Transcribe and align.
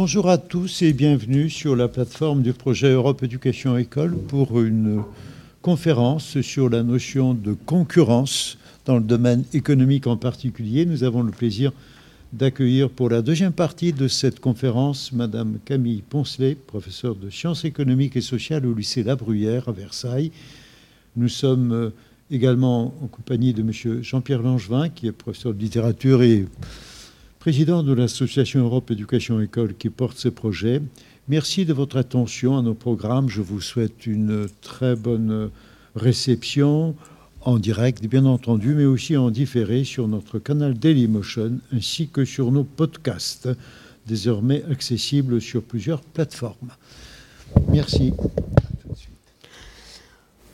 Bonjour 0.00 0.30
à 0.30 0.38
tous 0.38 0.82
et 0.82 0.92
bienvenue 0.92 1.50
sur 1.50 1.74
la 1.74 1.88
plateforme 1.88 2.42
du 2.42 2.52
projet 2.52 2.92
Europe 2.92 3.24
Éducation 3.24 3.76
École 3.76 4.16
pour 4.16 4.60
une 4.60 5.02
conférence 5.60 6.40
sur 6.40 6.68
la 6.68 6.84
notion 6.84 7.34
de 7.34 7.52
concurrence 7.52 8.58
dans 8.84 8.94
le 8.94 9.02
domaine 9.02 9.42
économique 9.54 10.06
en 10.06 10.16
particulier. 10.16 10.86
Nous 10.86 11.02
avons 11.02 11.24
le 11.24 11.32
plaisir 11.32 11.72
d'accueillir 12.32 12.90
pour 12.90 13.10
la 13.10 13.22
deuxième 13.22 13.50
partie 13.50 13.92
de 13.92 14.06
cette 14.06 14.38
conférence 14.38 15.10
Madame 15.10 15.58
Camille 15.64 16.04
Poncelet, 16.08 16.54
professeure 16.54 17.16
de 17.16 17.28
sciences 17.28 17.64
économiques 17.64 18.14
et 18.14 18.20
sociales 18.20 18.66
au 18.66 18.74
lycée 18.74 19.02
La 19.02 19.16
Bruyère 19.16 19.68
à 19.68 19.72
Versailles. 19.72 20.30
Nous 21.16 21.28
sommes 21.28 21.72
euh, 21.72 21.90
également 22.30 22.94
en 23.02 23.08
compagnie 23.08 23.52
de 23.52 23.64
Monsieur 23.64 24.00
Jean-Pierre 24.00 24.42
Langevin, 24.42 24.90
qui 24.90 25.08
est 25.08 25.12
professeur 25.12 25.54
de 25.54 25.58
littérature 25.58 26.22
et 26.22 26.46
président 27.38 27.84
de 27.84 27.92
l'association 27.92 28.60
Europe 28.64 28.90
Éducation 28.90 29.40
École 29.40 29.74
qui 29.74 29.90
porte 29.90 30.18
ce 30.18 30.28
projet. 30.28 30.82
Merci 31.28 31.64
de 31.64 31.72
votre 31.72 31.96
attention 31.96 32.58
à 32.58 32.62
nos 32.62 32.74
programmes. 32.74 33.28
Je 33.28 33.42
vous 33.42 33.60
souhaite 33.60 34.06
une 34.06 34.48
très 34.60 34.96
bonne 34.96 35.50
réception 35.94 36.96
en 37.42 37.58
direct, 37.58 38.04
bien 38.06 38.24
entendu, 38.24 38.74
mais 38.74 38.86
aussi 38.86 39.16
en 39.16 39.30
différé 39.30 39.84
sur 39.84 40.08
notre 40.08 40.40
canal 40.40 40.74
Dailymotion 40.74 41.60
ainsi 41.72 42.08
que 42.08 42.24
sur 42.24 42.50
nos 42.50 42.64
podcasts, 42.64 43.48
désormais 44.06 44.64
accessibles 44.70 45.40
sur 45.40 45.62
plusieurs 45.62 46.00
plateformes. 46.00 46.72
Merci. 47.68 48.12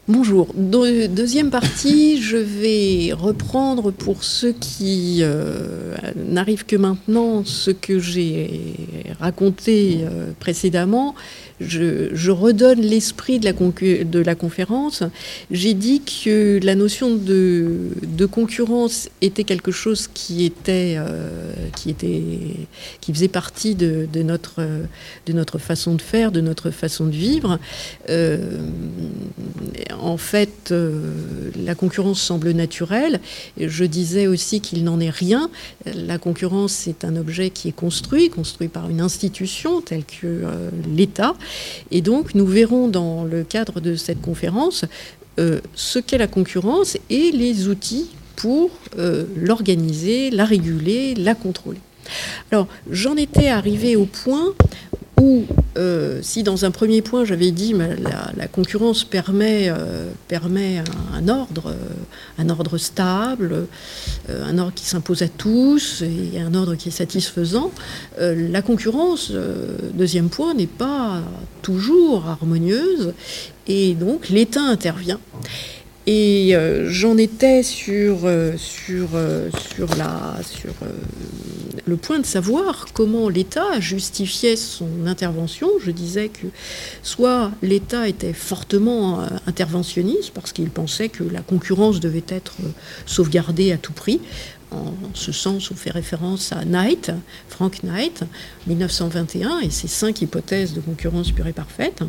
Bonjour. 0.07 0.49
deuxième 0.55 1.49
partie, 1.49 2.21
je 2.21 2.37
vais 2.37 3.15
reprendre 3.15 3.91
pour 3.91 4.23
ceux 4.23 4.53
qui 4.53 5.21
euh, 5.23 5.95
n'arrivent 6.15 6.67
que 6.67 6.77
maintenant 6.77 7.43
ce 7.47 7.71
que 7.71 7.99
j'ai 7.99 8.75
raconté 9.19 10.01
euh, 10.03 10.33
précédemment 10.39 11.15
je, 11.61 12.31
redonne 12.31 12.81
l'esprit 12.81 13.39
de, 13.39 14.19
la 14.21 14.35
conférence. 14.35 15.03
J'ai 15.51 15.75
dit 15.75 16.03
que 16.03 16.59
la 16.63 16.75
notion 16.75 17.15
de, 17.15 18.27
concurrence 18.31 19.09
était 19.21 19.45
quelque 19.45 19.71
chose 19.71 20.09
qui 20.13 20.45
était, 20.45 20.97
euh, 20.99 21.53
qui 21.73 23.13
faisait 23.13 23.29
partie 23.29 23.75
de, 23.75 24.09
notre, 24.23 24.67
de 25.27 25.33
notre 25.33 25.59
façon 25.59 25.95
de 25.95 26.03
faire, 26.03 26.33
de 26.33 26.41
notre 26.41 26.71
façon 26.71 27.07
de 27.07 27.13
vivre. 27.13 27.59
Euh, 28.09 28.59
en 30.01 30.17
fait, 30.17 30.71
euh, 30.71 31.51
la 31.57 31.75
concurrence 31.75 32.21
semble 32.21 32.51
naturelle. 32.51 33.21
Je 33.59 33.85
disais 33.85 34.27
aussi 34.27 34.61
qu'il 34.61 34.85
n'en 34.85 34.99
est 35.01 35.11
rien. 35.11 35.51
La 35.85 36.19
concurrence 36.19 36.89
est 36.89 37.05
un 37.05 37.17
objet 37.17 37.51
qui 37.51 37.69
est 37.69 37.77
construit, 37.77 38.31
construit 38.31 38.69
par 38.69 38.91
une 38.91 39.01
institution 39.01 39.81
telle 39.81 40.05
que 40.05 40.45
l'État. 40.89 41.35
Et 41.91 42.01
donc, 42.01 42.35
nous 42.35 42.47
verrons 42.47 42.89
dans 42.89 43.25
le 43.25 43.45
cadre 43.45 43.81
de 43.81 43.95
cette 43.97 44.21
conférence 44.21 44.85
euh, 45.39 45.61
ce 45.75 45.99
qu'est 45.99 46.19
la 46.19 46.29
concurrence 46.29 46.97
et 47.11 47.33
les 47.33 47.67
outils 47.69 48.11
pour 48.37 48.71
euh, 48.99 49.25
l'organiser, 49.37 50.31
la 50.31 50.45
réguler, 50.45 51.15
la 51.15 51.35
contrôler. 51.35 51.81
Alors, 52.53 52.69
j'en 52.91 53.17
étais 53.17 53.49
arrivé 53.49 53.97
au 53.97 54.05
point 54.05 54.55
où, 55.21 55.45
euh, 55.77 56.21
si 56.23 56.43
dans 56.43 56.65
un 56.65 56.71
premier 56.71 57.03
point 57.03 57.25
j'avais 57.25 57.51
dit 57.51 57.73
la, 57.73 58.31
la, 58.37 58.49
concurrence 58.49 59.05
permet, 59.05 59.69
euh, 59.69 60.11
permet 60.29 60.83
un, 61.13 61.29
ordre, 61.29 61.69
euh, 61.71 62.39
un 62.39 62.49
ordre 62.49 62.79
stable, 62.79 63.67
un 64.29 64.59
ordre 64.59 64.75
qui 64.75 64.85
s'impose 64.85 65.23
à 65.23 65.29
tous 65.29 66.03
et 66.03 66.41
un 66.41 66.55
ordre 66.55 66.75
qui 66.75 66.89
est 66.89 66.93
satisfaisant, 66.93 67.71
la 68.19 68.63
concurrence, 68.63 69.33
deuxième 69.95 70.29
point, 70.29 70.55
n'est 70.55 70.67
pas 70.67 71.23
toujours 71.63 72.27
harmonieuse 72.27 73.13
et 73.67 73.95
donc 73.95 74.29
l'État 74.29 74.63
intervient. 74.63 75.21
Et 76.07 76.55
euh, 76.55 76.91
j'en 76.91 77.17
étais 77.17 77.63
sur, 77.63 78.21
euh, 78.25 78.53
sur, 78.59 79.11
euh, 79.15 79.49
sur, 79.75 79.89
la, 79.97 80.37
sur 80.45 80.75
le 81.87 81.97
point 81.97 82.19
de 82.19 82.27
savoir 82.27 82.87
comment 82.93 83.31
l'État 83.31 83.81
justifiait 83.81 84.57
son 84.57 85.07
intervention. 85.07 85.71
Je 85.81 85.91
disais 85.91 86.29
que 86.29 86.47
soit 87.03 87.53
l'État 87.63 88.07
était 88.07 88.35
fortement 88.35 89.21
interventionniste 89.47 90.33
parce 90.35 90.53
qu'il 90.53 90.69
pensait 90.69 91.09
que 91.09 91.25
la 91.25 91.41
concurrence 91.41 92.01
devait 92.01 92.25
être 92.29 92.57
sauvegardée 93.07 93.73
à 93.73 93.79
tout 93.79 93.93
prix. 93.93 94.21
En 94.75 95.15
ce 95.15 95.31
sens, 95.31 95.71
on 95.71 95.75
fait 95.75 95.91
référence 95.91 96.53
à 96.53 96.65
Knight, 96.65 97.13
Frank 97.49 97.83
Knight, 97.85 98.25
1921, 98.67 99.61
et 99.61 99.71
ses 99.71 99.87
cinq 99.87 100.21
hypothèses 100.23 100.75
de 100.75 100.81
concurrence 100.81 101.31
pure 101.31 101.47
et 101.47 101.53
parfaite. 101.53 102.03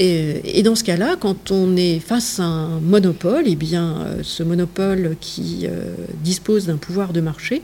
Et, 0.00 0.62
dans 0.62 0.76
ce 0.76 0.84
cas-là, 0.84 1.16
quand 1.18 1.50
on 1.50 1.76
est 1.76 1.98
face 1.98 2.38
à 2.38 2.44
un 2.44 2.78
monopole, 2.78 3.44
eh 3.46 3.58
euh, 3.74 4.22
ce 4.22 4.44
monopole 4.44 5.16
qui 5.20 5.66
euh, 5.66 5.94
dispose 6.22 6.66
d'un 6.66 6.76
pouvoir 6.76 7.12
de 7.12 7.20
marché, 7.20 7.62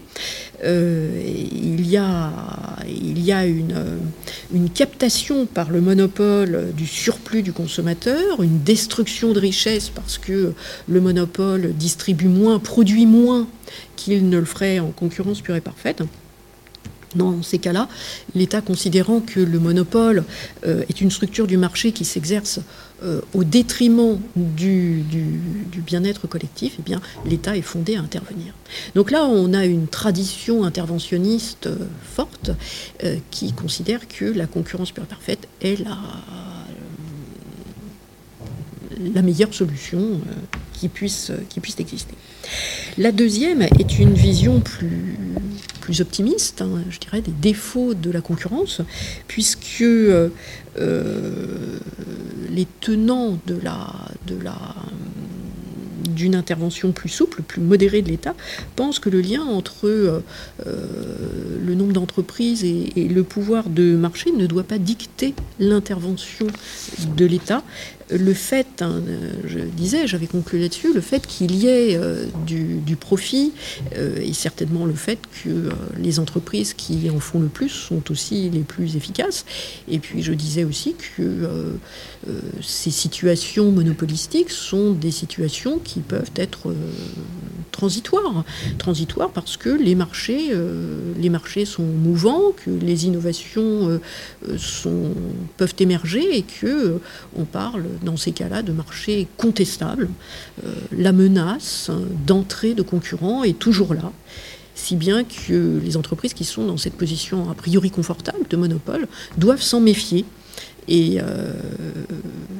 euh, 0.64 1.22
il 1.52 1.88
y 1.88 1.96
a, 1.96 2.32
il 2.88 3.24
y 3.24 3.30
a 3.30 3.46
une, 3.46 4.00
une, 4.52 4.68
captation 4.68 5.46
par 5.46 5.70
le 5.70 5.80
monopole 5.80 6.72
du 6.76 6.88
surplus 6.88 7.42
du 7.42 7.52
consommateur, 7.52 8.42
une 8.42 8.62
destruction 8.62 9.32
de 9.32 9.38
richesse 9.38 9.90
parce 9.90 10.18
que 10.18 10.54
le 10.88 11.00
monopole 11.00 11.72
distribue 11.74 12.28
moins, 12.28 12.58
produit 12.58 13.06
moins 13.06 13.46
qu'il 13.94 14.28
ne 14.28 14.38
le 14.38 14.44
ferait 14.44 14.80
en 14.80 14.90
concurrence 14.90 15.40
pure 15.40 15.54
et 15.54 15.60
parfaite. 15.60 16.02
Dans 17.14 17.42
ces 17.42 17.58
cas-là, 17.58 17.88
l'État 18.34 18.60
considérant 18.60 19.20
que 19.20 19.40
le 19.40 19.58
monopole 19.58 20.24
euh, 20.66 20.82
est 20.88 21.00
une 21.00 21.10
structure 21.10 21.46
du 21.46 21.56
marché 21.56 21.92
qui 21.92 22.04
s'exerce 22.04 22.60
euh, 23.02 23.20
au 23.34 23.44
détriment 23.44 24.18
du, 24.36 25.04
bien-être 25.86 26.26
collectif, 26.26 26.76
eh 26.78 26.82
bien, 26.82 27.00
l'État 27.26 27.56
est 27.56 27.62
fondé 27.62 27.96
à 27.96 28.00
intervenir. 28.00 28.54
Donc 28.94 29.10
là, 29.10 29.24
on 29.26 29.52
a 29.52 29.64
une 29.64 29.86
tradition 29.86 30.64
interventionniste 30.64 31.66
euh, 31.66 31.76
forte 32.02 32.50
qui 33.30 33.52
considère 33.52 34.08
que 34.08 34.24
la 34.24 34.46
concurrence 34.46 34.92
pure 34.92 35.04
et 35.04 35.06
parfaite 35.06 35.48
est 35.60 35.78
la, 39.14 39.22
meilleure 39.22 39.52
solution 39.52 40.20
qui 40.72 40.88
puisse 40.88 41.30
exister. 41.78 42.14
La 42.98 43.12
deuxième 43.12 43.62
est 43.62 43.98
une 43.98 44.14
vision 44.14 44.60
plus, 44.60 45.16
plus 45.84 46.00
optimiste, 46.00 46.62
hein, 46.62 46.82
je 46.88 46.98
dirais, 46.98 47.20
des 47.20 47.30
défauts 47.30 47.92
de 47.92 48.10
la 48.10 48.22
concurrence, 48.22 48.80
puisque 49.28 49.82
euh, 49.82 50.30
euh, 50.78 51.78
les 52.50 52.66
tenants 52.80 53.38
d'une 56.08 56.34
intervention 56.36 56.92
plus 56.92 57.10
souple, 57.10 57.42
plus 57.42 57.60
modérée 57.60 58.00
de 58.00 58.08
l'État, 58.08 58.34
pensent 58.76 58.98
que 58.98 59.10
le 59.10 59.20
lien 59.20 59.42
entre 59.42 59.86
euh, 59.86 60.20
le 60.64 61.74
nombre 61.74 61.92
d'entreprises 61.92 62.64
et, 62.64 62.90
le 62.96 63.22
pouvoir 63.22 63.68
de 63.68 63.94
marché 63.94 64.32
ne 64.32 64.46
doit 64.46 64.64
pas 64.64 64.78
dicter 64.78 65.34
l'intervention 65.60 66.46
de 67.14 67.26
l'État, 67.26 67.62
le 68.10 68.34
fait, 68.34 68.82
hein, 68.82 69.02
je 69.46 69.58
disais, 69.60 70.06
j'avais 70.06 70.26
conclu 70.26 70.58
là-dessus, 70.58 70.92
le 70.92 71.00
fait 71.00 71.26
qu'il 71.26 71.54
y 71.54 71.66
ait 71.68 71.96
euh, 71.96 72.26
du, 72.46 72.96
profit 72.96 73.52
euh, 73.96 74.16
et 74.20 74.32
certainement 74.32 74.86
le 74.86 74.94
fait 74.94 75.18
que 75.42 75.48
euh, 75.48 75.70
les 75.98 76.20
entreprises 76.20 76.74
qui 76.74 77.10
en 77.10 77.18
font 77.18 77.40
le 77.40 77.48
plus 77.48 77.70
sont 77.70 78.10
aussi 78.10 78.50
les 78.50 78.60
plus 78.60 78.96
efficaces. 78.96 79.44
Et 79.88 79.98
puis 79.98 80.22
je 80.22 80.32
disais 80.32 80.64
aussi 80.64 80.94
que 81.16 81.48
ces 82.62 82.90
situations 82.90 83.70
monopolistiques 83.70 84.50
sont 84.50 84.92
des 84.92 85.10
situations 85.10 85.78
qui 85.78 86.00
peuvent 86.00 86.30
être 86.36 86.74
transitoires. 87.72 88.44
Transitoires 88.78 89.30
parce 89.30 89.56
que 89.56 89.68
les 89.68 89.94
marchés, 89.94 90.52
les 91.18 91.28
marchés 91.30 91.64
sont 91.64 91.82
mouvants, 91.82 92.52
que 92.64 92.70
les 92.70 93.06
innovations 93.06 94.00
peuvent 95.56 95.74
émerger 95.78 96.38
et 96.38 96.42
que 96.42 97.00
on 97.36 97.44
parle 97.44 97.84
dans 98.02 98.16
ces 98.16 98.32
cas-là 98.32 98.62
de 98.62 98.72
marché 98.72 99.26
contestable. 99.36 100.08
Euh, 100.64 100.72
la 100.96 101.12
menace 101.12 101.90
d'entrée 102.26 102.74
de 102.74 102.82
concurrents 102.82 103.44
est 103.44 103.58
toujours 103.58 103.94
là 103.94 104.12
si 104.74 104.96
bien 104.96 105.24
que 105.24 105.80
les 105.82 105.96
entreprises 105.96 106.34
qui 106.34 106.44
sont 106.44 106.66
dans 106.66 106.76
cette 106.76 106.94
position 106.94 107.48
a 107.50 107.54
priori 107.54 107.90
confortable 107.90 108.46
de 108.50 108.56
monopole 108.56 109.06
doivent 109.38 109.62
s'en 109.62 109.80
méfier. 109.80 110.24
Et 110.86 111.18
euh, 111.18 111.54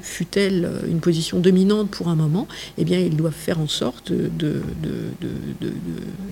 fut-elle 0.01 0.71
une 0.89 1.01
position 1.01 1.41
dominante 1.41 1.91
pour 1.91 2.09
un 2.09 2.15
moment, 2.15 2.49
eh 2.79 2.85
bien, 2.85 2.99
ils 2.99 3.17
doivent 3.17 3.35
faire 3.35 3.61
en 3.61 3.69
sorte 3.69 4.13
de, 4.13 4.63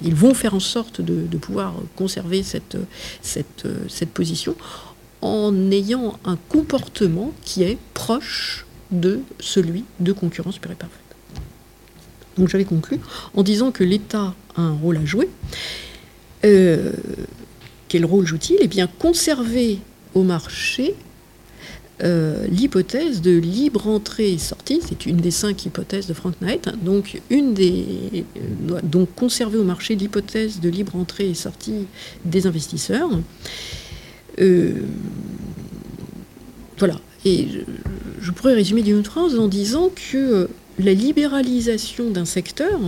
ils 0.03 0.15
vont 0.15 0.33
faire 0.33 0.55
en 0.55 0.61
sorte 0.61 1.03
de, 1.03 1.37
pouvoir 1.37 1.75
conserver 1.95 2.43
cette, 2.43 2.79
cette, 3.21 3.67
cette 3.89 4.11
position 4.11 4.55
en 5.21 5.71
ayant 5.71 6.19
un 6.25 6.37
comportement 6.49 7.33
qui 7.45 7.63
est 7.63 7.77
proche 7.93 8.65
de 8.93 9.21
celui 9.41 9.85
de 10.01 10.13
concurrence 10.13 10.59
pure 10.59 10.71
et 10.71 10.77
parfaite. 10.77 11.01
Donc 12.37 12.49
j'avais 12.49 12.65
conclu 12.65 12.99
en 13.35 13.43
disant 13.43 13.73
que 13.73 13.85
l'État 13.85 14.35
a 14.57 14.61
un 14.61 14.73
rôle 14.73 14.97
à 14.99 15.05
jouer. 15.05 15.29
Euh, 16.45 16.93
quel 17.89 18.05
rôle 18.05 18.27
joue-t-il? 18.27 18.59
Eh 18.61 18.69
bien, 18.69 18.87
conserver 18.87 19.79
au 20.15 20.23
marché 20.23 20.95
euh, 22.03 22.47
l'hypothèse 22.49 23.21
de 23.21 23.37
libre 23.37 23.87
entrée 23.87 24.33
et 24.33 24.39
sortie, 24.39 24.81
c'est 24.87 25.07
une 25.07 25.19
des 25.19 25.31
cinq 25.31 25.67
hypothèses 25.67 26.07
de 26.07 26.15
Frank 26.15 26.35
Knight, 26.41 26.69
hein. 26.69 26.75
donc, 26.83 27.21
une 27.31 27.55
des, 27.55 28.25
euh, 28.37 28.81
donc 28.83 29.15
conserver 29.15 29.59
au 29.59 29.65
marché 29.65 29.95
l'hypothèse 29.95 30.59
de 30.61 30.69
libre 30.69 30.97
entrée 30.97 31.31
et 31.31 31.35
sortie 31.35 31.87
des 32.25 32.47
investisseurs. 32.47 33.11
Voilà, 36.79 36.99
et 37.25 37.49
je, 38.21 38.31
pourrais 38.31 38.55
résumer 38.55 38.83
d'une 38.83 39.05
phrase 39.05 39.39
en 39.39 39.49
disant 39.49 39.91
que 40.11 40.49
la 40.79 40.93
libéralisation 40.93 42.11
d'un 42.11 42.25
secteur, 42.25 42.81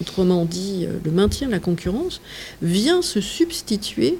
autrement 0.00 0.44
dit 0.44 0.86
le 1.04 1.10
maintien 1.10 1.46
de 1.46 1.52
la 1.52 1.60
concurrence, 1.60 2.20
vient 2.62 3.02
se 3.02 3.20
substituer 3.20 4.18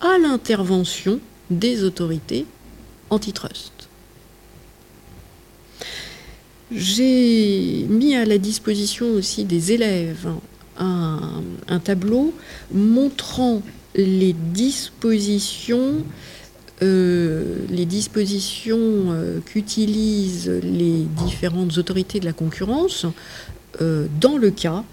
à 0.00 0.18
l'intervention 0.18 1.20
des 1.50 1.82
autorités 1.82 2.46
antitrust. 3.10 3.72
J'ai 6.70 7.86
mis 7.88 8.14
à 8.14 8.26
la 8.26 8.36
disposition 8.36 9.06
aussi 9.12 9.44
des 9.44 9.72
élèves 9.72 10.28
un, 10.78 11.42
tableau 11.82 12.34
montrant 12.72 13.62
les 13.94 14.32
dispositions, 14.32 16.04
euh, 16.80 17.56
les 17.68 17.86
dispositions 17.86 18.78
euh, 18.78 19.40
qu'utilisent 19.44 20.48
les 20.62 21.06
différentes 21.24 21.76
autorités 21.76 22.20
de 22.20 22.24
la 22.24 22.32
concurrence 22.32 23.04
euh, 23.80 24.06
dans 24.20 24.36
le 24.36 24.50
cas 24.50 24.84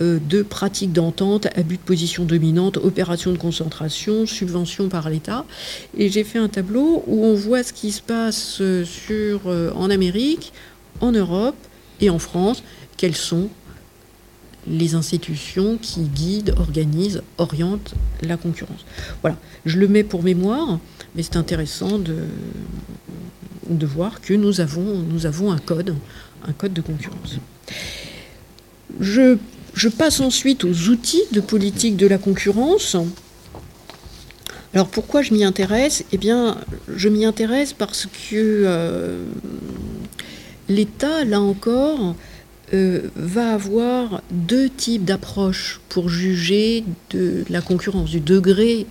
de 0.00 0.42
pratiques 0.42 0.92
d'entente, 0.92 1.48
abus 1.56 1.76
de 1.76 1.82
position 1.82 2.24
dominante, 2.24 2.76
opérations 2.76 3.32
de 3.32 3.36
concentration, 3.36 4.26
subventions 4.26 4.88
par 4.88 5.10
l'État. 5.10 5.44
Et 5.96 6.08
j'ai 6.08 6.22
fait 6.22 6.38
un 6.38 6.46
tableau 6.46 7.02
où 7.08 7.24
on 7.24 7.34
voit 7.34 7.64
ce 7.64 7.72
qui 7.72 7.90
se 7.90 8.00
passe 8.00 8.62
en 9.74 9.90
Amérique, 9.90 10.52
en 11.00 11.10
Europe 11.10 11.56
et 12.00 12.10
en 12.10 12.20
France, 12.20 12.62
quelles 12.96 13.16
sont 13.16 13.48
les 14.68 14.94
institutions 14.94 15.78
qui 15.82 16.02
guident, 16.02 16.54
organisent, 16.58 17.22
orientent 17.38 17.94
la 18.22 18.36
concurrence. 18.36 18.84
Voilà, 19.22 19.36
je 19.64 19.78
le 19.78 19.88
mets 19.88 20.04
pour 20.04 20.22
mémoire, 20.22 20.78
mais 21.14 21.22
c'est 21.22 21.36
intéressant 21.36 21.98
de, 21.98 22.16
de 23.68 23.86
voir 23.86 24.20
que 24.20 24.34
nous 24.34 24.60
avons, 24.60 24.98
nous 24.98 25.26
avons 25.26 25.52
un 25.52 25.58
code, 25.58 25.94
un 26.46 26.52
code 26.52 26.72
de 26.72 26.80
concurrence. 26.80 27.38
Je 29.00 29.88
passe 29.88 30.20
ensuite 30.20 30.64
aux 30.64 30.88
outils 30.88 31.22
de 31.32 31.40
politique 31.40 31.96
de 31.96 32.06
la 32.06 32.18
concurrence. 32.18 32.96
Alors 34.74 34.88
pourquoi 34.88 35.22
je 35.22 35.32
m'y 35.32 35.44
intéresse? 35.44 36.04
Eh 36.12 36.18
bien, 36.18 36.58
je 36.94 37.08
m'y 37.08 37.24
intéresse 37.24 37.72
parce 37.72 38.06
que 38.06 38.34
euh, 38.34 39.24
l'État, 40.68 41.24
là 41.24 41.40
encore, 41.40 42.14
euh, 42.74 43.08
va 43.16 43.54
avoir 43.54 44.20
deux 44.30 44.68
types 44.68 45.04
d'approches 45.04 45.80
pour 45.88 46.10
juger 46.10 46.84
de 47.10 47.44
la 47.48 47.62
concurrence, 47.62 48.10
du 48.10 48.20
degré 48.20 48.86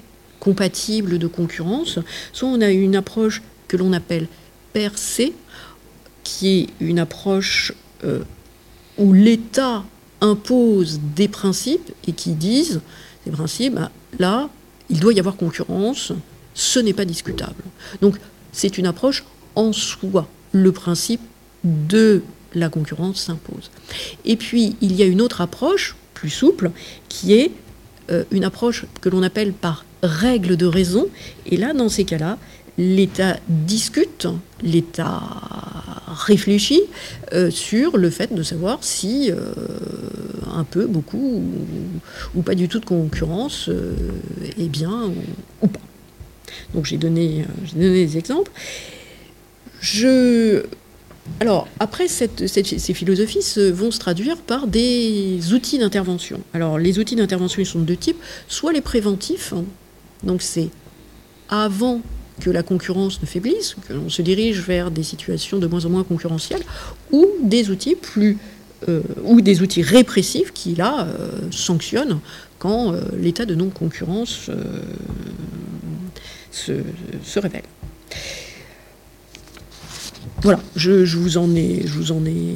compatible 0.48 1.20
de 1.20 1.28
concurrence. 1.28 2.00
Soit 2.32 2.48
on 2.48 2.62
a 2.62 2.70
une 2.70 2.96
approche 2.96 3.42
que 3.68 3.76
l'on 3.76 3.92
appelle 3.92 4.28
per 4.72 4.92
se, 4.96 5.34
qui 6.24 6.48
est 6.60 6.68
une 6.80 7.00
approche 7.00 7.74
euh, 8.06 8.24
où 8.98 9.12
l'État 9.12 9.84
imposent 10.22 11.02
des 11.18 11.28
principes 11.28 11.92
et 12.08 12.14
qui 12.14 12.32
disent, 12.32 12.80
ces 13.26 13.32
principes, 13.32 13.76
bah, 13.76 13.92
là, 14.20 14.50
il 14.90 15.02
doit 15.02 15.12
y 15.12 15.20
avoir 15.20 15.36
concurrence, 15.36 16.14
ce 16.54 16.80
n'est 16.80 16.94
pas 16.94 17.04
discutable. 17.04 17.64
Donc 18.02 18.16
c'est 18.54 18.78
une 18.78 18.88
approche 18.88 19.26
en 19.56 19.74
soi. 19.74 20.30
Le 20.54 20.72
principe 20.72 21.22
de 21.66 22.24
la 22.56 22.70
concurrence 22.70 23.18
s'impose. 23.20 23.70
Et 24.24 24.38
puis 24.38 24.78
il 24.80 24.96
y 24.96 25.04
a 25.04 25.08
une 25.08 25.20
autre 25.20 25.42
approche, 25.42 25.98
plus 26.14 26.30
souple, 26.30 26.72
qui 27.10 27.34
est 27.34 27.52
euh, 28.12 28.24
une 28.32 28.46
approche 28.46 28.86
que 29.02 29.10
l'on 29.10 29.24
appelle 29.24 29.52
par 29.52 29.84
règle 30.04 30.58
de 30.58 30.66
raison. 30.66 31.08
Et 31.46 31.58
là, 31.58 31.74
dans 31.74 31.90
ces 31.90 32.06
cas-là, 32.06 32.38
l'État 32.78 33.38
discute, 33.48 34.28
l'État 34.62 35.22
réfléchit 36.08 36.84
euh, 37.34 37.50
sur 37.50 37.98
le 37.98 38.10
fait 38.10 38.34
de 38.34 38.44
savoir 38.44 38.80
si 38.82 39.32
euh, 39.32 39.36
un 40.54 40.64
peu, 40.64 40.86
beaucoup 40.86 41.44
ou, 42.36 42.42
pas 42.42 42.56
du 42.56 42.68
tout 42.68 42.80
de 42.80 42.86
concurrence 42.86 43.70
euh, 43.70 43.94
est 44.58 44.70
bien 44.70 45.12
ou, 45.62 45.68
pas. 45.68 45.80
Donc 46.74 46.86
j'ai 46.86 46.98
donné, 46.98 47.46
donné 47.74 48.06
des 48.06 48.18
exemples. 48.18 48.52
Je, 49.80 50.64
alors, 51.40 51.68
après, 51.80 52.08
ces 52.08 52.94
philosophies 52.94 53.44
vont 53.72 53.92
se 53.92 54.00
traduire 54.00 54.38
par 54.38 54.66
des 54.66 55.54
outils 55.54 55.78
d'intervention. 55.78 56.42
Alors, 56.54 56.80
les 56.80 57.00
outils 57.00 57.16
d'intervention, 57.16 57.62
ils 57.62 57.66
sont 57.66 57.80
de 57.80 57.86
deux 57.86 57.98
types. 57.98 58.18
Soit 58.48 58.74
les 58.74 58.82
préventifs, 58.82 59.54
donc 60.24 60.42
c'est 60.42 60.70
avant 61.50 62.02
que 62.40 62.50
la 62.50 62.64
concurrence 62.64 63.22
ne 63.22 63.26
faiblisse, 63.26 63.76
que 63.88 63.94
l'on 63.94 64.10
se 64.10 64.22
dirige 64.22 64.62
vers 64.62 64.92
des 64.92 65.04
situations 65.04 65.58
de 65.58 65.68
moins 65.68 65.86
en 65.86 65.90
moins 65.90 66.04
concurrentielles, 66.04 66.64
ou 67.12 67.26
des 67.44 67.70
outils 67.70 67.96
plus 67.96 68.38
euh, 68.88 69.02
ou 69.24 69.42
des 69.42 69.64
outils 69.64 69.82
répressifs 69.82 70.54
qui 70.54 70.76
là 70.76 71.08
euh, 71.08 71.32
sanctionnent 71.50 72.20
quand 72.60 72.94
euh, 72.94 73.02
l'état 73.20 73.48
de 73.48 73.56
non-concurrence 73.56 74.52
se, 76.52 77.40
révèle. 77.40 77.64
Voilà, 80.44 80.60
je, 80.76 81.18
vous 81.18 81.38
en 81.38 81.56
ai, 81.56 81.82
je 81.88 81.94
vous 81.94 82.12
en 82.12 82.24
ai, 82.26 82.56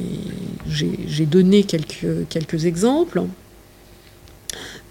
j'ai 0.70 1.26
donné 1.26 1.64
quelques, 1.64 2.28
quelques 2.28 2.66
exemples. 2.66 3.22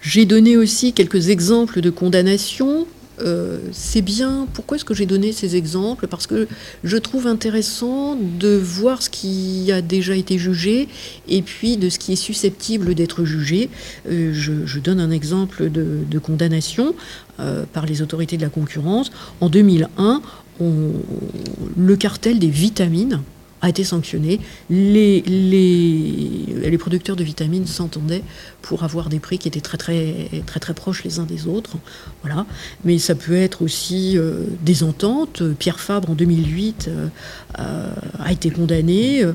J'ai 0.02 0.26
donné 0.26 0.56
aussi 0.56 0.92
quelques 0.92 1.28
exemples 1.28 1.80
de 1.80 1.90
condamnation 1.90 2.86
euh, 3.20 3.58
c'est 3.72 4.02
bien. 4.02 4.46
Pourquoi 4.52 4.76
est-ce 4.76 4.84
que 4.84 4.94
j'ai 4.94 5.06
donné 5.06 5.32
ces 5.32 5.56
exemples? 5.56 6.06
Parce 6.06 6.26
que 6.26 6.48
je 6.82 6.96
trouve 6.96 7.26
intéressant 7.26 8.16
de 8.16 8.56
voir 8.56 9.02
ce 9.02 9.10
qui 9.10 9.70
a 9.70 9.82
déjà 9.82 10.16
été 10.16 10.38
jugé 10.38 10.88
et 11.28 11.42
puis 11.42 11.76
de 11.76 11.88
ce 11.88 11.98
qui 11.98 12.12
est 12.12 12.16
susceptible 12.16 12.94
d'être 12.94 13.24
jugé. 13.24 13.70
Euh, 14.10 14.32
je, 14.32 14.78
donne 14.78 14.98
un 14.98 15.10
exemple 15.10 15.70
de, 15.70 16.18
condamnation 16.18 16.94
euh, 17.38 17.64
par 17.72 17.86
les 17.86 18.02
autorités 18.02 18.36
de 18.36 18.42
la 18.42 18.48
concurrence. 18.48 19.12
En 19.40 19.48
2001, 19.48 20.22
le 20.60 21.96
cartel 21.96 22.38
des 22.38 22.48
vitamines 22.48 23.20
a 23.62 23.68
été 23.68 23.84
sanctionné. 23.84 24.40
Les, 24.68 25.22
les, 25.22 26.70
les 26.70 26.78
producteurs 26.78 27.16
de 27.16 27.24
vitamines 27.24 27.66
s'entendaient 27.66 28.24
pour 28.60 28.82
avoir 28.82 29.08
des 29.08 29.20
prix 29.20 29.38
qui 29.38 29.48
étaient 29.48 29.60
très 29.60 29.78
très 29.78 30.28
très 30.46 30.60
très 30.60 30.74
proches 30.74 31.04
les 31.04 31.20
uns 31.20 31.24
des 31.24 31.46
autres. 31.46 31.76
Voilà. 32.22 32.44
Mais 32.84 32.98
ça 32.98 33.14
peut 33.14 33.36
être 33.36 33.62
aussi 33.62 34.18
euh, 34.18 34.44
des 34.62 34.82
ententes. 34.82 35.42
Pierre 35.58 35.80
Fabre 35.80 36.10
en 36.10 36.14
2008 36.14 36.90
euh, 37.58 37.94
a 38.18 38.32
été 38.32 38.50
condamné. 38.50 39.24
Euh, 39.24 39.32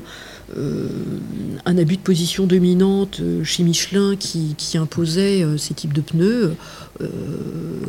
un 1.66 1.76
abus 1.76 1.98
de 1.98 2.02
position 2.02 2.46
dominante 2.46 3.20
chez 3.44 3.62
Michelin 3.62 4.16
qui, 4.16 4.54
qui 4.56 4.78
imposait 4.78 5.44
ces 5.58 5.74
types 5.74 5.92
de 5.92 6.00
pneus 6.00 6.54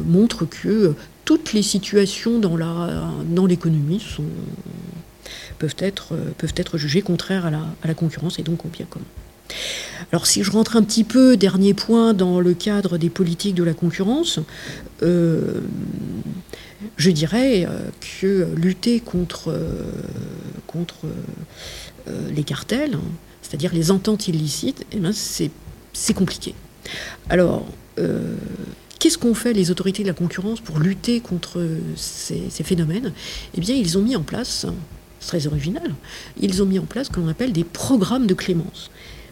montre 0.06 0.44
que 0.44 0.94
toutes 1.24 1.54
les 1.54 1.62
situations 1.62 2.38
dans 2.38 3.46
l'économie 3.46 4.00
dans 4.00 4.16
sont, 4.16 4.26
peuvent 5.58 5.76
être, 5.80 6.14
euh, 6.14 6.32
peuvent 6.38 6.54
être 6.56 6.78
jugés 6.78 7.02
contraires 7.02 7.46
à 7.46 7.52
la, 7.52 7.66
à 7.84 7.88
la 7.88 7.94
concurrence 7.94 8.40
et 8.40 8.44
donc 8.44 8.66
au 8.66 8.70
bien 8.70 8.86
commun. 8.90 9.06
Alors 10.12 10.28
si 10.28 10.44
je 10.44 10.52
rentre 10.52 10.78
un 10.78 10.84
petit 10.84 11.04
peu, 11.04 11.38
dernier 11.38 11.74
point, 11.74 12.14
dans 12.14 12.40
le 12.40 12.54
cadre 12.54 12.98
des 12.98 13.10
politiques 13.10 13.56
de 13.56 13.64
la 13.64 13.74
concurrence, 13.74 14.40
euh, 15.02 15.62
je 16.98 17.10
dirais 17.12 17.66
euh, 17.66 17.90
que 18.22 18.48
lutter 18.56 19.00
contre, 19.00 19.54
contre 20.68 21.08
les 22.30 22.44
cartels, 22.44 22.96
hein, 22.96 23.02
c'est-à-dire 23.42 23.74
les 23.74 23.92
ententes 23.92 24.28
illicites, 24.28 24.86
eh 24.92 25.00
ben, 25.00 25.12
c'est 25.14 26.14
compliqué. 26.14 26.54
Alors, 27.30 27.66
qu'est-ce 29.00 29.18
qu'ont 29.18 29.34
fait 29.34 29.54
les 29.54 29.72
autorités 29.72 30.04
de 30.04 30.08
la 30.08 30.14
concurrence 30.14 30.60
pour 30.60 30.80
lutter 30.80 31.20
contre 31.20 31.62
ces 31.96 32.64
phénomènes? 32.64 33.14
Eh 33.56 33.62
bien, 33.62 33.76
ils 33.76 33.98
ont 33.98 34.02
mis 34.02 34.16
en 34.16 34.24
place 34.24 34.66
très 35.20 35.48
original, 35.48 35.94
ils 36.40 36.62
ont 36.62 36.66
mis 36.66 36.80
en 36.80 36.86
place 36.86 37.08
ce 37.08 37.12
que 37.12 37.20
l'on 37.20 37.28
appelle 37.28 37.54
des 37.54 37.64
programmes 37.64 38.28
de 38.28 38.34
clémence. 38.34 38.90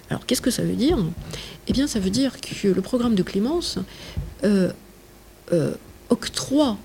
Alors 0.10 0.26
qu'est-ce 0.26 0.42
que 0.42 0.52
ça 0.52 0.64
veut 0.64 0.76
dire? 0.76 0.98
Eh 1.68 1.74
bien 1.74 1.88
ça 1.88 2.00
veut 2.00 2.10
dire 2.10 2.34
que 2.40 2.68
le 2.68 2.82
programme 2.82 3.16
de 3.16 3.24
clémence 3.24 3.78
euh, 4.44 4.72
euh, 5.52 5.74
octroie, 6.10 6.78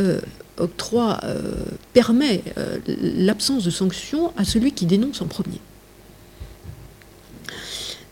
euh, 0.00 0.20
octroie 0.56 1.20
permet 1.92 2.42
l'absence 2.86 3.64
de 3.64 3.70
sanctions 3.70 4.32
à 4.36 4.44
celui 4.44 4.72
qui 4.72 4.86
dénonce 4.86 5.20
en 5.20 5.26
premier. 5.26 5.60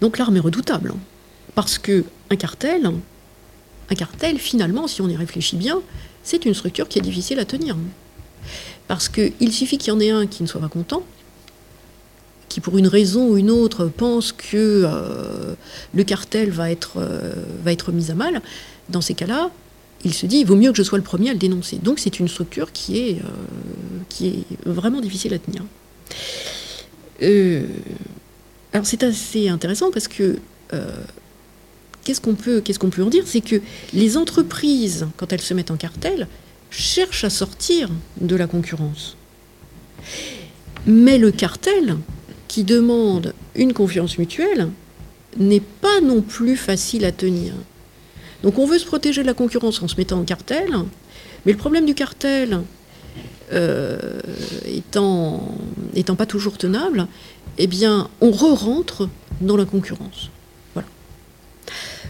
Donc 0.01 0.19
l'arme 0.19 0.37
est 0.37 0.41
redoutable, 0.41 0.93
parce 1.55 1.79
que 1.79 2.05
un 2.31 2.37
cartel, 2.37 2.91
un 3.91 3.95
cartel 3.95 4.39
finalement, 4.39 4.87
si 4.89 5.01
on 5.01 5.09
y 5.09 5.17
réfléchit 5.17 5.57
bien, 5.57 5.81
c'est 6.23 6.45
une 6.45 6.55
structure 6.55 6.89
qui 6.89 6.99
est 6.99 7.03
difficile 7.03 7.39
à 7.39 7.45
tenir. 7.45 7.77
Parce 8.89 9.09
qu'il 9.09 9.53
suffit 9.53 9.79
qu'il 9.79 9.89
y 9.89 9.97
en 9.97 10.01
ait 10.01 10.11
un 10.11 10.27
qui 10.27 10.43
ne 10.43 10.49
soit 10.49 10.61
pas 10.61 10.69
content, 10.69 11.03
qui 12.49 12.61
pour 12.61 12.79
une 12.79 12.87
raison 12.87 13.31
ou 13.31 13.37
une 13.37 13.51
autre 13.51 13.87
pense 13.87 14.33
que 14.33 14.83
euh, 14.85 15.55
le 15.95 16.05
cartel 16.05 16.51
va 16.51 16.71
être, 16.71 16.99
euh, 16.99 17.33
va 17.65 17.73
être 17.73 17.93
mis 17.93 18.11
à 18.11 18.15
mal. 18.15 18.43
Dans 18.91 19.01
ces 19.01 19.15
cas-là, 19.15 19.51
il 20.05 20.13
se 20.13 20.27
dit 20.27 20.37
il 20.39 20.47
vaut 20.47 20.55
mieux 20.55 20.71
que 20.71 20.77
je 20.77 20.83
sois 20.83 20.99
le 20.99 21.05
premier 21.05 21.31
à 21.31 21.33
le 21.33 21.39
dénoncer. 21.39 21.79
Donc 21.83 21.99
c'est 21.99 22.21
une 22.21 22.29
structure 22.29 22.73
qui 22.73 22.99
est, 22.99 23.15
euh, 23.15 23.29
qui 24.09 24.29
est 24.29 24.45
vraiment 24.67 25.01
difficile 25.01 25.35
à 25.35 25.39
tenir. 25.39 25.65
alors 28.73 28.87
c'est 28.87 29.03
assez 29.03 29.49
intéressant 29.49 29.91
parce 29.91 30.09
que 30.09 30.39
qu'est-ce 32.05 32.21
qu'on 32.21 32.35
peut, 32.35 32.61
qu'est-ce 32.61 32.79
qu'on 32.79 32.91
peut 32.91 33.03
en 33.03 33.09
dire? 33.09 33.25
C'est 33.27 33.41
que 33.41 33.61
les 33.93 34.17
entreprises, 34.17 35.07
quand 35.17 35.33
elles 35.33 35.41
se 35.41 35.55
mettent 35.55 35.71
en 35.71 35.77
cartel, 35.77 36.29
cherchent 36.77 37.25
à 37.25 37.31
sortir 37.31 37.89
de 38.21 38.37
la 38.37 38.47
concurrence. 38.47 39.17
Mais 40.87 41.19
le 41.19 41.31
cartel, 41.31 41.97
qui 42.49 42.65
demande 42.65 43.35
une 43.55 43.73
confiance 43.73 44.19
mutuelle, 44.19 44.69
n'est 45.37 45.61
pas 45.61 46.01
non 46.01 46.21
plus 46.21 46.57
facile 46.57 47.05
à 47.05 47.13
tenir. 47.13 47.55
Donc 48.43 48.59
on 48.59 48.67
veut 48.67 48.79
se 48.79 48.87
protéger 48.87 49.23
de 49.23 49.27
la 49.27 49.35
concurrence 49.35 49.83
en 49.83 49.89
se 49.89 49.97
mettant 49.97 50.21
en 50.21 50.25
cartel, 50.25 50.71
mais 51.45 51.53
le 51.53 51.59
problème 51.59 51.87
du 51.87 51.95
cartel 51.95 52.61
euh, 53.53 54.21
étant, 54.67 55.57
étant 55.95 56.17
pas 56.17 56.27
toujours 56.27 56.59
tenable, 56.59 57.07
eh 57.59 57.67
bien 57.67 58.09
on 58.21 58.31
re-rentre 58.31 59.09
dans 59.41 59.57
la 59.57 59.65
concurrence. 59.65 60.31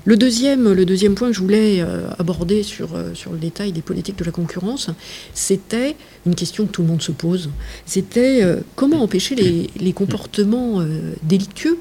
Le 0.06 0.16
deuxième, 0.16 1.14
point 1.14 1.28
que 1.28 1.34
je 1.34 1.40
voulais 1.40 1.80
euh, 1.80 2.08
aborder 2.18 2.62
sur, 2.62 2.94
euh, 2.94 3.14
sur 3.14 3.32
le 3.32 3.38
détail 3.38 3.72
des 3.72 3.80
politiques 3.80 4.18
de 4.18 4.24
la 4.24 4.32
concurrence, 4.32 4.90
c'était 5.32 5.96
une 6.26 6.34
question 6.34 6.66
que 6.66 6.72
tout 6.72 6.82
le 6.82 6.88
monde 6.88 7.00
se 7.00 7.12
pose. 7.12 7.48
C'était 7.86 8.42
euh, 8.42 8.60
comment 8.76 9.02
empêcher 9.02 9.34
les, 9.34 9.92
comportements 9.92 10.84
délictueux 11.22 11.78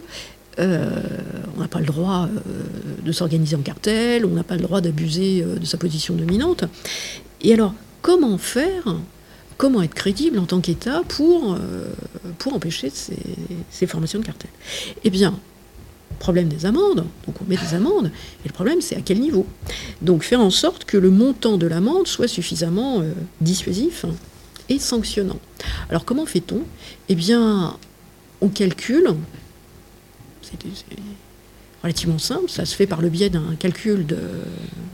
on 0.59 1.59
n'a 1.59 1.67
pas 1.67 1.79
le 1.79 1.87
droit 1.87 2.29
de 3.03 3.11
s'organiser 3.11 3.55
en 3.55 3.61
cartel, 3.61 4.23
on 4.23 4.35
n'a 4.35 4.43
pas 4.43 4.55
le 4.55 4.61
droit 4.61 4.81
d'abuser 4.81 5.41
de 5.41 5.65
sa 5.65 5.79
position 5.79 6.13
dominante. 6.13 6.65
Et 7.41 7.53
alors, 7.53 7.73
comment 8.03 8.37
faire 8.37 8.97
Comment 9.57 9.81
être 9.81 9.95
crédible 9.95 10.37
en 10.37 10.45
tant 10.45 10.61
qu'État 10.61 11.01
pour, 11.07 11.57
pour 12.37 12.53
empêcher 12.53 12.91
ces, 12.93 13.17
ces 13.71 13.87
formations 13.87 14.19
de 14.19 14.25
cartel? 14.25 14.51
Eh 15.03 15.09
bien, 15.09 15.39
problème 16.23 16.47
des 16.47 16.65
amendes, 16.65 17.05
donc 17.25 17.35
on 17.41 17.45
met 17.49 17.57
des 17.57 17.73
amendes, 17.73 18.07
et 18.43 18.47
le 18.47 18.53
problème 18.53 18.79
c'est 18.79 18.95
à 18.95 19.01
quel 19.01 19.19
niveau? 19.19 19.45
Donc 20.01 20.23
faire 20.23 20.39
en 20.39 20.51
sorte 20.51 20.85
que 20.85 20.97
le 20.97 21.09
montant 21.09 21.57
de 21.57 21.67
l'amende 21.67 22.07
soit 22.07 22.29
suffisamment 22.29 23.01
euh, 23.01 23.11
dissuasif 23.41 24.05
et 24.69 24.79
sanctionnant. 24.79 25.39
Alors 25.89 26.05
comment 26.05 26.25
fait-on? 26.25 26.61
Eh 27.09 27.15
bien, 27.15 27.77
on 28.39 28.47
calcule, 28.47 29.09
c'est 30.41 30.57
relativement 31.83 32.19
simple, 32.19 32.49
ça 32.49 32.63
se 32.63 32.73
fait 32.73 32.87
par 32.87 33.01
le 33.01 33.09
biais 33.09 33.29
d'un 33.29 33.55
calcul 33.59 34.05
de, 34.05 34.17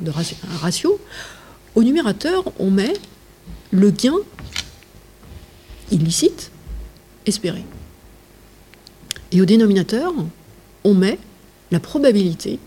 un 0.08 0.58
ratio. 0.58 1.00
Au 1.76 1.84
numérateur, 1.84 2.52
on 2.58 2.72
met 2.72 2.94
le 3.70 3.92
gain 3.92 4.18
illicite 5.92 6.50
espéré. 7.28 7.64
Et 9.32 9.42
au 9.42 9.46
dénominateur, 9.46 10.12
on 10.90 10.96
met 10.96 11.20
la 11.72 11.80
probabilité 11.80 12.60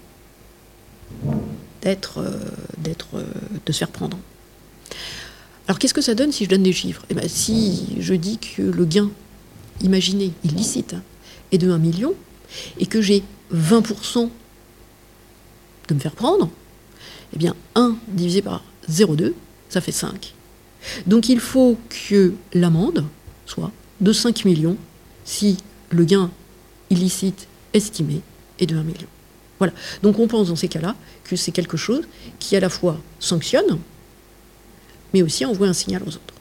d'être, 1.82 2.18
euh, 2.18 2.38
euh, 3.14 3.24
de 3.66 3.72
se 3.72 3.78
faire 3.78 3.90
prendre. 3.90 4.16
Alors 5.66 5.78
qu'est-ce 5.78 5.94
que 5.94 6.00
ça 6.00 6.14
donne 6.14 6.30
si 6.30 6.44
je 6.44 6.48
donne 6.48 6.62
des 6.62 6.72
chiffres? 6.72 7.04
Eh 7.10 7.14
bien, 7.14 7.28
Si 7.28 7.96
je 7.98 8.14
dis 8.14 8.38
que 8.38 8.62
le 8.62 8.84
gain 8.84 9.10
imaginé, 9.82 10.32
illicite, 10.44 10.94
est 11.50 11.58
de 11.58 11.70
1 11.70 11.78
million, 11.78 12.14
et 12.78 12.86
que 12.86 13.00
j'ai 13.00 13.22
20% 13.52 14.30
de 15.88 15.94
me 15.94 15.98
faire 15.98 16.14
prendre, 16.14 16.48
eh 17.34 17.38
bien 17.38 17.56
1 17.74 17.96
divisé 18.08 18.42
par 18.42 18.62
0,2, 18.88 19.32
ça 19.68 19.80
fait 19.80 19.92
5. 19.92 20.34
Donc 21.06 21.28
il 21.28 21.40
faut 21.40 21.76
que 21.88 22.34
l'amende 22.52 23.04
soit 23.46 23.72
de 24.00 24.12
5 24.12 24.44
millions 24.44 24.76
si 25.24 25.56
le 25.90 26.04
gain 26.04 26.30
illicite 26.90 27.48
estimé 27.74 28.20
est 28.58 28.66
de 28.66 28.76
1 28.76 28.82
million. 28.82 29.06
Voilà. 29.58 29.72
Donc 30.02 30.18
on 30.18 30.26
pense 30.26 30.48
dans 30.48 30.56
ces 30.56 30.68
cas-là 30.68 30.96
que 31.24 31.36
c'est 31.36 31.52
quelque 31.52 31.76
chose 31.76 32.04
qui 32.38 32.56
à 32.56 32.60
la 32.60 32.68
fois 32.68 32.98
sanctionne, 33.20 33.78
mais 35.14 35.22
aussi 35.22 35.44
envoie 35.44 35.68
un 35.68 35.72
signal 35.72 36.02
aux 36.02 36.08
autres. 36.10 36.34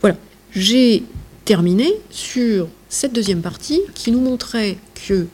Voilà. 0.00 0.16
J'ai 0.52 1.04
terminé 1.44 1.92
sur 2.10 2.68
cette 2.88 3.12
deuxième 3.12 3.42
partie 3.42 3.80
qui 3.94 4.10
nous 4.10 4.20
montrait 4.20 4.78
que 5.06 5.26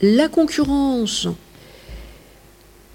la 0.00 0.28
concurrence 0.28 1.28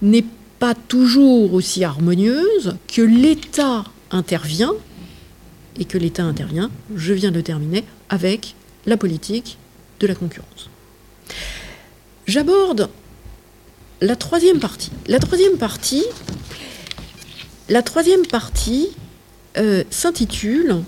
n'est 0.01 0.25
pas 0.59 0.75
toujours 0.75 1.53
aussi 1.53 1.83
harmonieuse, 1.83 2.75
que 2.87 3.01
l'État 3.01 3.85
intervient, 4.11 4.73
et 5.79 5.85
que 5.85 5.97
l'État 5.97 6.23
intervient, 6.23 6.69
je 6.95 7.13
viens 7.13 7.31
de 7.31 7.41
terminer, 7.41 7.85
avec 8.09 8.55
la 8.85 8.97
politique 8.97 9.57
de 9.99 10.07
la 10.07 10.15
concurrence. 10.15 10.69
J'aborde 12.27 12.89
la 14.01 14.15
troisième 14.15 14.59
partie. 14.59 14.91
La 15.07 15.19
troisième 15.19 15.57
partie, 15.57 16.05
la 17.69 17.81
troisième 17.81 18.25
partie 18.25 18.89
euh, 19.57 19.83
s'intitule 19.89 20.83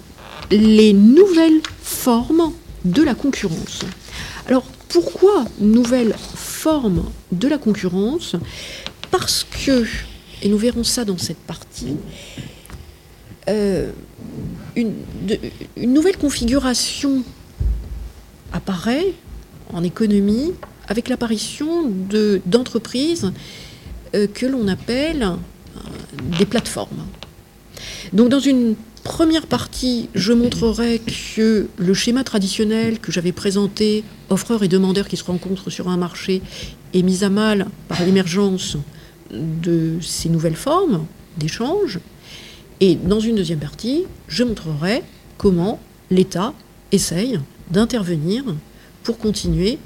Les 0.52 0.94
nouvelles 0.94 1.62
formes 1.82 2.54
de 2.86 3.04
la 3.04 3.16
concurrence. 3.16 3.82
Alors 4.48 4.64
pourquoi 4.90 5.46
nouvelles 5.60 6.16
formes 6.18 7.10
de 7.32 7.48
la 7.48 7.58
concurrence? 7.58 8.36
Parce 9.10 9.46
que, 9.66 9.86
et 10.42 10.50
nous 10.50 10.58
verrons 10.58 10.84
ça 10.84 11.06
dans 11.06 11.18
cette 11.18 11.38
partie, 11.38 11.96
euh, 13.50 13.92
une, 14.76 14.94
nouvelle 15.78 16.18
configuration 16.18 17.24
apparaît 18.54 19.14
en 19.74 19.84
économie 19.84 20.54
avec 20.88 21.10
l'apparition 21.10 21.92
d'entreprises 22.46 23.32
euh, 24.16 24.28
que 24.28 24.46
l'on 24.46 24.68
appelle 24.68 25.24
euh, 25.24 26.38
des 26.38 26.46
plateformes. 26.46 27.06
Donc 28.14 28.30
dans 28.30 28.40
une 28.40 28.76
première 29.04 29.48
partie, 29.48 30.10
je 30.14 30.34
montrerai 30.34 31.02
que 31.36 31.68
le 31.78 31.94
schéma 31.94 32.24
traditionnel 32.24 33.00
que 33.00 33.12
j'avais 33.12 33.32
présenté, 33.32 34.04
offreurs 34.30 34.64
et 34.64 34.68
demandeurs 34.68 35.08
qui 35.08 35.18
se 35.18 35.24
rencontrent 35.24 35.70
sur 35.70 35.88
un 35.90 35.98
marché, 35.98 36.42
est 36.94 37.02
mis 37.02 37.24
à 37.24 37.30
mal 37.30 37.68
par 37.88 38.04
l'émergence 38.04 38.78
de 39.32 39.98
ces 40.02 40.30
nouvelles 40.30 40.56
formes 40.56 41.06
d'échange. 41.38 42.00
Et 42.80 42.96
dans 42.96 43.20
une 43.20 43.36
deuxième 43.36 43.60
partie, 43.60 44.04
je 44.28 44.44
montrerai 44.44 45.04
comment 45.38 45.80
l'État 46.10 46.54
essaye 46.92 47.40
d'intervenir 47.70 48.44
pour 49.04 49.18
continuer 49.18 49.78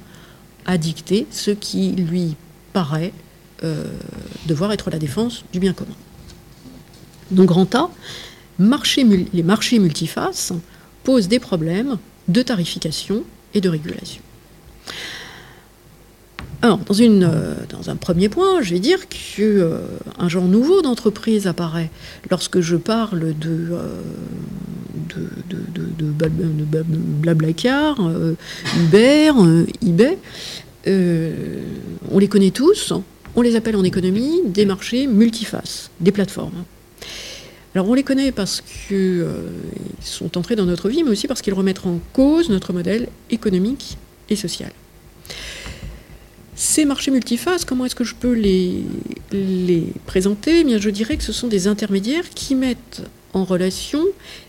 à 0.65 0.77
dicter 0.77 1.27
ce 1.31 1.51
qui 1.51 1.91
lui 1.91 2.35
paraît 2.73 3.13
euh, 3.63 3.85
devoir 4.47 4.71
être 4.73 4.89
la 4.89 4.99
défense 4.99 5.43
du 5.53 5.59
bien 5.59 5.73
commun. 5.73 5.95
Donc 7.31 7.47
grand 7.47 7.73
A, 7.75 7.89
les 8.59 9.43
marchés 9.43 9.79
multifaces 9.79 10.53
posent 11.03 11.27
des 11.27 11.39
problèmes 11.39 11.97
de 12.27 12.41
tarification 12.41 13.23
et 13.53 13.61
de 13.61 13.69
régulation. 13.69 14.21
Alors, 16.61 16.79
euh, 16.89 17.55
dans 17.69 17.89
un 17.89 17.95
premier 17.95 18.29
point, 18.29 18.61
je 18.61 18.73
vais 18.73 18.79
dire 18.79 19.07
qu'un 19.09 19.41
euh, 19.41 19.79
genre 20.27 20.45
nouveau 20.45 20.81
d'entreprise 20.81 21.47
apparaît 21.47 21.89
lorsque 22.29 22.59
je 22.61 22.75
parle 22.75 23.33
de, 23.37 23.77
de, 25.15 26.93
Blablacar, 27.21 27.97
euh, 27.99 28.35
Uber, 28.77 29.31
euh, 29.37 29.65
eBay. 29.85 30.17
Euh, 30.87 31.61
on 32.11 32.19
les 32.19 32.27
connaît 32.27 32.51
tous, 32.51 32.93
on 33.35 33.41
les 33.41 33.55
appelle 33.55 33.75
en 33.75 33.83
économie 33.83 34.41
des 34.45 34.65
marchés 34.65 35.07
multifaces, 35.07 35.89
des 35.99 36.11
plateformes. 36.11 36.63
Alors 37.73 37.89
on 37.89 37.93
les 37.93 38.03
connaît 38.03 38.31
parce 38.31 38.61
qu'ils 38.61 39.25
sont 39.99 40.37
entrés 40.37 40.55
dans 40.55 40.65
notre 40.65 40.87
vie, 40.89 41.03
mais 41.03 41.09
aussi 41.09 41.27
parce 41.27 41.41
qu'ils 41.41 41.53
remettent 41.53 41.85
en 41.85 41.99
cause 42.13 42.49
notre 42.49 42.71
modèle 42.71 43.07
économique 43.29 43.97
et 44.29 44.35
social. 44.35 44.71
Ces 46.55 46.85
marchés 46.85 47.11
multifaces, 47.11 47.65
comment 47.65 47.85
est-ce 47.85 47.95
que 47.95 48.05
je 48.05 48.15
peux 48.15 48.33
les, 48.33 48.83
les 49.31 49.83
présenter? 50.05 50.61
Eh 50.61 50.63
bien, 50.63 50.77
Je 50.77 50.89
dirais 50.89 51.17
que 51.17 51.23
ce 51.23 51.33
sont 51.33 51.47
des 51.47 51.67
intermédiaires 51.67 52.29
qui 52.29 52.55
mettent 52.55 53.03
en 53.33 53.43
relation 53.43 54.01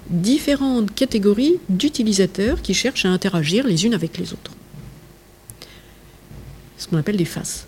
différentes 0.08 0.94
catégories 0.94 1.56
d'utilisateurs 1.68 2.62
qui 2.62 2.72
cherchent 2.72 3.04
à 3.04 3.08
interagir 3.08 3.66
les 3.66 3.84
unes 3.84 3.94
avec 3.94 4.16
les 4.18 4.32
autres. 4.32 4.52
Ce 6.78 6.86
qu'on 6.86 6.96
appelle 6.96 7.16
des 7.16 7.24
faces. 7.24 7.66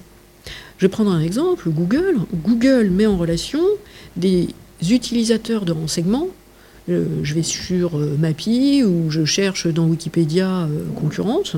Je 0.78 0.86
vais 0.86 0.90
prendre 0.90 1.10
un 1.10 1.20
exemple, 1.20 1.68
Google. 1.70 2.20
Google 2.32 2.90
met 2.90 3.06
en 3.06 3.16
relation 3.16 3.62
des 4.16 4.48
utilisateurs 4.88 5.64
de 5.64 5.72
renseignements. 5.72 6.28
Euh, 6.88 7.04
je 7.22 7.34
vais 7.34 7.42
sur 7.42 7.98
euh, 7.98 8.16
MAPI 8.18 8.84
ou 8.84 9.10
je 9.10 9.24
cherche 9.24 9.66
dans 9.66 9.86
Wikipédia 9.86 10.62
euh, 10.62 10.84
concurrence. 10.94 11.56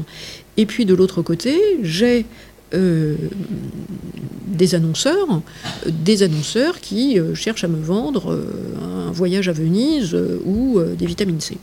Et 0.56 0.66
puis 0.66 0.86
de 0.86 0.94
l'autre 0.94 1.22
côté, 1.22 1.60
j'ai 1.82 2.24
des 2.72 4.74
annonceurs, 4.74 5.42
des 5.86 6.22
annonceurs 6.22 6.80
qui 6.80 7.18
cherchent 7.34 7.64
à 7.64 7.68
me 7.68 7.82
vendre 7.82 8.38
un 8.80 9.10
voyage 9.10 9.48
à 9.48 9.52
Venise 9.52 10.16
ou 10.44 10.80
des 10.98 11.06
vitamines 11.06 11.40
C. 11.40 11.56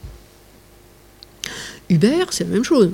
Uber, 1.90 2.26
c'est 2.32 2.44
la 2.44 2.50
même 2.50 2.64
chose. 2.64 2.92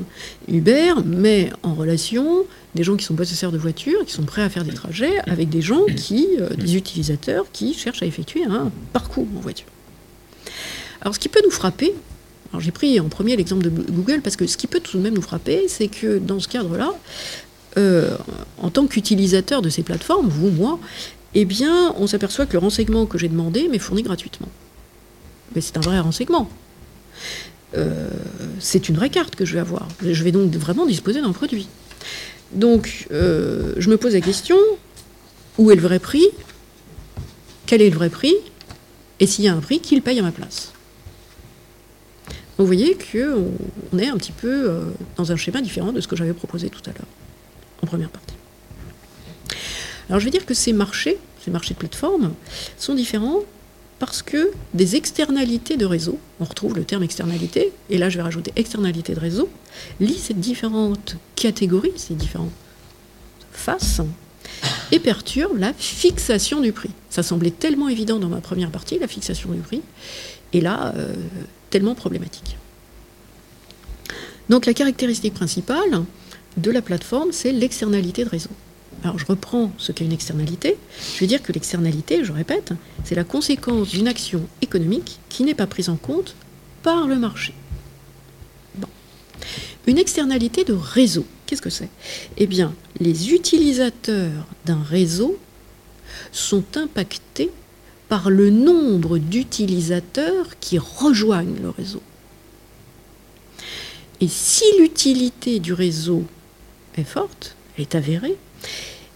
Uber 0.48 0.94
met 1.04 1.52
en 1.64 1.74
relation 1.74 2.46
des 2.76 2.84
gens 2.84 2.96
qui 2.96 3.06
sont 3.06 3.16
possesseurs 3.16 3.52
de 3.52 3.58
voitures, 3.58 4.06
qui 4.06 4.14
sont 4.14 4.24
prêts 4.24 4.42
à 4.42 4.50
faire 4.50 4.64
des 4.64 4.74
trajets, 4.74 5.20
avec 5.28 5.50
des 5.50 5.62
gens 5.62 5.86
qui, 5.96 6.28
euh, 6.40 6.50
des 6.50 6.76
utilisateurs 6.76 7.46
qui 7.52 7.74
cherchent 7.74 8.04
à 8.04 8.06
effectuer 8.06 8.44
un 8.44 8.72
parcours 8.94 9.28
en 9.36 9.40
voiture. 9.40 9.68
Alors, 11.02 11.16
ce 11.16 11.20
qui 11.20 11.30
peut 11.30 11.42
nous 11.44 11.52
frapper, 11.52 11.94
j'ai 12.60 12.72
pris 12.72 13.00
en 13.00 13.10
premier 13.10 13.36
l'exemple 13.36 13.64
de 13.64 13.70
Google 13.70 14.22
parce 14.22 14.36
que 14.36 14.46
ce 14.46 14.58
qui 14.58 14.68
peut 14.68 14.80
tout 14.80 14.98
de 14.98 15.04
même 15.04 15.16
nous 15.16 15.24
frapper, 15.24 15.66
c'est 15.68 15.88
que 15.88 16.20
dans 16.20 16.40
ce 16.40 16.48
cadre-là, 16.48 16.94
euh, 17.78 18.16
en 18.62 18.70
tant 18.70 18.86
qu'utilisateur 18.86 19.62
de 19.62 19.70
ces 19.70 19.84
plateformes, 19.84 20.28
vous, 20.28 20.50
moi, 20.50 20.80
eh 21.34 21.46
bien, 21.46 21.94
on 21.98 22.08
s'aperçoit 22.08 22.46
que 22.46 22.54
le 22.54 22.60
renseignement 22.60 23.06
que 23.06 23.18
j'ai 23.18 23.30
demandé 23.30 23.68
m'est 23.68 23.80
fourni 23.80 24.04
gratuitement. 24.04 24.50
Mais 25.56 25.62
c'est 25.62 25.78
un 25.78 25.82
vrai 25.82 26.00
renseignement. 26.00 26.50
Euh, 27.76 28.10
c'est 28.60 28.90
une 28.90 28.96
vraie 28.96 29.10
carte 29.10 29.36
que 29.36 29.46
je 29.46 29.54
vais 29.56 29.60
avoir. 29.60 29.88
Je 30.04 30.24
vais 30.24 30.32
donc 30.32 30.54
vraiment 30.54 30.86
disposer 30.86 31.22
d'un 31.22 31.32
produit. 31.32 31.68
Donc, 32.52 33.08
euh, 33.12 33.74
je 33.78 33.90
me 33.90 33.98
pose 33.98 34.14
la 34.14 34.22
question, 34.22 34.58
où 35.58 35.72
est 35.72 35.76
le 35.76 35.82
vrai 35.82 35.98
prix? 35.98 36.28
Quel 37.66 37.82
est 37.82 37.90
le 37.90 37.96
vrai 37.96 38.10
prix? 38.10 38.36
Et 39.20 39.26
s'il 39.26 39.46
y 39.46 39.48
a 39.48 39.54
un 39.54 39.62
prix, 39.62 39.80
qui 39.80 39.96
le 39.96 40.02
paye 40.02 40.20
à 40.20 40.22
ma 40.22 40.32
place 40.32 40.74
Vous 42.60 42.68
voyez 42.68 42.96
qu'on 42.96 43.98
est 43.98 44.08
un 44.08 44.18
petit 44.18 44.32
peu 44.34 44.72
dans 45.16 45.32
un 45.32 45.36
schéma 45.36 45.62
différent 45.62 45.92
de 45.92 46.02
ce 46.02 46.08
que 46.08 46.16
j'avais 46.16 46.34
proposé 46.34 46.70
tout 46.70 46.82
à 46.86 46.90
l'heure, 46.90 47.08
en 47.84 47.86
première 47.86 48.10
partie. 48.10 48.36
Alors, 50.10 50.20
je 50.20 50.26
vais 50.26 50.32
dire 50.32 50.46
que 50.46 50.54
ces 50.54 50.74
marchés, 50.74 51.18
ces 51.44 51.52
marchés 51.52 51.74
de 51.74 51.80
plateforme, 51.80 52.34
sont 52.78 52.96
différents 52.96 53.42
parce 54.00 54.22
que 54.22 54.52
des 54.74 54.96
externalités 54.96 55.78
de 55.78 55.86
réseau, 55.86 56.20
on 56.40 56.46
retrouve 56.46 56.76
le 56.76 56.84
terme 56.84 57.04
externalité, 57.04 57.72
et 57.90 57.98
là 57.98 58.10
je 58.10 58.18
vais 58.18 58.24
rajouter 58.24 58.52
externalité 58.58 59.14
de 59.14 59.20
réseau, 59.20 59.48
lit 60.02 60.18
ces 60.18 60.34
différentes 60.34 61.16
catégories, 61.36 61.94
ces 61.96 62.14
différentes 62.14 62.52
faces, 63.54 64.02
et 64.92 65.00
perturbe 65.00 65.58
la 65.58 65.72
fixation 65.74 66.60
du 66.60 66.74
prix. 66.74 66.90
Ça 67.10 67.24
semblait 67.24 67.52
tellement 67.52 67.88
évident 67.88 68.20
dans 68.20 68.28
ma 68.28 68.42
première 68.42 68.72
partie, 68.72 69.00
la 69.00 69.08
fixation 69.08 69.52
du 69.52 69.60
prix, 69.60 69.82
et 70.52 70.60
là, 70.60 70.94
euh, 70.98 71.14
tellement 71.70 71.96
problématique. 71.96 72.58
Donc 74.50 74.66
la 74.66 74.74
caractéristique 74.74 75.34
principale 75.34 76.04
de 76.58 76.72
la 76.72 76.82
plateforme, 76.82 77.32
c'est 77.32 77.52
l'externalité 77.52 78.24
de 78.24 78.30
réseau. 78.30 78.50
Alors 79.04 79.20
je 79.20 79.26
reprends 79.26 79.72
ce 79.78 79.92
qu'est 79.92 80.06
une 80.06 80.14
externalité. 80.14 80.78
Je 81.16 81.20
vais 81.20 81.28
dire 81.28 81.44
que 81.44 81.52
l'externalité, 81.52 82.24
je 82.24 82.32
répète, 82.32 82.74
c'est 83.04 83.16
la 83.16 83.24
conséquence 83.24 83.90
d'une 83.90 84.08
action 84.08 84.48
économique 84.62 85.20
qui 85.30 85.44
n'est 85.44 85.56
pas 85.56 85.68
prise 85.68 85.90
en 85.90 85.98
compte 85.98 86.36
par 86.84 87.08
le 87.08 87.18
marché. 87.18 87.54
Une 89.86 89.98
externalité 89.98 90.64
de 90.64 90.74
réseau, 90.74 91.26
qu'est-ce 91.46 91.62
que 91.62 91.70
c'est? 91.70 91.90
Eh 92.38 92.48
bien, 92.48 92.74
les 93.00 93.34
utilisateurs 93.34 94.48
d'un 94.66 94.82
réseau 94.82 95.38
sont 96.32 96.64
impactés 96.76 97.52
par 98.08 98.30
le 98.30 98.50
nombre 98.50 99.18
d'utilisateurs 99.18 100.58
qui 100.62 100.78
rejoignent 100.78 101.60
le 101.62 101.70
réseau. 101.70 102.02
Et 104.22 104.30
si 104.30 104.64
l'utilité 104.80 105.60
du 105.60 105.74
réseau 105.74 106.24
est 106.98 107.04
forte, 107.04 107.56
est 107.78 107.96
avérée, 107.96 108.38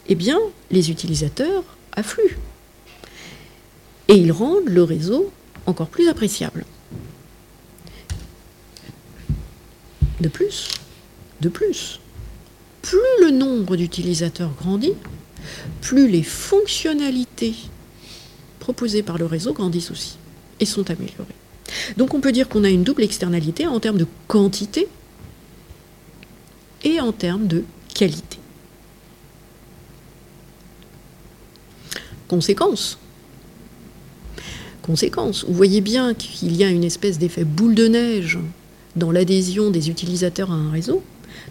eh 0.08 0.16
bien, 0.16 0.40
les 0.72 0.92
utilisateurs 0.92 1.64
affluent. 1.94 2.38
Et 4.08 4.16
ils 4.16 4.32
rendent 4.32 4.70
le 4.70 4.84
réseau 4.84 5.32
encore 5.66 5.88
plus 5.88 6.08
appréciable. 6.08 6.66
De 10.22 10.30
plus, 10.30 10.70
de 11.42 11.50
plus, 11.50 12.00
plus 12.82 13.00
le 13.22 13.32
nombre 13.32 13.76
d'utilisateurs 13.76 14.52
grandit, 14.58 14.94
plus 15.82 16.08
les 16.08 16.24
fonctionnalités 16.24 17.54
proposées 18.60 19.04
par 19.04 19.18
le 19.18 19.26
réseau 19.26 19.54
grandissent 19.54 19.92
aussi 19.92 20.18
et 20.60 20.66
sont 20.66 20.90
améliorées. 20.90 21.36
Donc 21.98 22.14
on 22.14 22.22
peut 22.22 22.32
dire 22.32 22.50
qu'on 22.50 22.64
a 22.64 22.70
une 22.70 22.84
double 22.84 23.04
externalité 23.04 23.68
en 23.68 23.80
termes 23.80 23.98
de 23.98 24.08
quantité 24.28 24.88
et 26.88 27.02
en 27.02 27.12
termes 27.12 27.48
de 27.48 27.64
qualité. 27.94 28.38
Conséquence. 32.28 32.98
Conséquence. 34.82 35.46
Vous 35.46 35.54
voyez 35.54 35.82
bien 35.82 36.14
qu'il 36.14 36.56
y 36.56 36.64
a 36.64 36.70
une 36.70 36.86
espèce 36.86 37.20
d'effet 37.20 37.44
boule 37.44 37.76
de 37.76 37.88
neige 37.88 38.40
dans 38.96 39.12
l'adhésion 39.12 39.70
des 39.70 39.90
utilisateurs 39.90 40.52
à 40.52 40.56
un 40.56 40.72
réseau. 40.72 41.04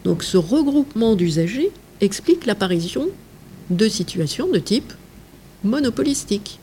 Donc 0.04 0.22
ce 0.22 0.38
regroupement 0.38 1.14
d'usagers 1.14 1.70
explique 2.00 2.46
l'apparition 2.46 3.08
de 3.68 3.88
situations 3.88 4.48
de 4.48 4.58
type 4.58 4.92
monopolistique. 5.64 6.58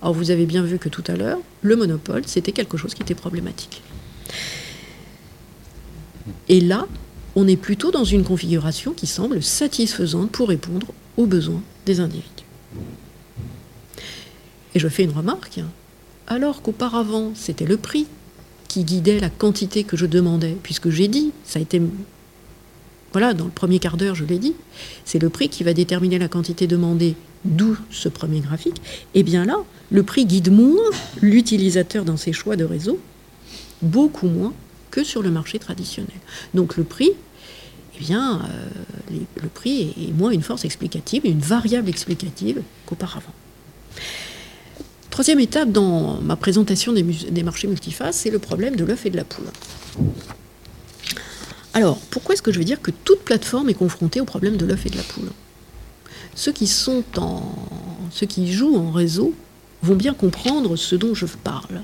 Alors 0.00 0.14
vous 0.14 0.30
avez 0.30 0.46
bien 0.46 0.62
vu 0.62 0.78
que 0.78 0.88
tout 0.88 1.04
à 1.08 1.16
l'heure, 1.16 1.38
le 1.62 1.76
monopole, 1.76 2.22
c'était 2.26 2.52
quelque 2.52 2.76
chose 2.76 2.94
qui 2.94 3.02
était 3.02 3.14
problématique. 3.14 3.82
Et 6.48 6.60
là, 6.60 6.86
on 7.34 7.48
est 7.48 7.56
plutôt 7.56 7.90
dans 7.90 8.04
une 8.04 8.24
configuration 8.24 8.92
qui 8.92 9.06
semble 9.06 9.42
satisfaisante 9.42 10.30
pour 10.30 10.48
répondre 10.48 10.88
aux 11.16 11.26
besoins 11.26 11.62
des 11.86 12.00
individus. 12.00 12.28
Et 14.74 14.78
je 14.78 14.88
fais 14.88 15.04
une 15.04 15.12
remarque, 15.12 15.60
alors 16.26 16.62
qu'auparavant 16.62 17.32
c'était 17.34 17.66
le 17.66 17.76
prix 17.76 18.06
qui 18.68 18.84
guidait 18.84 19.20
la 19.20 19.28
quantité 19.28 19.84
que 19.84 19.98
je 19.98 20.06
demandais, 20.06 20.56
puisque 20.62 20.88
j'ai 20.88 21.08
dit, 21.08 21.32
ça 21.44 21.58
a 21.58 21.62
été... 21.62 21.82
Voilà, 23.12 23.34
dans 23.34 23.44
le 23.44 23.50
premier 23.50 23.78
quart 23.78 23.98
d'heure, 23.98 24.14
je 24.14 24.24
l'ai 24.24 24.38
dit, 24.38 24.54
c'est 25.04 25.20
le 25.20 25.28
prix 25.28 25.50
qui 25.50 25.62
va 25.62 25.74
déterminer 25.74 26.18
la 26.18 26.28
quantité 26.28 26.66
demandée, 26.66 27.14
d'où 27.44 27.76
ce 27.90 28.08
premier 28.08 28.40
graphique. 28.40 28.78
Et 29.14 29.20
eh 29.20 29.22
bien 29.22 29.44
là, 29.44 29.58
le 29.90 30.02
prix 30.02 30.24
guide 30.24 30.50
moins 30.50 30.88
l'utilisateur 31.20 32.06
dans 32.06 32.16
ses 32.16 32.32
choix 32.32 32.56
de 32.56 32.64
réseau, 32.64 32.98
beaucoup 33.82 34.28
moins 34.28 34.54
que 34.92 35.02
sur 35.02 35.22
le 35.22 35.30
marché 35.30 35.58
traditionnel. 35.58 36.14
Donc 36.54 36.76
le 36.76 36.84
prix, 36.84 37.10
eh 37.96 37.98
bien, 37.98 38.42
euh, 38.42 39.18
le 39.42 39.48
prix 39.48 39.92
est 40.00 40.12
moins 40.12 40.30
une 40.30 40.42
force 40.42 40.64
explicative, 40.64 41.22
une 41.24 41.40
variable 41.40 41.88
explicative 41.88 42.62
qu'auparavant. 42.86 43.32
Troisième 45.10 45.40
étape 45.40 45.70
dans 45.70 46.20
ma 46.22 46.36
présentation 46.36 46.92
des, 46.92 47.42
marchés 47.42 47.66
multifaces, 47.66 48.16
c'est 48.16 48.30
le 48.30 48.38
problème 48.38 48.76
de 48.76 48.84
l'œuf 48.84 49.04
et 49.04 49.10
de 49.10 49.16
la 49.16 49.24
poule. 49.24 49.44
Alors, 51.74 51.98
pourquoi 52.10 52.34
est-ce 52.34 52.42
que 52.42 52.52
je 52.52 52.58
veux 52.58 52.64
dire 52.64 52.80
que 52.80 52.90
toute 52.90 53.20
plateforme 53.20 53.68
est 53.68 53.74
confrontée 53.74 54.20
au 54.20 54.24
problème 54.24 54.56
de 54.56 54.64
l'œuf 54.64 54.86
et 54.86 54.90
de 54.90 54.96
la 54.96 55.02
poule? 55.02 55.28
Ceux 56.34 56.52
qui 56.52 56.66
sont 56.66 57.04
en, 57.18 57.54
ceux 58.10 58.26
qui 58.26 58.52
jouent 58.52 58.76
en 58.76 58.90
réseau 58.90 59.34
vont 59.82 59.96
bien 59.96 60.14
comprendre 60.14 60.76
ce 60.76 60.96
dont 60.96 61.14
je 61.14 61.26
parle. 61.26 61.82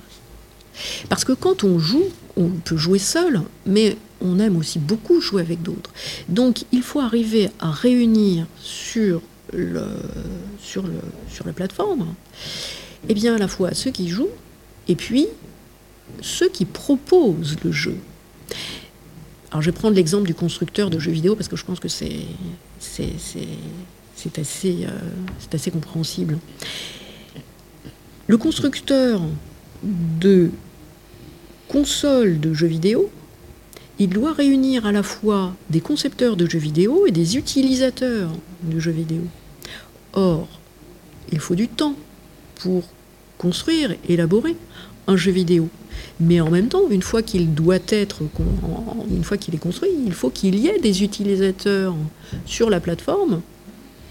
Parce 1.08 1.24
que 1.24 1.32
quand 1.32 1.64
on 1.64 1.78
joue, 1.78 2.04
on 2.36 2.48
peut 2.48 2.76
jouer 2.76 2.98
seul, 2.98 3.42
mais 3.66 3.96
on 4.20 4.38
aime 4.38 4.56
aussi 4.56 4.78
beaucoup 4.78 5.20
jouer 5.20 5.42
avec 5.42 5.62
d'autres. 5.62 5.90
Donc 6.28 6.64
il 6.72 6.82
faut 6.82 7.00
arriver 7.00 7.50
à 7.60 7.70
réunir 7.70 8.46
sur, 8.60 9.22
la 9.52 9.82
plateforme 11.54 12.06
eh 13.08 13.14
bien 13.14 13.36
à 13.36 13.38
la 13.38 13.48
fois 13.48 13.74
ceux 13.74 13.90
qui 13.90 14.08
jouent 14.08 14.28
et 14.88 14.96
puis 14.96 15.26
ceux 16.20 16.48
qui 16.48 16.64
proposent 16.64 17.56
le 17.62 17.72
jeu. 17.72 17.96
Alors 19.50 19.62
je 19.62 19.70
vais 19.70 19.76
prendre 19.76 19.94
l'exemple 19.94 20.26
du 20.26 20.34
constructeur 20.34 20.90
de 20.90 20.98
jeux 20.98 21.12
vidéo 21.12 21.34
parce 21.34 21.48
que 21.48 21.56
je 21.56 21.64
pense 21.64 21.80
que 21.80 21.88
c'est 21.88 22.26
c'est 24.18 24.38
assez, 24.38 24.84
euh, 24.84 24.90
assez 25.52 25.70
compréhensible. 25.70 26.38
Le 28.26 28.36
constructeur 28.36 29.22
de 29.82 30.50
consoles 31.68 32.40
de 32.40 32.54
jeux 32.54 32.66
vidéo, 32.66 33.10
il 33.98 34.08
doit 34.08 34.32
réunir 34.32 34.86
à 34.86 34.92
la 34.92 35.02
fois 35.02 35.54
des 35.70 35.80
concepteurs 35.80 36.36
de 36.36 36.48
jeux 36.48 36.58
vidéo 36.58 37.06
et 37.06 37.10
des 37.10 37.36
utilisateurs 37.36 38.30
de 38.62 38.78
jeux 38.78 38.92
vidéo. 38.92 39.22
Or, 40.12 40.48
il 41.30 41.40
faut 41.40 41.54
du 41.54 41.68
temps 41.68 41.94
pour 42.56 42.84
construire, 43.36 43.94
élaborer 44.08 44.56
un 45.06 45.16
jeu 45.16 45.32
vidéo. 45.32 45.68
Mais 46.20 46.40
en 46.40 46.50
même 46.50 46.68
temps, 46.68 46.88
une 46.90 47.02
fois 47.02 47.22
qu'il 47.22 47.48
une 49.10 49.24
fois 49.24 49.36
qu'il 49.36 49.54
est 49.54 49.58
construit, 49.58 49.90
il 50.06 50.12
faut 50.12 50.30
qu'il 50.30 50.56
y 50.56 50.68
ait 50.68 50.78
des 50.78 51.02
utilisateurs 51.02 51.94
sur 52.46 52.70
la 52.70 52.80
plateforme 52.80 53.40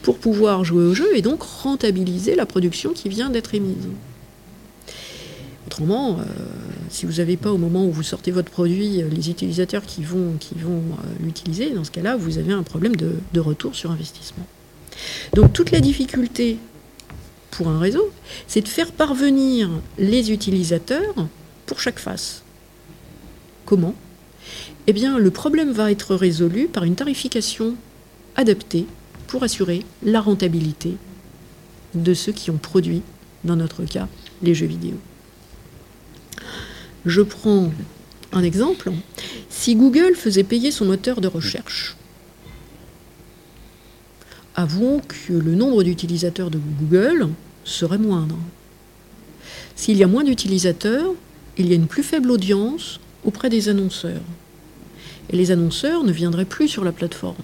pour 0.01 0.17
pouvoir 0.17 0.63
jouer 0.63 0.83
au 0.83 0.93
jeu 0.93 1.15
et 1.15 1.21
donc 1.21 1.43
rentabiliser 1.43 2.35
la 2.35 2.45
production 2.45 2.91
qui 2.93 3.09
vient 3.09 3.29
d'être 3.29 3.55
émise. 3.55 3.87
Autrement, 5.67 6.19
si 6.89 7.05
vous 7.05 7.13
n'avez 7.13 7.37
pas 7.37 7.51
au 7.51 7.57
moment 7.57 7.85
où 7.85 7.91
vous 7.91 8.03
sortez 8.03 8.31
votre 8.31 8.49
produit 8.49 9.03
les 9.03 9.29
utilisateurs 9.29 9.83
qui 9.85 10.03
vont, 10.03 10.33
vont 10.55 10.81
l'utiliser, 11.21 11.71
dans 11.71 11.83
ce 11.83 11.91
cas-là, 11.91 12.15
vous 12.15 12.37
avez 12.37 12.53
un 12.53 12.63
problème 12.63 12.95
de, 12.95 13.11
de 13.33 13.39
retour 13.39 13.75
sur 13.75 13.91
investissement. 13.91 14.45
Donc 15.33 15.53
toute 15.53 15.71
la 15.71 15.81
difficulté 15.81 16.57
pour 17.51 17.67
un 17.67 17.79
réseau, 17.79 18.09
c'est 18.47 18.61
de 18.61 18.67
faire 18.67 18.91
parvenir 18.91 19.69
les 19.97 20.31
utilisateurs 20.31 21.27
pour 21.65 21.79
chaque 21.79 21.99
face. 21.99 22.43
Comment? 23.65 23.93
Eh 24.87 24.93
bien, 24.93 25.19
le 25.19 25.31
problème 25.31 25.71
va 25.71 25.91
être 25.91 26.15
résolu 26.15 26.67
par 26.67 26.85
une 26.85 26.95
tarification 26.95 27.75
adaptée 28.37 28.85
pour 29.27 29.43
assurer 29.43 29.83
la 30.03 30.21
rentabilité 30.21 30.95
de 31.93 32.13
ceux 32.13 32.31
qui 32.31 32.51
ont 32.51 32.57
produit, 32.57 33.01
dans 33.43 33.57
notre 33.57 33.83
cas, 33.83 34.07
les 34.41 34.55
jeux 34.55 34.65
vidéo. 34.65 34.93
Je 37.07 37.21
prends 37.21 37.71
un 38.33 38.43
exemple. 38.43 38.91
Si 39.49 39.75
Google 39.75 40.13
faisait 40.15 40.43
payer 40.43 40.71
son 40.71 40.83
moteur 40.83 41.21
de 41.21 41.29
recherche, 41.29 41.95
avouons 44.55 44.99
que 44.99 45.31
le 45.31 45.55
nombre 45.55 45.83
d'utilisateurs 45.83 46.51
de 46.51 46.59
Google 46.59 47.29
serait 47.63 47.97
moindre. 47.97 48.37
S'il 49.77 49.95
y 49.95 50.03
a 50.03 50.07
moins 50.07 50.25
d'utilisateurs, 50.25 51.13
il 51.57 51.67
y 51.67 51.71
a 51.71 51.75
une 51.75 51.87
plus 51.87 52.03
faible 52.03 52.29
audience 52.29 52.99
auprès 53.23 53.49
des 53.49 53.69
annonceurs. 53.69 54.21
Et 55.29 55.37
les 55.37 55.51
annonceurs 55.51 56.03
ne 56.03 56.11
viendraient 56.11 56.43
plus 56.43 56.67
sur 56.67 56.83
la 56.83 56.91
plateforme. 56.91 57.35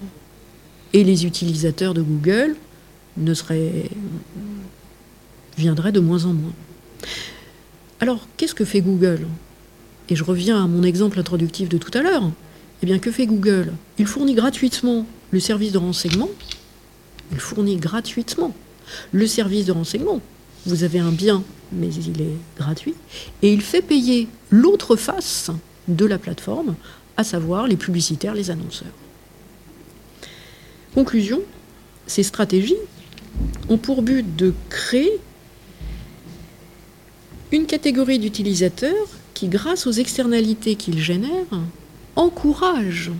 Et 0.92 1.04
les 1.04 1.24
utilisateurs 1.24 1.94
de 1.94 2.02
Google 2.02 2.54
ne 3.16 3.32
seraient, 3.32 3.88
viendraient 5.56 5.92
de 5.92 6.00
moins 6.00 6.26
en 6.26 6.34
moins. 6.34 6.52
Alors, 8.00 8.28
qu'est-ce 8.36 8.54
que 8.54 8.66
fait 8.66 8.82
Google? 8.82 9.26
Et 10.10 10.16
je 10.16 10.24
reviens 10.24 10.62
à 10.62 10.66
mon 10.66 10.82
exemple 10.82 11.18
introductif 11.18 11.68
de 11.68 11.78
tout 11.78 11.90
à 11.96 12.02
l'heure. 12.02 12.30
Eh 12.82 12.86
bien, 12.86 12.98
que 12.98 13.10
fait 13.10 13.26
Google? 13.26 13.72
Il 13.98 14.06
fournit 14.06 14.34
gratuitement 14.34 15.06
le 15.30 15.40
service 15.40 15.72
de 15.72 15.78
renseignement. 15.78 16.28
Il 17.32 17.38
fournit 17.38 17.76
gratuitement 17.76 18.54
le 19.12 19.26
service 19.26 19.64
de 19.64 19.72
renseignement. 19.72 20.20
Vous 20.66 20.84
avez 20.84 20.98
un 20.98 21.10
bien, 21.10 21.42
mais 21.72 21.88
il 21.88 22.20
est 22.20 22.36
gratuit. 22.58 22.94
Et 23.42 23.52
il 23.52 23.62
fait 23.62 23.82
payer 23.82 24.28
l'autre 24.50 24.96
face 24.96 25.50
de 25.88 26.04
la 26.04 26.18
plateforme, 26.18 26.74
à 27.16 27.24
savoir 27.24 27.66
les 27.66 27.76
publicitaires, 27.76 28.34
les 28.34 28.50
annonceurs. 28.50 28.88
Conclusion, 30.94 31.40
ces 32.06 32.22
stratégies 32.22 32.76
ont 33.68 33.78
pour 33.78 34.02
but 34.02 34.36
de 34.36 34.52
créer 34.68 35.18
une 37.52 37.66
catégorie 37.66 38.18
d'utilisateurs 38.18 39.08
qui, 39.34 39.48
grâce 39.48 39.86
aux 39.86 39.92
externalités 39.92 40.76
qu'ils 40.76 41.00
génèrent, 41.00 41.60
encouragent 42.16 43.12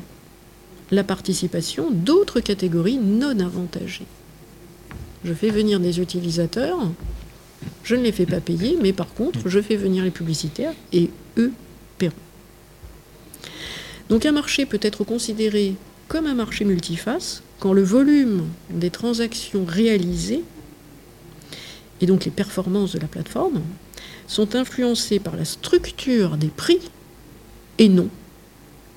la 0.91 1.05
participation 1.05 1.91
d'autres 1.91 2.41
catégories 2.41 2.99
non 2.99 3.39
avantagées. 3.41 4.07
Je 5.25 5.35
fais 5.35 5.51
venir 5.51 5.81
des 5.81 6.01
utilisateurs, 6.01 6.79
je 7.83 7.97
ne 7.97 8.03
les 8.03 8.13
fais 8.13 8.27
pas 8.27 8.41
payer, 8.41 8.79
mais 8.81 8.93
par 8.93 9.13
contre, 9.15 9.49
je 9.49 9.61
fais 9.61 9.77
venir 9.77 10.05
les 10.05 10.11
publicitaires 10.11 10.75
et 10.93 11.11
eux 11.39 11.53
paieront. 11.99 12.15
Donc 14.09 14.27
un 14.27 14.33
marché 14.33 14.67
peut 14.67 14.81
être 14.83 15.03
considéré 15.05 15.75
comme 16.09 16.27
un 16.27 16.35
marché 16.35 16.65
multiface 16.65 17.43
quand 17.59 17.73
le 17.73 17.83
volume 17.83 18.47
des 18.71 18.91
transactions 18.91 19.65
réalisées 19.65 20.45
et 22.01 22.07
donc 22.07 22.27
les 22.27 22.31
performances 22.31 22.93
de 22.93 22.99
la 22.99 23.07
plateforme 23.07 23.63
sont 24.27 24.55
influencées 24.55 25.19
par 25.19 25.37
la 25.37 25.45
structure 25.45 26.37
des 26.37 26.49
prix 26.49 26.81
et 27.79 27.89
non 27.89 28.09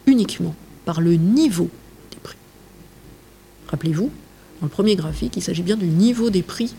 uniquement 0.05 0.55
par 0.85 1.01
le 1.01 1.15
niveau 1.15 1.69
des 2.11 2.17
prix. 2.17 2.37
Rappelez-vous, 3.67 4.09
dans 4.61 4.65
le 4.65 4.71
premier 4.71 4.95
graphique, 4.95 5.35
il 5.35 5.43
s'agit 5.43 5.63
bien 5.63 5.75
du 5.75 5.87
niveau 5.87 6.29
des 6.29 6.41
prix. 6.41 6.73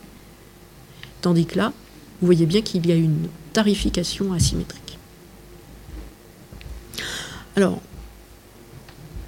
Tandis 1.20 1.46
que 1.46 1.58
là, 1.58 1.72
vous 2.20 2.26
voyez 2.26 2.46
bien 2.46 2.62
qu'il 2.62 2.86
y 2.86 2.92
a 2.92 2.96
une 2.96 3.28
tarification 3.52 4.32
asymétrique. 4.32 4.98
Alors, 7.54 7.80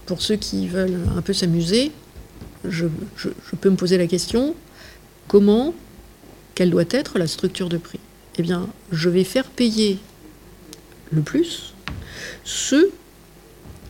pour 0.07 0.23
ceux 0.23 0.37
qui 0.37 0.67
veulent 0.67 1.01
un 1.17 1.23
peu 1.23 1.33
s'amuser, 1.33 1.93
je, 2.65 2.87
peux 3.61 3.71
me 3.71 3.77
poser 3.77 3.99
la 3.99 4.07
question, 4.07 4.55
comment, 5.29 5.75
quelle 6.55 6.71
doit 6.71 6.85
être 6.91 7.19
la 7.19 7.27
structure 7.27 7.69
de 7.69 7.77
prix? 7.77 8.01
Eh 8.41 8.43
bien, 8.43 8.71
je 8.91 9.11
vais 9.11 9.25
faire 9.25 9.45
payer 9.45 9.99
le 11.13 11.21
plus 11.21 11.75
ceux 12.43 12.91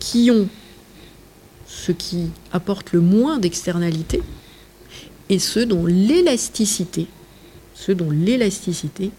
qui 0.00 0.28
ont 0.32 0.48
ce 1.68 1.92
qui 1.92 2.30
apporte 2.50 2.90
le 2.90 3.00
moins 3.00 3.38
d'externalité, 3.38 4.20
et 5.28 5.38
ceux 5.38 5.66
dont 5.66 5.86
l'élasticité, 5.86 7.06
ceux 7.74 7.94
dont 7.94 8.10
l'élasticité 8.10 9.12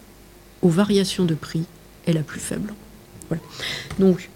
aux 0.61 0.67
variations 0.67 1.23
de 1.23 1.33
prix 1.33 1.63
est 2.07 2.11
la 2.13 2.23
plus 2.23 2.41
faible. 2.41 2.73
Voilà. 3.29 3.41
Donc, 3.99 4.29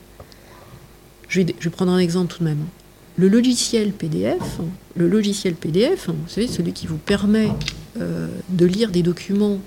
je 1.28 1.42
vais, 1.42 1.54
prendre 1.72 1.92
un 1.92 2.00
exemple 2.00 2.34
tout 2.34 2.40
de 2.40 2.48
même. 2.48 2.66
Le 3.18 3.28
logiciel 3.28 3.92
PDF, 3.92 4.62
le 4.96 5.10
logiciel 5.10 5.56
PDF, 5.56 6.08
vous 6.08 6.30
savez, 6.30 6.48
celui 6.48 6.72
qui 6.72 6.88
vous 6.88 7.00
permet 7.00 7.52
euh, 8.00 8.30
de 8.48 8.66
lire 8.66 8.92
des 8.92 9.04
documents, 9.04 9.60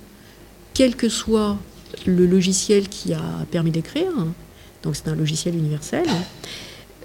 quel 0.78 0.94
que 0.94 1.08
soit 1.08 1.58
le 2.06 2.24
logiciel 2.24 2.88
qui 2.88 3.12
a 3.12 3.44
permis 3.50 3.72
d'écrire, 3.72 4.12
donc 4.84 4.94
c'est 4.94 5.08
un 5.08 5.16
logiciel 5.16 5.56
universel, 5.56 6.06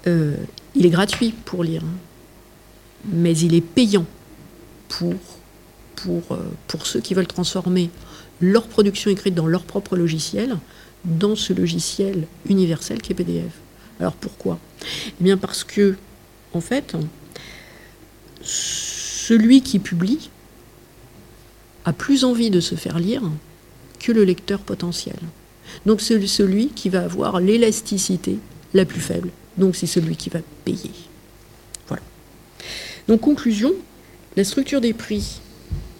euh, 0.06 0.36
il 0.76 0.86
est 0.86 0.90
gratuit 0.90 1.34
pour 1.44 1.64
lire, 1.64 1.82
mais 3.04 3.36
il 3.36 3.52
est 3.52 3.60
payant 3.60 4.06
pour, 4.88 5.16
pour, 5.96 6.22
euh, 6.30 6.38
pour 6.68 6.86
ceux 6.86 7.00
qui 7.00 7.14
veulent 7.14 7.26
transformer 7.26 7.90
leur 8.40 8.68
production 8.68 9.10
écrite 9.10 9.34
dans 9.34 9.48
leur 9.48 9.64
propre 9.64 9.96
logiciel 9.96 10.56
dans 11.04 11.34
ce 11.34 11.52
logiciel 11.52 12.28
universel 12.48 13.02
qui 13.02 13.10
est 13.10 13.16
PDF. 13.16 13.58
Alors 13.98 14.14
pourquoi? 14.14 14.60
Eh 15.08 15.24
bien 15.24 15.36
parce 15.36 15.64
que, 15.64 15.96
en 16.52 16.60
fait, 16.60 16.96
celui 18.40 19.62
qui 19.62 19.80
publie 19.80 20.30
a 21.84 21.92
plus 21.92 22.22
envie 22.22 22.50
de 22.50 22.60
se 22.60 22.76
faire 22.76 23.00
lire 23.00 23.22
le 24.12 24.24
lecteur 24.24 24.60
potentiel. 24.60 25.16
Donc 25.86 26.00
c'est 26.00 26.26
celui 26.26 26.68
qui 26.68 26.88
va 26.88 27.04
avoir 27.04 27.40
l'élasticité 27.40 28.38
la 28.74 28.84
plus 28.84 29.00
faible. 29.00 29.30
Donc 29.56 29.76
c'est 29.76 29.86
celui 29.86 30.16
qui 30.16 30.30
va 30.30 30.40
payer. 30.64 30.90
Voilà. 31.88 32.02
Donc 33.08 33.20
conclusion, 33.20 33.72
la 34.36 34.44
structure 34.44 34.80
des 34.80 34.92
prix 34.92 35.40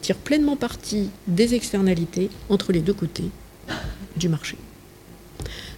tire 0.00 0.16
pleinement 0.16 0.56
parti 0.56 1.08
des 1.26 1.54
externalités 1.54 2.28
entre 2.50 2.72
les 2.72 2.80
deux 2.80 2.92
côtés 2.92 3.30
du 4.16 4.28
marché. 4.28 4.58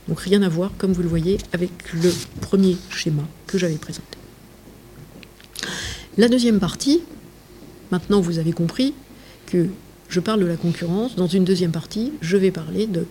Donc 0.08 0.20
rien 0.20 0.42
à 0.42 0.48
voir, 0.48 0.72
comme 0.78 0.92
vous 0.92 1.02
le 1.02 1.08
voyez, 1.08 1.38
avec 1.52 1.70
le 1.92 2.12
premier 2.40 2.76
schéma 2.90 3.22
que 3.46 3.58
j'avais 3.58 3.76
présenté. 3.76 4.18
La 6.16 6.28
deuxième 6.28 6.58
partie, 6.58 7.02
maintenant 7.90 8.20
vous 8.20 8.38
avez 8.38 8.52
compris 8.52 8.94
que 9.46 9.68
je 10.08 10.20
parle 10.20 10.40
de 10.40 10.46
la 10.46 10.56
concurrence. 10.56 11.16
Dans 11.16 11.26
une 11.26 11.44
deuxième 11.44 11.72
partie, 11.72 12.12
je 12.20 12.36
vais 12.36 12.50
parler 12.50 12.86
de 12.86 13.06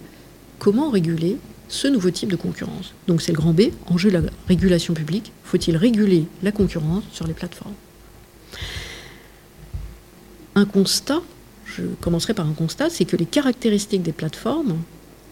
comment 0.59 0.89
réguler 0.89 1.37
ce 1.67 1.87
nouveau 1.87 2.11
type 2.11 2.29
de 2.29 2.35
concurrence. 2.35 2.93
Donc 3.07 3.21
c'est 3.21 3.31
le 3.31 3.37
grand 3.37 3.53
B, 3.53 3.63
enjeu 3.87 4.09
de 4.09 4.17
la 4.17 4.29
régulation 4.47 4.93
publique. 4.93 5.31
Faut-il 5.43 5.77
réguler 5.77 6.25
la 6.43 6.51
concurrence 6.51 7.03
sur 7.11 7.27
les 7.27 7.33
plateformes? 7.33 7.73
Un 10.55 10.65
constat, 10.65 11.21
je 11.65 11.81
commencerai 12.01 12.33
par 12.33 12.47
un 12.47 12.53
constat, 12.53 12.89
c'est 12.89 13.05
que 13.05 13.17
les 13.17 13.25
caractéristiques 13.25 14.03
des 14.03 14.13
plateformes 14.13 14.77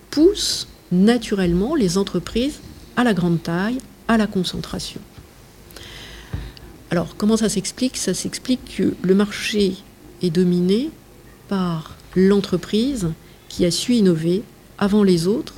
poussent 0.09 0.67
naturellement 0.91 1.75
les 1.75 1.97
entreprises 1.97 2.59
à 2.97 3.03
la 3.03 3.13
grande 3.13 3.41
taille, 3.41 3.77
à 4.07 4.17
la 4.17 4.27
concentration. 4.27 4.99
Alors, 6.91 7.15
comment 7.17 7.37
ça 7.37 7.49
s'explique? 7.49 7.97
Ça 7.97 8.13
s'explique 8.13 8.75
que 8.77 8.93
le 9.01 9.15
marché 9.15 9.75
est 10.21 10.29
dominé 10.29 10.91
l'entreprise 12.15 13.09
qui 13.49 13.65
a 13.65 13.71
su 13.71 13.93
innover 13.93 14.43
avant 14.77 15.03
les 15.03 15.27
autres 15.27 15.55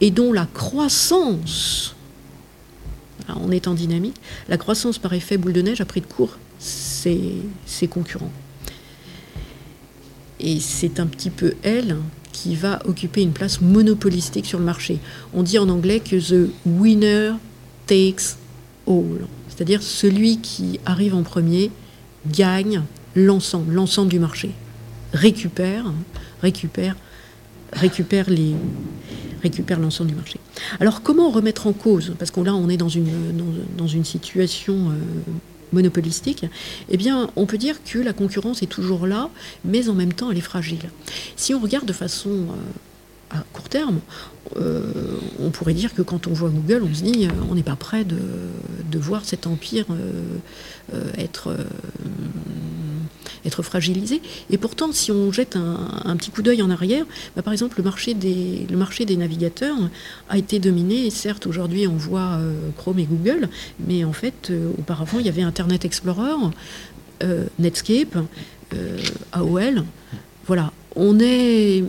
et 0.00 0.10
dont 0.10 0.32
la 0.32 0.46
croissance, 0.46 1.94
en 3.28 3.50
étant 3.50 3.74
dynamique, 3.74 4.16
la 4.48 4.56
croissance 4.56 4.98
par 4.98 5.12
effet 5.14 5.38
boule 5.38 5.52
de 5.52 5.62
neige 5.62 5.80
a 5.80 5.84
pris 5.84 6.00
de 6.00 6.06
court 6.06 6.38
ses 6.58 7.88
concurrents. 7.88 8.32
Et 10.40 10.60
c'est 10.60 11.00
un 11.00 11.06
petit 11.06 11.30
peu 11.30 11.54
elle 11.62 11.96
qui 12.32 12.56
va 12.56 12.80
occuper 12.86 13.22
une 13.22 13.32
place 13.32 13.60
monopolistique 13.60 14.46
sur 14.46 14.58
le 14.58 14.64
marché. 14.64 14.98
On 15.32 15.42
dit 15.42 15.58
en 15.58 15.68
anglais 15.68 16.00
que 16.00 16.16
the 16.16 16.50
winner 16.66 17.32
takes 17.86 18.36
all. 18.86 19.26
C'est-à-dire 19.48 19.82
celui 19.82 20.38
qui 20.38 20.80
arrive 20.84 21.14
en 21.14 21.22
premier 21.22 21.70
gagne 22.26 22.82
l'ensemble, 23.14 23.72
l'ensemble 23.72 24.10
du 24.10 24.18
marché. 24.18 24.50
Récupère, 25.14 25.86
récupère 26.42 26.96
récupère 27.72 28.30
les 28.30 28.54
récupère 29.42 29.80
l'ensemble 29.80 30.10
du 30.10 30.16
marché. 30.16 30.38
Alors 30.80 31.02
comment 31.02 31.30
remettre 31.30 31.66
en 31.66 31.72
cause 31.72 32.14
Parce 32.18 32.30
que 32.30 32.40
là, 32.40 32.54
on 32.54 32.68
est 32.68 32.76
dans 32.76 32.88
une, 32.88 33.36
dans, 33.76 33.86
une 33.86 34.04
situation 34.04 34.92
monopolistique, 35.72 36.46
eh 36.88 36.96
bien, 36.96 37.28
on 37.36 37.44
peut 37.44 37.58
dire 37.58 37.82
que 37.84 37.98
la 37.98 38.14
concurrence 38.14 38.62
est 38.62 38.66
toujours 38.66 39.06
là, 39.06 39.28
mais 39.64 39.88
en 39.90 39.94
même 39.94 40.14
temps, 40.14 40.30
elle 40.30 40.38
est 40.38 40.40
fragile. 40.40 40.88
Si 41.36 41.52
on 41.52 41.60
regarde 41.60 41.84
de 41.84 41.92
façon 41.92 42.46
à 43.30 43.44
court 43.52 43.68
terme, 43.68 44.00
euh, 44.56 44.82
on 45.40 45.50
pourrait 45.50 45.74
dire 45.74 45.94
que 45.94 46.02
quand 46.02 46.26
on 46.26 46.32
voit 46.32 46.50
Google, 46.50 46.84
on 46.84 46.94
se 46.94 47.02
dit 47.02 47.26
euh, 47.26 47.30
on 47.50 47.54
n'est 47.54 47.62
pas 47.62 47.76
prêt 47.76 48.04
de, 48.04 48.18
voir 48.98 49.24
cet 49.24 49.46
empire 49.46 49.86
euh, 49.90 51.02
être, 51.18 51.54
être 53.44 53.62
fragilisé. 53.62 54.20
Et 54.50 54.58
pourtant, 54.58 54.92
si 54.92 55.12
on 55.12 55.32
jette 55.32 55.56
un, 55.56 56.16
petit 56.16 56.30
coup 56.30 56.42
d'œil 56.42 56.62
en 56.62 56.70
arrière, 56.70 57.04
bah, 57.36 57.42
par 57.42 57.52
exemple, 57.52 57.78
le 57.78 57.84
marché, 57.84 58.14
des, 58.14 58.66
le 58.70 58.76
marché 58.76 59.04
des 59.04 59.16
navigateurs 59.16 59.76
a 60.28 60.38
été 60.38 60.58
dominé. 60.58 61.10
certes, 61.10 61.46
aujourd'hui, 61.46 61.86
on 61.86 61.96
voit 61.96 62.38
Chrome 62.76 62.98
et 62.98 63.04
Google, 63.04 63.48
mais 63.86 64.04
en 64.04 64.12
fait, 64.12 64.52
auparavant, 64.78 65.18
il 65.18 65.26
y 65.26 65.28
avait 65.28 65.42
Internet 65.42 65.84
Explorer, 65.84 66.50
Netscape, 67.58 68.16
AOL. 69.32 69.84
Voilà, 70.46 70.72
on 70.96 71.18
est. 71.20 71.82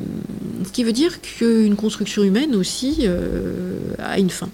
Ce 0.66 0.72
qui 0.72 0.84
veut 0.84 0.94
dire 0.94 1.22
qu'une 1.22 1.76
construction 1.76 2.24
humaine 2.24 2.56
aussi 2.56 3.00
euh, 3.02 3.78
a 4.00 4.18
une 4.18 4.30
fin. 4.30 4.50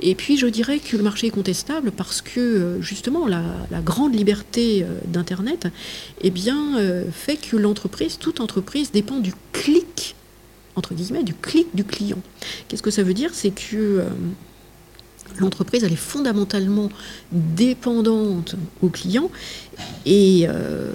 Et 0.00 0.14
puis 0.14 0.36
je 0.36 0.46
dirais 0.46 0.78
que 0.78 0.96
le 0.96 1.02
marché 1.02 1.28
est 1.28 1.30
contestable 1.30 1.92
parce 1.92 2.20
que 2.20 2.40
euh, 2.40 2.82
justement 2.82 3.26
la, 3.26 3.42
grande 3.82 4.14
liberté 4.14 4.82
euh, 4.82 4.98
d'Internet 5.06 5.68
eh 6.22 6.30
bien, 6.30 6.78
fait 7.12 7.36
que 7.36 7.56
l'entreprise, 7.56 8.18
toute 8.18 8.40
entreprise 8.40 8.90
dépend 8.90 9.18
du 9.20 9.32
clic, 9.52 10.16
entre 10.74 10.94
guillemets, 10.94 11.22
du 11.22 11.34
clic 11.34 11.68
du 11.74 11.84
client. 11.84 12.18
Qu'est-ce 12.68 12.82
que 12.82 12.90
ça 12.90 13.02
veut 13.02 13.14
dire? 13.14 13.30
C'est 13.32 13.50
que 13.50 14.02
l'entreprise, 15.38 15.84
est 15.84 15.96
fondamentalement 15.96 16.88
dépendante 17.32 18.56
au 18.82 18.88
client 18.88 19.30
et 20.06 20.46
euh, 20.48 20.92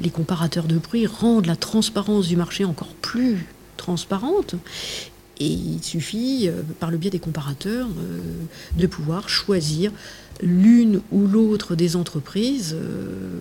les 0.00 0.10
comparateurs 0.10 0.64
de 0.64 0.78
prix 0.78 1.06
rendent 1.06 1.46
la 1.46 1.56
transparence 1.56 2.28
du 2.28 2.36
marché 2.36 2.64
encore 2.64 2.94
plus 3.00 3.46
transparente. 3.76 4.54
Et 5.38 5.48
il 5.48 5.82
suffit, 5.82 6.48
euh, 6.48 6.62
par 6.80 6.90
le 6.90 6.96
biais 6.96 7.10
des 7.10 7.18
comparateurs, 7.18 7.88
euh, 7.88 8.20
de 8.78 8.86
pouvoir 8.86 9.28
choisir 9.28 9.92
l'une 10.42 11.00
ou 11.12 11.26
l'autre 11.26 11.74
des 11.76 11.96
entreprises, 11.96 12.76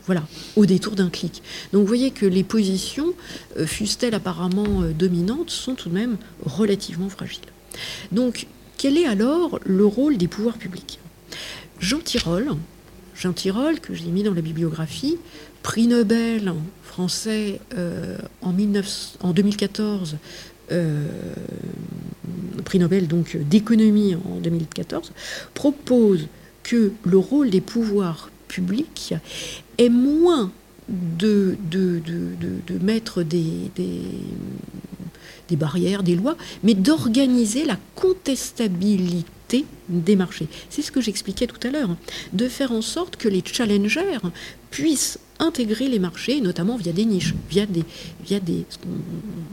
voilà, 0.06 0.24
au 0.56 0.66
détour 0.66 0.96
d'un 0.96 1.10
clic. 1.10 1.44
Donc 1.74 1.82
vous 1.82 1.88
voyez 1.88 2.12
que 2.12 2.26
les 2.26 2.46
positions, 2.46 3.14
fussent-elles 3.66 4.16
apparemment 4.16 4.84
dominantes, 4.98 5.50
sont 5.50 5.76
tout 5.76 5.90
de 5.90 5.94
même 5.94 6.16
relativement 6.46 7.10
fragiles. 7.10 7.42
Quel 8.78 8.98
est 8.98 9.06
alors 9.06 9.60
le 9.66 9.86
rôle 9.86 10.18
des 10.18 10.28
pouvoirs 10.28 10.58
publics? 10.58 11.00
Jean 11.80 12.00
Tirole, 12.00 12.56
Jean 13.16 13.34
Tirole, 13.34 13.80
que 13.80 13.94
j'ai 13.94 14.06
mis 14.06 14.24
dans 14.24 14.34
la 14.34 14.42
bibliographie, 14.42 15.18
prix 15.64 15.88
Nobel 15.88 16.54
français 16.84 17.60
euh, 17.78 18.18
en, 18.42 18.54
2014, 18.54 20.18
euh, 20.72 21.08
prix 22.64 22.80
Nobel 22.80 23.08
donc 23.08 23.38
d'économie 23.38 24.16
en 24.16 24.40
2014, 24.42 25.12
propose 25.54 26.28
que 26.64 26.92
le 27.04 27.18
rôle 27.18 27.50
des 27.50 27.62
pouvoirs 27.62 28.30
publics 28.48 29.14
est 29.78 29.90
moins 29.90 30.52
de, 30.88 31.58
de, 31.70 32.02
mettre 32.82 33.24
des 33.24 33.72
barrières, 35.52 36.04
des 36.04 36.16
lois, 36.16 36.36
mais 36.64 36.74
d'organiser 36.74 37.66
la 37.66 37.78
contestabilité 37.96 39.66
des 39.90 40.16
marchés. 40.16 40.48
C'est 40.70 40.82
ce 40.82 40.92
que 40.92 41.02
j'expliquais 41.02 41.48
tout 41.48 41.68
à 41.68 41.72
l'heure, 41.72 41.92
hein. 41.92 41.98
de 42.34 42.48
faire 42.48 42.72
en 42.72 42.82
sorte 42.82 43.16
que 43.16 43.28
les 43.28 43.44
challengers 43.46 44.20
puissent 44.72 45.20
intégrer 45.40 45.88
les 45.88 46.00
marchés, 46.00 46.42
notamment 46.42 46.78
via 46.78 46.92
des 46.92 47.06
niches, 47.06 47.34
via 47.50 47.66
des, 47.66 47.84
via 48.26 48.40
des, 48.40 48.66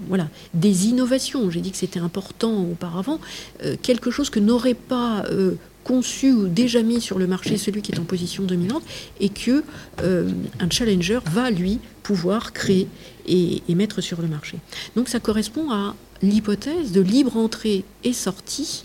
voilà, 0.09 0.29
des 0.55 0.87
innovations. 0.87 1.51
J'ai 1.51 1.61
dit 1.61 1.71
que 1.71 1.77
c'était 1.77 2.01
important 2.01 2.63
auparavant, 2.63 3.21
euh, 3.65 3.77
quelque 3.83 4.11
chose 4.11 4.31
que 4.31 4.41
n'aurait 4.41 4.75
pas 4.75 5.25
euh, 5.31 5.57
conçu 5.85 6.33
ou 6.33 6.49
déjà 6.49 6.83
mis 6.83 7.01
sur 7.01 7.19
le 7.19 7.27
marché 7.27 7.57
celui 7.59 7.83
qui 7.83 7.93
est 7.93 7.99
en 7.99 8.05
position 8.05 8.45
dominante, 8.45 8.83
et 9.21 9.29
que 9.29 9.65
euh, 10.03 10.31
un 10.61 10.71
challenger 10.71 11.21
va 11.27 11.51
lui 11.51 11.79
pouvoir 12.03 12.53
créer 12.53 12.89
et, 13.27 13.63
mettre 13.75 14.01
sur 14.01 14.21
le 14.21 14.29
marché. 14.29 14.59
Donc 14.97 15.09
ça 15.09 15.21
correspond 15.21 15.71
à 15.71 15.95
l'hypothèse 16.23 16.93
de 16.93 17.01
libre 17.01 17.37
entrée 17.37 17.85
et 18.05 18.13
sortie 18.13 18.85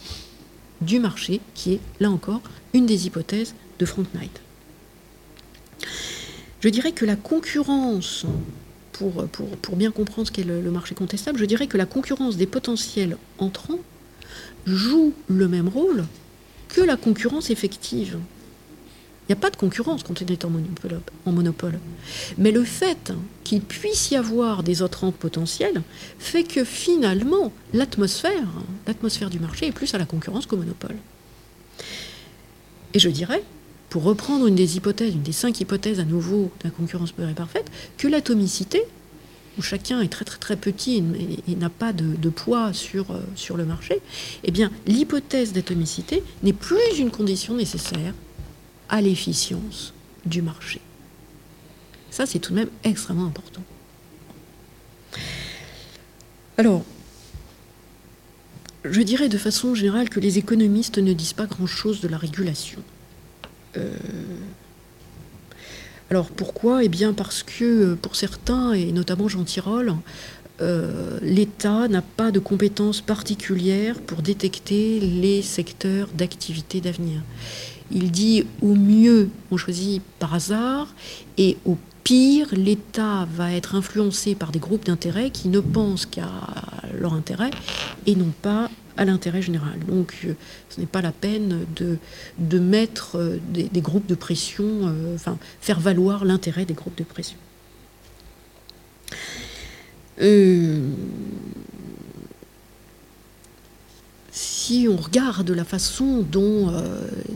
du 0.82 1.00
marché, 1.00 1.42
qui 1.54 1.74
est 1.74 1.80
là 2.00 2.10
encore 2.10 2.42
une 2.74 2.86
des 2.86 3.08
hypothèses 3.08 3.54
de 3.80 3.86
Front 3.86 4.06
Knight. 4.14 4.42
Je 6.62 6.70
dirais 6.70 6.92
que 6.92 7.06
la 7.06 7.16
concurrence, 7.16 8.26
pour, 8.94 9.28
pour, 9.28 9.76
bien 9.76 9.92
comprendre 9.92 10.28
ce 10.28 10.32
qu'est 10.32 10.44
le 10.44 10.72
marché 10.72 10.96
contestable, 10.96 11.38
je 11.38 11.46
dirais 11.46 11.68
que 11.68 11.78
la 11.78 11.86
concurrence 11.86 12.38
des 12.38 12.48
potentiels 12.48 13.18
entrants 13.38 13.80
joue 14.66 15.14
le 15.28 15.48
même 15.48 15.68
rôle 15.68 16.04
que 16.70 16.82
la 16.82 16.98
concurrence 16.98 17.50
effective. 17.50 18.18
Il 19.28 19.34
n'y 19.34 19.40
a 19.40 19.42
pas 19.42 19.50
de 19.50 19.58
concurrence 19.58 20.04
quand 20.04 20.22
on 20.22 20.26
est 20.26 20.46
en 20.46 21.32
monopole. 21.32 21.80
Mais 22.38 22.52
le 22.52 22.64
fait 22.64 23.12
qu'il 23.44 23.62
puisse 23.62 24.10
y 24.12 24.16
avoir 24.16 24.64
des 24.64 24.82
autres 24.82 25.12
potentiels 25.12 25.82
fait 26.18 26.44
que 26.44 26.64
finalement, 26.64 27.52
l'atmosphère, 27.74 28.48
l'atmosphère 28.86 29.30
du 29.30 29.40
marché 29.40 29.68
est 29.68 29.74
plus 29.74 29.94
à 29.94 29.98
la 29.98 30.06
concurrence 30.06 30.46
qu'au 30.46 30.56
monopole. 30.56 30.96
Et 32.94 33.00
je 33.00 33.10
dirais, 33.10 33.44
pour 33.90 34.04
reprendre 34.04 34.48
une 34.48 34.56
des 34.56 34.78
hypothèses, 34.78 35.14
une 35.14 35.24
des 35.24 35.34
cinq 35.34 35.60
hypothèses 35.60 36.00
à 36.00 36.06
nouveau 36.06 36.52
de 36.60 36.64
la 36.66 36.70
concurrence 36.70 37.12
pure 37.12 37.28
et 37.28 37.34
parfaite, 37.34 37.70
que 37.98 38.08
l'atomicité, 38.08 38.82
où 39.58 39.62
chacun 39.62 40.02
est 40.02 40.08
très 40.08 40.26
très 40.26 40.38
très 40.38 40.56
petit 40.56 41.04
et, 41.48 41.56
n'a 41.56 41.70
pas 41.70 41.93
de, 41.93 42.30
poids 42.30 42.74
sur, 42.74 43.12
euh, 43.12 43.22
sur 43.36 43.58
le 43.58 43.65
marché, 43.65 44.02
eh 44.43 44.52
bien 44.52 44.72
l'hypothèse 44.86 45.54
d'atomicité 45.54 46.24
n'est 46.43 46.54
plus 46.54 46.78
une 46.98 47.12
condition 47.12 47.56
nécessaire 47.56 48.13
à 48.89 49.02
l'efficience 49.02 49.93
du 50.26 50.41
marché. 50.41 50.82
Ça, 52.12 52.26
c'est 52.26 52.39
tout 52.39 52.52
de 52.52 52.60
même 52.60 52.70
extrêmement 52.84 53.26
important. 53.26 53.62
Alors, 56.58 56.84
je 58.84 59.02
dirais 59.02 59.30
de 59.30 59.38
façon 59.38 59.76
générale 59.76 60.10
que 60.10 60.20
les 60.20 60.38
économistes 60.38 60.98
ne 60.98 61.13
disent 61.13 61.34
pas 61.34 61.46
grand-chose 61.46 62.02
de 62.02 62.08
la 62.08 62.17
régulation. 62.17 62.82
Euh, 63.76 63.96
alors 66.10 66.28
pourquoi? 66.28 66.84
Eh 66.84 66.89
bien 66.89 67.13
parce 67.13 67.43
que 67.43 67.96
pour 67.96 68.15
certains, 68.15 68.74
et 68.74 68.91
notamment 68.91 69.28
Jean 69.28 69.43
Tirole, 69.43 69.93
euh, 70.62 71.20
l'État 71.22 71.88
n'a 71.88 72.02
pas 72.02 72.32
de 72.32 72.39
compétences 72.39 73.02
particulières 73.02 74.00
pour 74.00 74.22
détecter 74.22 75.00
les 75.00 75.41
secteurs 75.41 76.08
d'activité 76.17 76.82
d'avenir. 76.82 77.22
Il 77.91 78.12
dit 78.12 78.46
au 78.62 78.74
mieux, 78.74 79.30
on 79.52 79.58
choisit 79.58 80.02
par 80.20 80.34
hasard, 80.34 80.88
et 81.38 81.58
au 81.65 81.78
pire, 82.04 82.48
l'État 82.54 83.28
va 83.36 83.52
être 83.52 83.76
influencé 83.76 84.34
par 84.34 84.52
des 84.52 84.60
groupes 84.60 84.86
d'intérêts 84.86 85.30
qui 85.30 85.50
ne 85.50 85.60
pensent 85.60 86.06
qu'à 86.06 86.32
leur 86.98 87.13
intérêt 87.13 87.52
et 88.06 88.15
non 88.15 88.32
pas 88.41 88.70
à 88.98 89.06
l'intérêt 89.06 89.42
général. 89.42 89.80
Donc 89.88 90.14
euh, 90.26 90.34
ce 90.70 90.80
n'est 90.80 90.88
pas 90.88 91.02
la 91.02 91.12
peine 91.12 91.66
de, 91.76 92.60
mettre 92.60 93.18
euh, 93.18 93.40
des, 93.50 93.82
groupes 93.82 94.08
de 94.08 94.16
pression, 94.16 94.66
euh, 94.66 95.16
enfin 95.16 95.38
faire 95.62 95.80
valoir 95.80 96.26
l'intérêt 96.26 96.66
des 96.66 96.74
groupes 96.74 96.98
de 96.98 97.04
pression. 97.04 97.38
si 104.32 104.88
on 104.90 104.98
regarde 104.98 105.50
la 105.52 105.64
façon 105.64 106.26
dont 106.30 106.74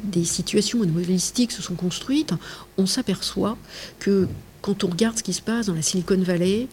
des 0.03 0.25
situations 0.25 0.79
monopolistiques 0.79 1.51
se 1.51 1.61
sont 1.61 1.75
construites, 1.75 2.33
on 2.77 2.87
s'aperçoit 2.87 3.55
que 3.99 4.27
quand 4.61 4.83
on 4.83 4.87
regarde 4.87 5.17
ce 5.17 5.23
qui 5.23 5.33
se 5.33 5.41
passe 5.41 5.67
dans 5.67 5.75
la 5.75 5.83
Silicon 5.83 6.17
Valley, 6.17 6.67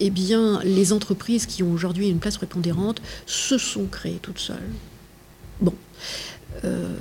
eh 0.00 0.10
bien, 0.10 0.60
les 0.64 0.92
entreprises 0.92 1.46
qui 1.46 1.62
ont 1.62 1.72
aujourd'hui 1.72 2.08
une 2.08 2.18
place 2.18 2.36
prépondérante 2.36 3.02
se 3.26 3.58
sont 3.58 3.86
créées 3.86 4.18
toutes 4.22 4.38
seules. 4.38 4.56
Bon. 5.60 5.74
Euh, 6.64 6.96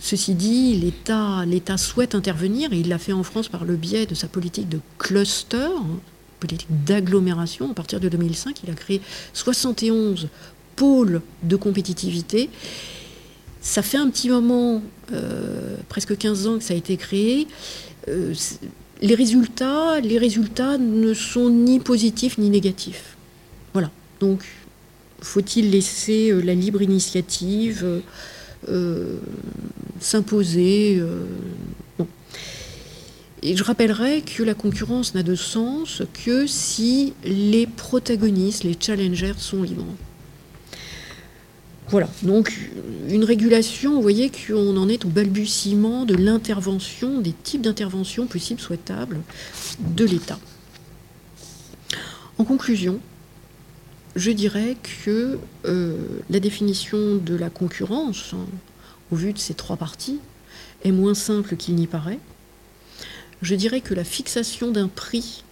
ceci 0.00 0.34
dit, 0.34 0.74
l'État 0.74 1.76
souhaite 1.76 2.14
intervenir 2.14 2.72
et 2.72 2.78
il 2.78 2.88
l'a 2.88 2.98
fait 2.98 3.12
en 3.12 3.22
France 3.22 3.48
par 3.48 3.64
le 3.64 3.76
biais 3.76 4.06
de 4.06 4.14
sa 4.14 4.28
politique 4.28 4.68
de 4.68 4.80
cluster, 4.98 5.68
politique 6.40 6.68
d'agglomération. 6.84 7.70
À 7.70 7.74
partir 7.74 8.00
de 8.00 8.08
2005, 8.08 8.62
il 8.64 8.70
a 8.70 8.74
créé 8.74 9.00
71 9.32 10.28
pôles 10.74 11.22
de 11.42 11.56
compétitivité. 11.56 12.50
Ça 13.60 13.82
fait 13.82 13.98
un 13.98 14.10
petit 14.10 14.28
moment, 14.28 14.82
euh, 15.12 15.76
presque 15.88 16.16
15 16.16 16.46
ans 16.46 16.58
que 16.58 16.64
ça 16.64 16.74
a 16.74 16.76
été 16.76 16.96
créé. 16.96 17.48
Euh, 18.08 18.34
les 19.02 19.14
résultats, 19.14 20.00
ne 20.78 21.14
sont 21.14 21.50
ni 21.50 21.80
positifs 21.80 22.38
ni 22.38 22.50
négatifs. 22.50 23.16
Voilà. 23.72 23.90
Donc, 24.20 24.44
faut-il 25.20 25.70
laisser 25.70 26.32
la 26.42 26.54
libre 26.54 26.82
initiative 26.82 28.02
s'imposer 30.00 31.02
et 33.42 33.56
je 33.56 33.62
rappellerai 33.62 34.22
que 34.22 34.42
la 34.42 34.54
concurrence 34.54 35.14
n'a 35.14 35.22
de 35.22 35.36
sens 35.36 36.02
que 36.24 36.46
si 36.48 37.12
les 37.24 37.66
protagonistes, 37.66 38.64
les 38.64 38.76
challengers 38.78 39.34
sont 39.38 39.62
libres. 39.62 39.84
Voilà, 41.88 42.08
donc 42.22 42.58
une 43.08 43.22
régulation, 43.22 43.94
vous 43.94 44.02
voyez 44.02 44.30
qu'on 44.30 44.76
en 44.76 44.88
est 44.88 45.04
au 45.04 45.08
balbutiement 45.08 46.04
de 46.04 46.14
l'intervention, 46.14 47.20
des 47.20 47.32
types 47.32 47.62
d'interventions 47.62 48.26
possibles, 48.26 48.60
souhaitables 48.60 49.20
de 49.78 50.04
l'État. 50.04 50.38
En 52.38 52.44
conclusion, 52.44 52.98
je 54.16 54.32
dirais 54.32 54.76
que 55.04 55.38
euh, 55.64 55.96
la 56.28 56.40
définition 56.40 57.16
de 57.16 57.36
la 57.36 57.50
concurrence, 57.50 58.32
hein, 58.34 58.46
au 59.12 59.16
vu 59.16 59.32
de 59.32 59.38
ces 59.38 59.54
trois 59.54 59.76
parties, 59.76 60.18
est 60.82 60.92
moins 60.92 61.14
simple 61.14 61.56
qu'il 61.56 61.76
n'y 61.76 61.86
paraît. 61.86 62.18
Je 63.42 63.54
dirais 63.54 63.80
que 63.80 63.94
la 63.94 64.04
fixation 64.04 64.72
d'un 64.72 64.88
prix 64.88 65.44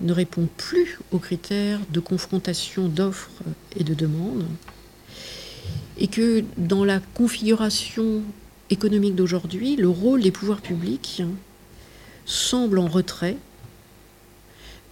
ne 0.00 0.12
répond 0.12 0.48
plus 0.56 0.98
aux 1.12 1.18
critères 1.18 1.80
de 1.92 2.00
confrontation 2.00 2.88
d'offres 2.88 3.30
et 3.76 3.84
de 3.84 3.94
demandes, 3.94 4.44
et 5.98 6.06
que 6.06 6.44
dans 6.56 6.84
la 6.84 7.00
configuration 7.00 8.22
économique 8.70 9.14
d'aujourd'hui, 9.14 9.76
le 9.76 9.88
rôle 9.88 10.22
des 10.22 10.30
pouvoirs 10.30 10.60
publics 10.60 11.22
semble 12.24 12.78
en 12.78 12.86
retrait, 12.86 13.36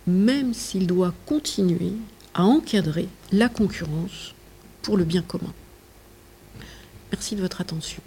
même 0.06 0.54
s'il 0.54 0.86
doit 0.86 1.14
continuer 1.26 1.92
à 2.34 2.44
encadrer 2.44 3.08
la 3.32 3.48
concurrence 3.48 4.34
pour 4.82 4.96
le 4.96 5.04
bien 5.04 5.22
commun. 5.22 5.52
Merci 7.12 7.36
de 7.36 7.40
votre 7.40 7.60
attention. 7.60 8.02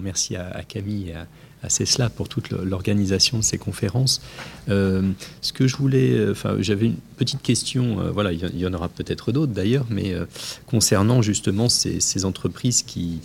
Merci 0.00 0.36
à 0.36 0.62
Camille 0.66 1.10
et 1.10 1.14
à, 1.14 1.26
c'est 1.68 1.86
cela 1.86 2.10
pour 2.10 2.28
toute 2.28 2.50
l'organisation 2.50 3.38
de 3.38 3.42
ces 3.42 3.58
conférences. 3.58 4.20
Euh, 4.68 5.02
ce 5.40 5.52
que 5.52 5.66
je 5.66 5.76
voulais, 5.76 6.12
euh, 6.12 6.32
enfin, 6.32 6.56
j'avais 6.60 6.86
une 6.86 6.96
petite 7.16 7.42
question. 7.42 8.00
Euh, 8.00 8.10
voilà, 8.10 8.32
il 8.32 8.58
y 8.58 8.66
en 8.66 8.74
aura 8.74 8.88
peut-être 8.88 9.32
d'autres 9.32 9.52
d'ailleurs, 9.52 9.86
mais 9.90 10.14
concernant 10.66 11.22
justement 11.22 11.68
ces 11.68 12.24
entreprises 12.24 12.82
qui 12.82 13.20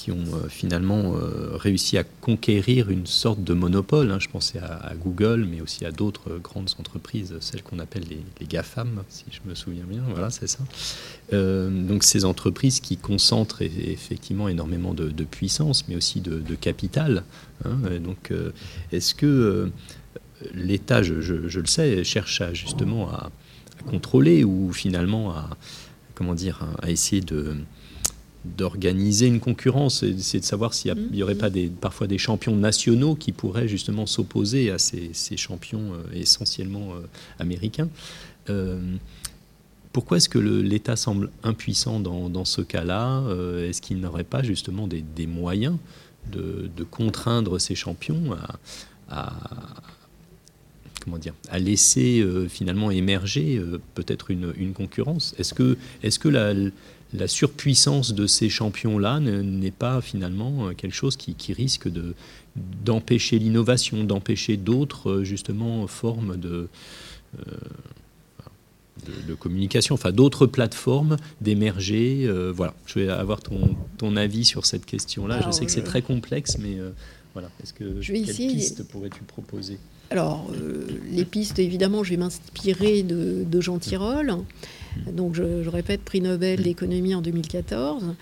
qui 0.00 0.12
ont 0.12 0.16
euh, 0.16 0.48
finalement 0.48 1.14
euh, 1.14 1.56
réussi 1.56 1.98
à 1.98 2.04
conquérir 2.04 2.88
une 2.88 3.06
sorte 3.06 3.44
de 3.44 3.52
monopole. 3.52 4.10
Hein. 4.10 4.18
Je 4.18 4.28
pensais 4.28 4.58
à, 4.58 4.94
Google, 4.94 5.46
mais 5.50 5.60
aussi 5.60 5.84
à 5.84 5.92
d'autres 5.92 6.38
grandes 6.38 6.70
entreprises, 6.78 7.34
celles 7.40 7.62
qu'on 7.62 7.78
appelle 7.78 8.04
les, 8.08 8.46
GAFAM, 8.46 9.02
si 9.10 9.26
je 9.30 9.46
me 9.46 9.54
souviens 9.54 9.84
bien. 9.84 10.00
Voilà, 10.08 10.30
c'est 10.30 10.46
ça. 10.46 10.60
Euh, 11.34 11.68
donc 11.70 12.02
ces 12.02 12.24
entreprises 12.24 12.80
qui 12.80 12.96
concentrent 12.96 13.60
effectivement 13.60 14.48
énormément 14.48 14.94
de, 14.94 15.24
puissance, 15.24 15.86
mais 15.86 15.96
aussi 15.96 16.22
de, 16.22 16.54
capital. 16.54 17.22
Hein. 17.66 17.76
Donc, 18.02 18.32
est-ce 18.90 19.14
que 19.14 19.70
l'État, 20.54 21.02
je, 21.02 21.14
le 21.14 21.66
sais, 21.66 22.04
cherche 22.04 22.40
à, 22.40 22.54
justement 22.54 23.10
à, 23.10 23.30
contrôler 23.86 24.44
ou 24.44 24.72
finalement 24.72 25.32
à 25.32 25.50
comment 26.14 26.34
dire, 26.34 26.66
à 26.82 26.90
essayer 26.90 27.22
de 27.22 27.56
d'organiser 28.44 29.26
une 29.26 29.40
concurrence, 29.40 30.04
c'est 30.18 30.40
de 30.40 30.44
savoir 30.44 30.72
s'il 30.72 30.94
n'y 31.12 31.22
aurait 31.22 31.34
pas 31.34 31.50
des, 31.50 31.68
parfois 31.68 32.06
des 32.06 32.16
champions 32.16 32.56
nationaux 32.56 33.14
qui 33.14 33.32
pourraient 33.32 33.68
justement 33.68 34.06
s'opposer 34.06 34.70
à 34.70 34.78
ces, 34.78 35.12
champions 35.36 35.92
euh, 35.92 36.02
essentiellement 36.14 36.94
euh, 36.94 37.00
américains. 37.38 37.88
Euh, 38.48 38.80
pourquoi 39.92 40.16
est-ce 40.16 40.28
que 40.28 40.38
l'État 40.38 40.96
semble 40.96 41.30
impuissant 41.42 42.00
dans, 42.00 42.44
ce 42.44 42.62
cas-là 42.62 43.24
Est-ce 43.68 43.82
qu'il 43.82 43.98
n'aurait 43.98 44.22
pas 44.22 44.40
justement 44.40 44.86
des, 44.86 45.26
moyens 45.26 45.78
de, 46.30 46.70
contraindre 46.88 47.60
ces 47.60 47.74
champions 47.74 48.36
à, 49.10 49.42
comment 51.04 51.18
dire, 51.18 51.34
à 51.48 51.58
laisser 51.58 52.24
finalement 52.48 52.92
émerger 52.92 53.60
peut-être 53.96 54.30
une, 54.30 54.52
une 54.56 54.74
concurrence? 54.74 55.34
Est-ce 55.38 55.54
que, 55.54 55.76
est 56.04 56.10
-ce 56.10 56.20
que 56.20 56.28
la, 56.28 56.54
la 57.12 57.28
surpuissance 57.28 58.14
de 58.14 58.26
ces 58.26 58.48
champions-là 58.48 59.20
n'est 59.20 59.70
pas 59.70 60.00
finalement 60.00 60.68
euh, 60.68 60.72
quelque 60.72 60.94
chose 60.94 61.16
qui, 61.16 61.52
risque 61.52 61.88
de, 61.88 62.14
d'empêcher 62.56 63.38
l'innovation, 63.38 64.04
d'empêcher 64.04 64.56
d'autres 64.56 65.10
euh, 65.10 65.24
justement 65.24 65.86
formes 65.86 66.36
de, 66.36 66.68
euh, 67.38 67.42
de, 69.26 69.34
communication, 69.34 69.94
enfin 69.94 70.12
d'autres 70.12 70.46
plateformes 70.46 71.16
d'émerger. 71.40 72.30
voilà, 72.54 72.74
je 72.86 73.00
vais 73.00 73.08
avoir 73.08 73.40
ton, 73.40 73.76
ton 73.96 74.16
avis 74.16 74.44
sur 74.44 74.66
cette 74.66 74.84
question-là. 74.84 75.40
je 75.46 75.50
sais 75.50 75.64
que 75.64 75.72
c'est 75.72 75.84
très 75.84 76.02
complexe, 76.02 76.58
mais 76.58 76.76
voilà, 77.32 77.48
est-ce 77.62 77.72
que 77.72 78.02
je 78.02 78.12
quelle 78.12 78.24
piste 78.24 78.82
pourrais-tu 78.88 79.22
proposer? 79.22 79.78
Alors, 80.10 80.50
les 81.10 81.24
pistes, 81.24 81.58
évidemment, 81.58 82.04
je 82.04 82.10
vais 82.10 82.18
m'inspirer 82.18 83.02
de, 83.02 83.44
de 83.50 83.60
Jean 83.62 83.78
Tirole. 83.78 84.36
Donc 85.12 85.34
je, 85.34 85.68
répète, 85.68 86.02
prix 86.02 86.20
Nobel 86.20 86.62
d'économie 86.62 87.14
en 87.14 87.22
2014. 87.22 88.14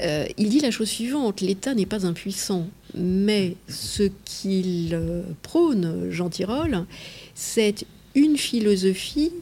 Euh, 0.00 0.26
il 0.38 0.48
dit 0.48 0.60
la 0.60 0.70
chose 0.70 0.88
suivante, 0.88 1.40
l'État 1.40 1.74
n'est 1.74 1.86
pas 1.86 2.04
impuissant, 2.04 2.66
mais 2.96 3.54
ce 3.68 4.10
qu'il 4.24 4.90
euh, 4.92 5.22
prône, 5.42 6.10
Jean 6.10 6.30
Tirole, 6.30 6.84
c'est 7.34 7.86
une 8.16 8.36
philosophie 8.36 9.32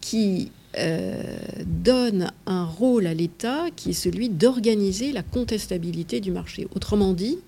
qui 0.00 0.50
euh, 0.78 1.22
donne 1.64 2.32
un 2.46 2.64
rôle 2.64 3.06
à 3.06 3.14
l'État 3.14 3.66
qui 3.76 3.90
est 3.90 3.94
celui 3.94 4.30
d'organiser 4.30 5.12
la 5.12 5.22
contestabilité 5.22 6.20
du 6.20 6.32
marché. 6.32 6.66
Autrement 6.74 7.12
dit, 7.12 7.38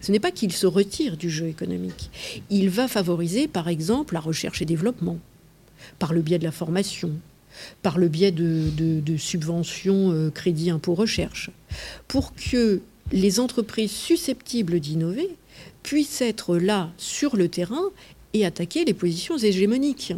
ce 0.00 0.12
n'est 0.12 0.20
pas 0.20 0.30
qu'il 0.30 0.52
se 0.52 0.66
retire 0.66 1.16
du 1.16 1.30
jeu 1.30 1.48
économique. 1.48 2.10
Il 2.50 2.70
va 2.70 2.86
favoriser, 2.86 3.48
par 3.48 3.68
exemple, 3.68 4.14
la 4.14 4.20
recherche 4.20 4.62
et 4.62 4.66
développement, 4.66 5.18
par 5.98 6.12
le 6.12 6.22
biais 6.22 6.38
de 6.38 6.44
la 6.44 6.52
formation, 6.52 7.12
par 7.82 7.98
le 7.98 8.08
biais 8.08 8.32
de, 8.32 9.16
subventions 9.16 10.12
euh, 10.12 10.30
crédit 10.30 10.70
impôt 10.70 10.94
recherche, 10.94 11.50
pour 12.08 12.34
que 12.34 12.80
les 13.12 13.40
entreprises 13.40 13.92
susceptibles 13.92 14.80
d'innover 14.80 15.30
puissent 15.82 16.20
être 16.20 16.56
là 16.56 16.90
sur 16.98 17.36
le 17.36 17.48
terrain 17.48 17.84
et 18.34 18.44
attaquer 18.44 18.84
les 18.84 18.94
positions 18.94 19.38
hégémoniques. 19.38 20.12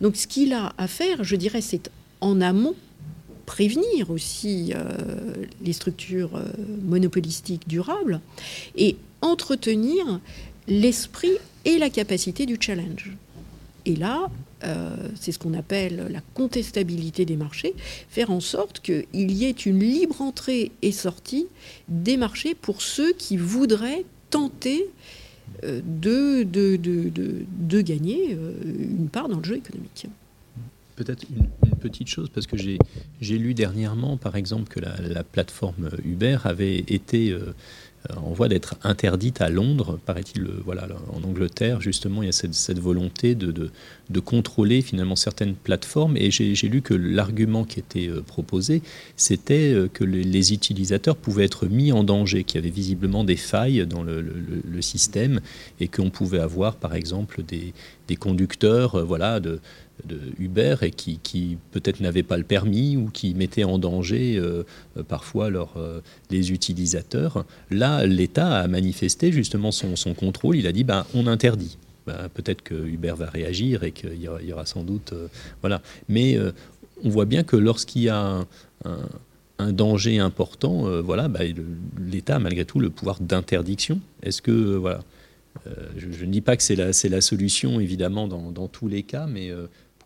Donc 0.00 0.16
ce 0.16 0.26
qu'il 0.26 0.52
a 0.52 0.72
à 0.78 0.88
faire, 0.88 1.24
je 1.24 1.36
dirais, 1.36 1.60
c'est 1.60 1.90
en 2.20 2.40
amont 2.40 2.74
prévenir 3.46 4.10
aussi 4.10 4.72
euh, 4.74 5.46
les 5.62 5.72
structures 5.72 6.36
euh, 6.36 6.44
monopolistiques 6.82 7.66
durables 7.66 8.20
et 8.76 8.96
entretenir 9.22 10.20
l'esprit 10.66 11.38
et 11.64 11.78
la 11.78 11.88
capacité 11.88 12.44
du 12.44 12.58
challenge. 12.60 13.12
Et 13.86 13.96
là, 13.96 14.28
euh, 14.64 14.96
c'est 15.14 15.32
ce 15.32 15.38
qu'on 15.38 15.54
appelle 15.54 16.08
la 16.10 16.20
contestabilité 16.34 17.24
des 17.24 17.36
marchés, 17.36 17.74
faire 18.08 18.30
en 18.30 18.40
sorte 18.40 18.80
qu'il 18.80 19.30
y 19.30 19.44
ait 19.44 19.50
une 19.50 19.80
libre 19.80 20.20
entrée 20.20 20.72
et 20.82 20.92
sortie 20.92 21.46
des 21.88 22.16
marchés 22.16 22.54
pour 22.54 22.82
ceux 22.82 23.12
qui 23.12 23.36
voudraient 23.36 24.04
tenter 24.30 24.90
euh, 25.64 25.80
de, 25.84 27.80
gagner 27.80 28.34
euh, 28.34 28.52
une 28.64 29.08
part 29.08 29.28
dans 29.28 29.38
le 29.38 29.44
jeu 29.44 29.56
économique. 29.56 30.06
Peut-être 30.98 31.24
une, 31.30 31.46
petite 31.78 32.08
chose, 32.08 32.28
parce 32.28 32.48
que 32.48 32.56
j'ai 32.56 33.38
lu 33.38 33.54
dernièrement, 33.54 34.16
par 34.16 34.34
exemple, 34.34 34.68
que 34.68 34.80
la, 34.80 35.22
plateforme 35.22 35.90
Uber 36.04 36.38
avait 36.44 36.78
été 36.78 37.36
en 38.16 38.32
voie 38.32 38.48
d'être 38.48 38.76
interdite 38.84 39.40
à 39.40 39.48
Londres, 39.48 39.98
paraît-il. 40.06 40.46
Voilà, 40.64 40.88
en 41.12 41.22
Angleterre, 41.24 41.80
justement, 41.80 42.22
il 42.22 42.26
y 42.26 42.28
a 42.28 42.32
cette, 42.32 42.78
volonté 42.78 43.34
de, 43.34 43.70
contrôler 44.20 44.82
finalement 44.82 45.16
certaines 45.16 45.54
plateformes. 45.54 46.16
Et 46.16 46.30
j'ai 46.30 46.68
lu 46.68 46.80
que 46.80 46.94
l'argument 46.94 47.64
qui 47.64 47.80
était 47.80 48.08
euh, 48.08 48.22
proposé, 48.22 48.82
c'était 49.16 49.72
euh, 49.72 49.88
que 49.88 50.04
les, 50.04 50.52
utilisateurs 50.52 51.16
pouvaient 51.16 51.44
être 51.44 51.66
mis 51.66 51.92
en 51.92 52.04
danger, 52.04 52.44
qu'il 52.44 52.60
y 52.60 52.64
avait 52.64 52.74
visiblement 52.74 53.24
des 53.24 53.36
failles 53.36 53.86
dans 53.86 54.02
le, 54.02 54.22
système 54.80 55.40
et 55.80 55.88
qu'on 55.88 56.08
pouvait 56.08 56.38
avoir, 56.38 56.76
par 56.76 56.94
exemple, 56.94 57.42
des, 57.42 57.74
des 58.06 58.16
conducteurs, 58.16 58.94
euh, 58.94 59.02
voilà, 59.02 59.40
de, 59.40 59.60
de 60.04 60.18
Uber 60.38 60.76
et 60.82 60.90
qui, 60.90 61.58
peut-être 61.72 62.00
n'avaient 62.00 62.22
pas 62.22 62.36
le 62.36 62.44
permis 62.44 62.96
ou 62.96 63.10
qui 63.10 63.34
mettaient 63.34 63.64
en 63.64 63.78
danger 63.78 64.36
euh, 64.36 64.64
parfois 65.08 65.50
leur, 65.50 65.76
euh, 65.76 66.00
les 66.30 66.52
utilisateurs. 66.52 67.44
Là, 67.70 68.06
l'État 68.06 68.60
a 68.60 68.68
manifesté 68.68 69.32
justement 69.32 69.72
son, 69.72 70.14
contrôle. 70.14 70.56
Il 70.56 70.66
a 70.66 70.72
dit 70.72 70.84
ben, 70.84 71.04
on 71.14 71.26
interdit. 71.26 71.78
Ben, 72.06 72.28
peut-être 72.32 72.62
que 72.62 72.74
Uber 72.74 73.14
va 73.16 73.26
réagir 73.26 73.84
et 73.84 73.92
qu'il 73.92 74.20
y, 74.20 74.52
aura 74.52 74.66
sans 74.66 74.82
doute. 74.82 75.12
Euh, 75.12 75.28
voilà. 75.60 75.82
Mais 76.08 76.38
on 77.04 77.08
voit 77.08 77.26
bien 77.26 77.42
que 77.42 77.56
lorsqu'il 77.56 78.02
y 78.02 78.08
a 78.08 78.44
un, 78.84 79.72
danger 79.72 80.20
important, 80.20 81.02
voilà, 81.02 81.28
ben, 81.28 81.52
l'État 81.98 82.36
a 82.36 82.38
malgré 82.38 82.64
tout 82.64 82.78
le 82.78 82.90
pouvoir 82.90 83.18
d'interdiction. 83.20 84.00
Est-ce 84.22 84.42
que. 84.42 84.76
voilà 84.76 85.00
je, 85.96 86.24
ne 86.24 86.30
dis 86.30 86.40
pas 86.40 86.56
que 86.56 86.62
c'est 86.62 86.76
la, 86.76 86.92
la, 87.10 87.20
solution, 87.20 87.80
évidemment, 87.80 88.28
dans, 88.28 88.52
dans, 88.52 88.68
tous 88.68 88.86
les 88.86 89.02
cas, 89.02 89.26
mais 89.26 89.50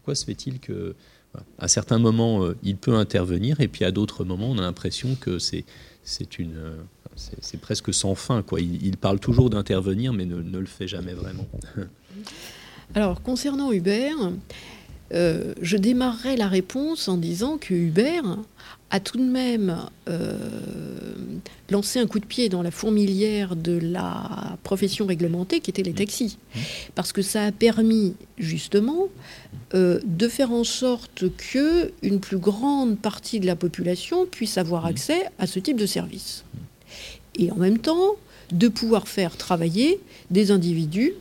pourquoi 0.03 0.17
se 0.17 0.25
fait-il 0.25 0.59
que 0.59 0.95
à 1.59 1.67
certains 1.67 1.99
moments, 1.99 2.47
il 2.63 2.77
peut 2.77 2.95
intervenir, 2.95 3.61
et 3.61 3.69
puis 3.69 3.87
à 3.87 3.91
d'autres 3.91 4.23
moments, 4.23 4.51
on 4.51 4.59
a 4.59 4.61
l'impression 4.61 5.15
que 5.15 5.39
c'est 5.39 5.65
une 6.39 6.75
c'est 7.17 7.61
presque 7.61 7.95
sans 7.95 8.15
fin. 8.15 8.43
Quoi. 8.43 8.61
Il, 8.61 8.97
parle 8.97 9.21
toujours 9.21 9.51
d'intervenir, 9.51 10.13
mais 10.13 10.25
ne, 10.25 10.59
le 10.59 10.67
fait 10.67 10.89
jamais 10.89 11.15
vraiment. 11.15 11.47
Alors, 12.95 13.23
concernant 13.23 13.73
Uber, 13.73 14.11
euh, 15.15 15.53
je 15.61 15.77
démarrerai 15.77 16.37
la 16.37 16.49
réponse 16.49 17.09
en 17.09 17.17
disant 17.17 17.59
que 17.59 17.75
Uber 17.75 18.23
a 18.91 19.01
tout 19.01 19.19
de 19.19 19.25
même 19.25 19.77
euh, 20.09 20.37
lancé 21.71 21.99
un 21.99 22.07
coup 22.07 22.19
de 22.19 22.27
pied 22.27 22.49
dans 22.49 22.63
la 22.63 22.71
fourmilière 22.71 23.57
de 23.57 23.79
la 23.79 24.59
profession 24.63 25.07
réglementée 25.07 25.61
qui 25.61 25.71
était 25.71 25.83
les 25.83 25.95
taxis. 25.95 26.39
Parce 26.95 27.13
que 27.13 27.23
ça 27.23 27.45
a 27.45 27.53
permis 27.53 28.15
justement 28.39 29.09
euh, 29.75 30.01
de 30.05 30.29
faire 30.29 30.53
en 30.53 30.65
sorte 30.65 31.25
que 31.37 31.93
une 32.03 32.21
plus 32.21 32.39
grande 32.39 32.99
partie 32.99 33.41
de 33.41 33.47
la 33.47 33.57
population 33.57 34.27
puisse 34.27 34.59
avoir 34.59 34.85
accès 34.87 35.25
à 35.39 35.47
ce 35.47 35.59
type 35.59 35.79
de 35.79 35.87
service. 35.87 36.45
Et 37.39 37.51
en 37.51 37.57
même 37.57 37.79
temps, 37.79 38.17
de 38.53 38.69
pouvoir 38.69 39.09
faire 39.09 39.37
travailler 39.37 40.01
des 40.31 40.51
individus 40.51 41.15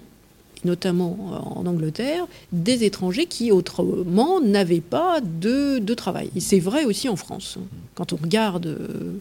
notamment 0.66 1.18
euh, 1.20 1.60
en 1.60 1.66
Angleterre, 1.66 2.26
des 2.52 2.84
étrangers 2.84 3.26
qui 3.26 3.52
autrement 3.52 4.42
n'avaient 4.42 4.82
pas 4.82 5.20
de, 5.22 5.80
travail. 5.94 6.32
Et 6.38 6.40
c'est 6.40 6.60
vrai 6.60 6.86
aussi 6.86 7.10
en 7.10 7.18
France. 7.18 7.58
Quand 7.96 8.14
on, 8.14 8.16
regarde, 8.16 8.66
euh, 8.66 9.18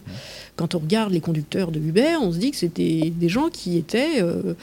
quand 0.55 0.73
on 0.73 0.79
regarde 0.79 1.11
les 1.11 1.19
conducteurs 1.19 1.69
de 1.69 1.79
Uber, 1.79 2.15
on 2.21 2.31
se 2.31 2.37
dit 2.37 2.51
que 2.51 2.57
c'était 2.57 3.11
des 3.13 3.27
gens 3.27 3.49
qui 3.49 3.77
étaient 3.77 4.21
euh, 4.21 4.53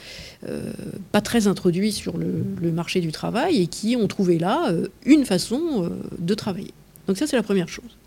pas 1.11 1.21
très 1.21 1.45
introduits 1.45 1.91
sur 1.91 2.17
le, 2.17 2.71
marché 2.71 2.99
du 2.99 3.11
travail 3.11 3.61
et 3.61 3.67
qui 3.67 3.95
ont 3.95 4.07
trouvé 4.07 4.39
là 4.39 4.71
une 5.05 5.25
façon 5.25 5.89
de 6.17 6.33
travailler. 6.33 6.73
Donc 7.07 7.17
ça, 7.17 7.27
c'est 7.27 7.35
la 7.35 7.43
première 7.43 7.67
chose. 7.67 7.97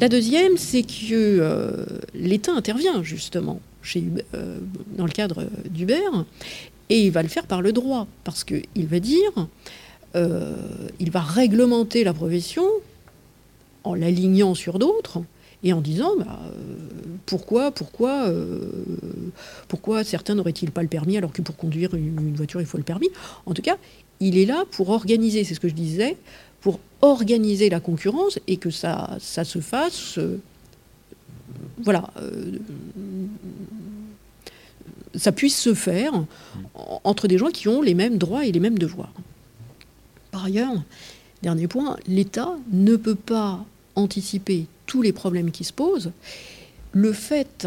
La 0.00 0.08
deuxième, 0.08 0.56
c'est 0.56 0.82
que 0.82 1.86
l'État 2.14 2.52
intervient 2.52 3.02
justement 3.02 3.60
chez 3.82 4.02
dans 4.96 5.06
le 5.06 5.12
cadre 5.12 5.44
d'Uber 5.68 6.00
et 6.90 7.00
il 7.06 7.10
va 7.10 7.22
le 7.22 7.28
faire 7.28 7.46
par 7.46 7.62
le 7.62 7.72
droit, 7.72 8.06
parce 8.24 8.44
qu'il 8.44 8.86
va 8.86 9.00
dire, 9.00 9.48
euh, 10.16 10.54
il 11.00 11.10
va 11.10 11.20
réglementer 11.20 12.04
la 12.04 12.12
profession 12.12 12.64
en 13.84 13.94
l'alignant 13.94 14.54
sur 14.54 14.78
d'autres 14.78 15.22
et 15.62 15.72
en 15.72 15.80
disant 15.80 16.12
bah, 16.18 16.40
euh, 16.46 16.76
pourquoi, 17.26 17.70
pourquoi, 17.70 18.28
euh, 18.28 18.60
pourquoi 19.66 20.04
certains 20.04 20.34
n'auraient-ils 20.34 20.70
pas 20.70 20.82
le 20.82 20.88
permis 20.88 21.16
alors 21.16 21.32
que 21.32 21.42
pour 21.42 21.56
conduire 21.56 21.94
une, 21.94 22.34
voiture 22.34 22.60
il 22.60 22.66
faut 22.66 22.78
le 22.78 22.84
permis? 22.84 23.08
En 23.46 23.54
tout 23.54 23.62
cas, 23.62 23.76
il 24.20 24.38
est 24.38 24.46
là 24.46 24.64
pour 24.70 24.90
organiser, 24.90 25.42
c'est 25.42 25.54
ce 25.54 25.60
que 25.60 25.68
je 25.68 25.74
disais, 25.74 26.16
pour 26.60 26.80
organiser 27.02 27.68
la 27.68 27.80
concurrence 27.80 28.38
et 28.46 28.56
que 28.56 28.70
ça, 28.70 29.16
ça 29.20 29.44
se 29.44 29.60
fasse, 29.60 30.18
voilà, 31.82 32.10
ça 35.14 35.32
puisse 35.32 35.58
se 35.58 35.74
faire 35.74 36.12
entre 37.04 37.28
des 37.28 37.38
gens 37.38 37.50
qui 37.50 37.68
ont 37.68 37.82
les 37.82 37.94
mêmes 37.94 38.18
droits 38.18 38.44
et 38.44 38.52
les 38.52 38.60
mêmes 38.60 38.78
devoirs. 38.78 39.12
Par 40.30 40.44
ailleurs, 40.44 40.82
dernier 41.42 41.68
point, 41.68 41.96
l'État 42.06 42.56
ne 42.72 42.96
peut 42.96 43.14
pas 43.14 43.64
anticiper 43.94 44.66
tous 44.86 45.02
les 45.02 45.12
problèmes 45.12 45.50
qui 45.50 45.64
se 45.64 45.72
posent. 45.72 46.10
Le 46.92 47.12
fait, 47.12 47.66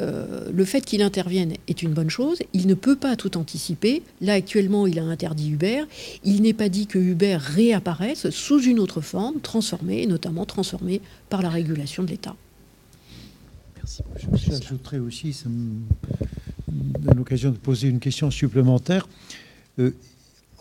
euh, 0.00 0.64
fait 0.64 0.82
qu'il 0.82 1.02
intervienne 1.02 1.54
est 1.68 1.82
une 1.82 1.92
bonne 1.92 2.10
chose. 2.10 2.38
Il 2.52 2.66
ne 2.66 2.74
peut 2.74 2.96
pas 2.96 3.16
tout 3.16 3.36
anticiper. 3.36 4.02
Là, 4.20 4.34
actuellement, 4.34 4.86
il 4.86 4.98
a 4.98 5.04
interdit 5.04 5.50
Uber. 5.50 5.84
Il 6.24 6.42
n'est 6.42 6.52
pas 6.52 6.68
dit 6.68 6.86
que 6.86 6.98
Uber 6.98 7.38
réapparaisse 7.40 8.30
sous 8.30 8.62
une 8.62 8.78
autre 8.78 9.00
forme, 9.00 9.40
transformée, 9.40 10.06
notamment 10.06 10.46
transformée 10.46 11.00
par 11.28 11.42
la 11.42 11.50
régulation 11.50 12.02
de 12.02 12.08
l'État. 12.08 12.36
Merci. 13.76 14.02
J'ajouterais 14.34 14.98
aussi, 14.98 15.32
ça 15.32 15.48
me 15.48 15.80
l'occasion 17.16 17.50
de 17.50 17.56
poser 17.56 17.88
une 17.88 18.00
question 18.00 18.30
supplémentaire. 18.30 19.08
Euh, 19.78 19.90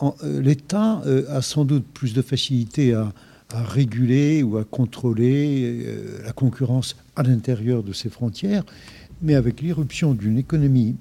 euh, 0.04 0.42
L'État 0.42 1.02
euh, 1.06 1.26
a 1.30 1.42
sans 1.42 1.66
doute 1.66 1.86
plus 1.94 2.14
de 2.14 2.22
facilité 2.22 2.94
à, 2.94 3.14
réguler 3.54 4.44
ou 4.44 4.58
à 4.58 4.64
contrôler 4.64 5.86
la 6.24 6.32
concurrence 6.32 6.96
à 7.18 7.24
l'intérieur 7.24 7.84
de 7.84 7.92
ses 7.92 8.08
frontières, 8.08 8.64
mais 9.22 9.36
avec 9.36 9.60
l'irruption 9.60 10.14
d'une 10.14 10.38
économie 10.38 10.96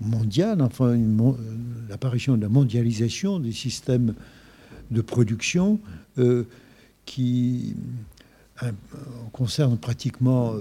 mondiale, 0.00 0.60
enfin 0.60 0.98
l'apparition 1.88 2.36
de 2.36 2.42
la 2.42 2.48
mondialisation 2.48 3.38
des 3.38 3.52
systèmes 3.52 4.14
de 4.90 5.00
production 5.02 5.78
qui 7.06 7.76
concerne 9.30 9.78
pratiquement 9.78 10.54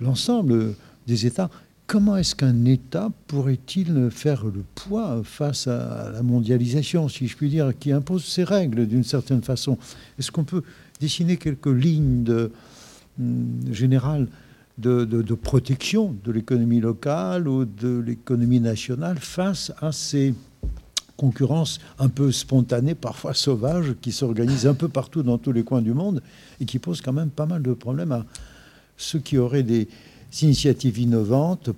l'ensemble 0.00 0.74
des 1.06 1.26
États, 1.26 1.48
Comment 1.88 2.18
est-ce 2.18 2.34
qu'un 2.34 2.66
État 2.66 3.10
pourrait-il 3.28 4.10
faire 4.10 4.44
le 4.44 4.62
poids 4.74 5.22
face 5.24 5.68
à 5.68 6.10
la 6.12 6.22
mondialisation, 6.22 7.08
si 7.08 7.26
je 7.26 7.34
puis 7.34 7.48
dire, 7.48 7.72
qui 7.80 7.92
impose 7.92 8.26
ses 8.26 8.44
règles 8.44 8.86
d'une 8.86 9.04
certaine 9.04 9.40
façon? 9.40 9.78
Est-ce 10.18 10.30
qu'on 10.30 10.44
peut 10.44 10.62
dessiner 11.00 11.38
quelques 11.38 11.64
lignes 11.64 12.26
hum, 13.18 13.60
générales 13.72 14.28
de, 14.76 15.34
protection 15.34 16.14
de 16.24 16.30
l'économie 16.30 16.80
locale 16.80 17.48
ou 17.48 17.64
de 17.64 18.00
l'économie 18.06 18.60
nationale 18.60 19.16
face 19.18 19.72
à 19.80 19.90
ces 19.90 20.34
concurrences 21.16 21.80
un 21.98 22.10
peu 22.10 22.32
spontanées, 22.32 22.96
parfois 22.96 23.32
sauvages, 23.32 23.94
qui 24.02 24.12
s'organisent 24.12 24.66
un 24.66 24.74
peu 24.74 24.88
partout 24.88 25.22
dans 25.22 25.38
tous 25.38 25.52
les 25.52 25.64
coins 25.64 25.80
du 25.80 25.94
monde 25.94 26.22
et 26.60 26.66
qui 26.66 26.78
posent 26.78 27.00
quand 27.00 27.14
même 27.14 27.30
pas 27.30 27.46
mal 27.46 27.62
de 27.62 27.72
problèmes 27.72 28.12
à 28.12 28.26
ceux 28.98 29.20
qui 29.20 29.38
auraient 29.38 29.62
des 29.62 29.88
initiatives 30.42 30.98
innovantes 30.98 31.70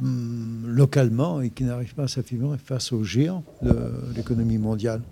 hum, 0.00 0.64
localement 0.66 1.40
et 1.40 1.50
qui 1.50 1.64
n'arrivent 1.64 1.94
pas 1.94 2.04
à 2.04 2.08
s'affirmer 2.08 2.56
face 2.58 2.92
aux 2.92 3.04
géants 3.04 3.44
de 3.62 3.74
l'économie 4.14 4.58
mondiale 4.58 5.02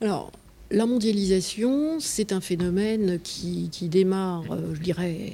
Alors, 0.00 0.30
la 0.70 0.84
mondialisation, 0.84 1.98
c'est 1.98 2.32
un 2.32 2.40
phénomène 2.40 3.18
qui, 3.20 3.70
démarre, 3.82 4.44
euh, 4.50 4.74
je 4.74 4.80
dirais, 4.80 5.32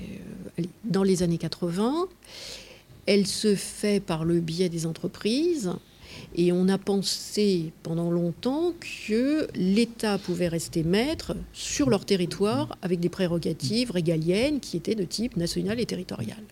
euh, 0.59 0.63
dans 0.85 1.03
les 1.03 1.23
années 1.23 1.39
80. 1.39 2.07
Elle 3.07 3.27
se 3.27 3.55
fait 3.55 4.01
par 4.01 4.25
le 4.25 4.41
biais 4.41 4.69
des 4.69 4.87
entreprises. 4.87 5.73
Et 6.37 6.53
on 6.53 6.69
a 6.69 6.79
pensé 6.79 7.73
pendant 7.83 8.11
longtemps 8.11 8.73
que 9.09 9.47
l'État 9.55 10.19
pouvait 10.19 10.49
rester 10.49 10.83
maître 10.83 11.37
sur 11.53 11.91
leur 11.91 12.05
territoire 12.05 12.77
avec 12.83 13.01
des 13.01 13.09
prérogatives 13.09 13.91
régaliennes 13.91 14.61
qui 14.61 14.77
étaient 14.77 14.95
de 14.95 15.05
type 15.05 15.37
national 15.37 15.81
et 15.81 15.87
territorial. 15.87 16.43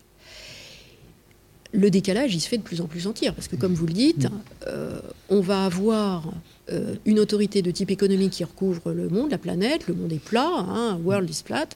Le 1.73 1.89
décalage, 1.89 2.35
il 2.35 2.39
se 2.39 2.47
fait 2.47 2.59
de 2.59 2.63
plus 2.63 2.81
en 2.81 2.85
plus 2.85 3.01
sentir, 3.01 3.33
parce 3.33 3.47
que 3.47 3.55
comme 3.55 3.73
vous 3.73 3.87
le 3.87 3.93
dites, 3.93 4.27
euh, 4.67 4.99
on 5.33 5.41
va 5.41 5.65
avoir 5.65 6.31
euh, 6.71 6.95
une 7.05 7.19
autorité 7.19 7.63
de 7.63 7.71
type 7.71 7.89
économique 7.89 8.33
qui 8.33 8.43
recouvre 8.43 8.91
le 8.91 9.09
monde, 9.09 9.31
la 9.31 9.39
planète, 9.39 9.87
le 9.87 9.95
monde 9.95 10.13
est 10.13 10.23
plat, 10.23 10.47
hein, 10.47 10.99
world 11.03 11.27
is 11.27 11.41
flat, 11.43 11.69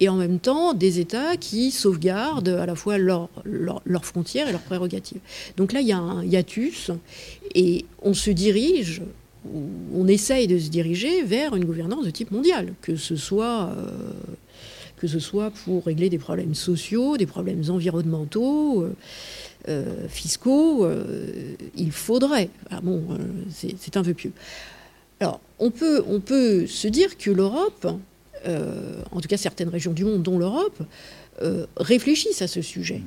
et 0.00 0.08
en 0.10 0.16
même 0.16 0.38
temps 0.38 0.74
des 0.74 1.00
États 1.00 1.38
qui 1.38 1.70
sauvegardent 1.70 2.48
à 2.48 2.66
la 2.66 2.74
fois 2.74 2.98
leurs 2.98 4.04
frontières 4.04 4.48
et 4.48 4.52
leurs 4.52 4.60
prérogatives. 4.60 5.20
Donc 5.56 5.72
là, 5.72 5.80
il 5.80 5.86
y 5.86 5.92
a 5.92 5.98
un 5.98 6.22
hiatus, 6.24 6.90
et 7.54 7.86
on 8.02 8.12
se 8.12 8.30
dirige, 8.30 9.00
on 9.94 10.06
essaye 10.06 10.46
de 10.46 10.58
se 10.58 10.68
diriger 10.68 11.22
vers 11.22 11.56
une 11.56 11.64
gouvernance 11.64 12.04
de 12.04 12.10
type 12.10 12.30
mondial, 12.30 12.74
que 12.82 12.96
ce 12.96 13.16
soit... 13.16 13.70
Euh, 13.76 13.90
pour 15.64 15.84
régler 15.86 16.10
des 16.10 16.18
problèmes 16.18 16.54
sociaux, 16.54 17.16
des 17.16 17.26
problèmes 17.26 17.62
environnementaux, 17.70 18.82
euh, 18.82 18.92
fiscaux, 20.08 20.84
euh, 20.84 21.54
il 21.76 21.92
faudrait. 21.92 22.50
Ah 22.70 22.80
bon, 22.82 23.02
euh, 23.10 23.16
c'est 23.50 23.96
un 23.96 24.02
peu 24.02 24.14
pieux. 24.14 24.32
Alors, 25.20 25.40
on 25.58 25.70
peut, 25.70 26.02
on 26.08 26.20
peut 26.20 26.66
se 26.66 26.88
dire 26.88 27.18
que 27.18 27.30
l'Europe, 27.30 27.86
en 28.46 29.20
tout 29.20 29.28
cas 29.28 29.36
certaines 29.36 29.68
régions 29.68 29.92
du 29.92 30.04
monde, 30.04 30.22
dont 30.22 30.38
l'Europe, 30.38 30.82
réfléchissent 31.76 32.42
à 32.42 32.48
ce 32.48 32.62
sujet. 32.62 33.02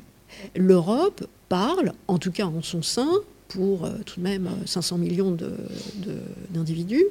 L'Europe 0.56 1.26
parle, 1.50 1.94
en 2.08 2.20
tout 2.20 2.32
cas 2.32 2.46
en 2.46 2.62
son 2.62 2.84
sein, 2.84 3.10
pour 3.48 3.90
tout 4.06 4.20
de 4.20 4.24
même 4.24 4.50
500 4.66 4.98
millions 5.00 5.36
d'individus, 6.52 7.06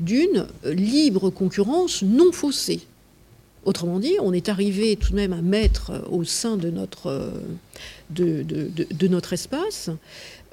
d'une 0.00 0.46
libre 0.64 1.30
concurrence 1.30 2.02
non 2.02 2.32
faussée. 2.32 2.80
Autrement 3.64 4.00
dit, 4.00 4.14
on 4.20 4.32
est 4.32 4.48
arrivé 4.48 4.96
tout 4.96 5.10
de 5.10 5.16
même 5.16 5.32
à 5.32 5.42
mettre 5.42 6.04
au 6.10 6.24
sein 6.24 6.56
de 6.56 6.70
notre, 6.70 7.32
de, 8.10 9.08
notre 9.08 9.32
espace 9.32 9.90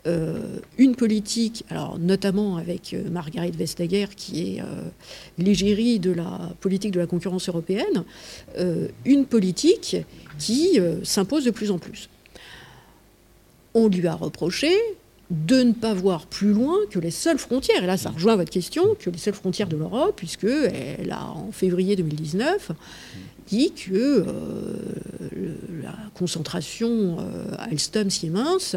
euh, 0.08 0.60
une 0.78 0.96
politique, 0.96 1.64
alors 1.70 1.98
notamment 1.98 2.58
avec 2.58 2.94
euh, 2.94 3.10
Margaret 3.10 3.52
Vestager, 3.52 4.08
qui 4.16 4.58
est 4.58 4.62
euh, 4.62 4.66
l'égérie 5.40 6.00
de 6.00 6.12
la 6.12 6.52
politique 6.62 6.92
de 6.92 7.00
la 7.00 7.08
concurrence 7.08 7.50
européenne, 7.50 8.04
euh, 8.58 8.88
une 9.04 9.26
politique 9.26 9.98
qui 10.38 10.80
s'impose 11.04 11.46
de 11.46 11.52
plus 11.52 11.72
en 11.72 11.80
plus. 11.80 12.10
on 13.74 13.88
lui 13.88 14.06
a 14.06 14.16
reproché 14.16 14.72
de 15.32 15.64
ne 15.64 15.72
pas 15.72 15.94
voir 15.94 16.28
plus 16.28 16.52
loin 16.52 16.76
que 16.92 17.00
les 17.00 17.10
seules 17.10 17.40
frontières, 17.40 17.84
et 17.84 17.88
là 17.88 17.98
ça 17.98 18.12
rejoint 18.12 18.36
votre 18.36 18.52
question, 18.52 18.96
que 19.00 19.10
les 19.10 19.18
seules 19.18 19.34
frontières 19.34 19.68
de 19.68 19.78
l'Europe, 19.78 20.14
puisque 20.16 20.44
elle 20.44 21.12
a 21.12 21.26
en 21.26 21.52
février 21.52 21.96
2019 21.96 22.72
dit 23.48 23.72
que 23.72 24.26
euh, 25.38 25.56
la 25.84 25.96
concentration 26.14 27.18
euh, 27.20 27.56
à 27.58 27.66
Alstom 27.66 28.10
Siemens 28.10 28.76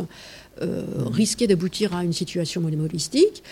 euh, 0.61 0.82
risquait 1.06 1.46
d'aboutir 1.46 1.94
à 1.94 2.04
une 2.04 2.12
situation 2.12 2.61
monopolistique. 2.61 3.42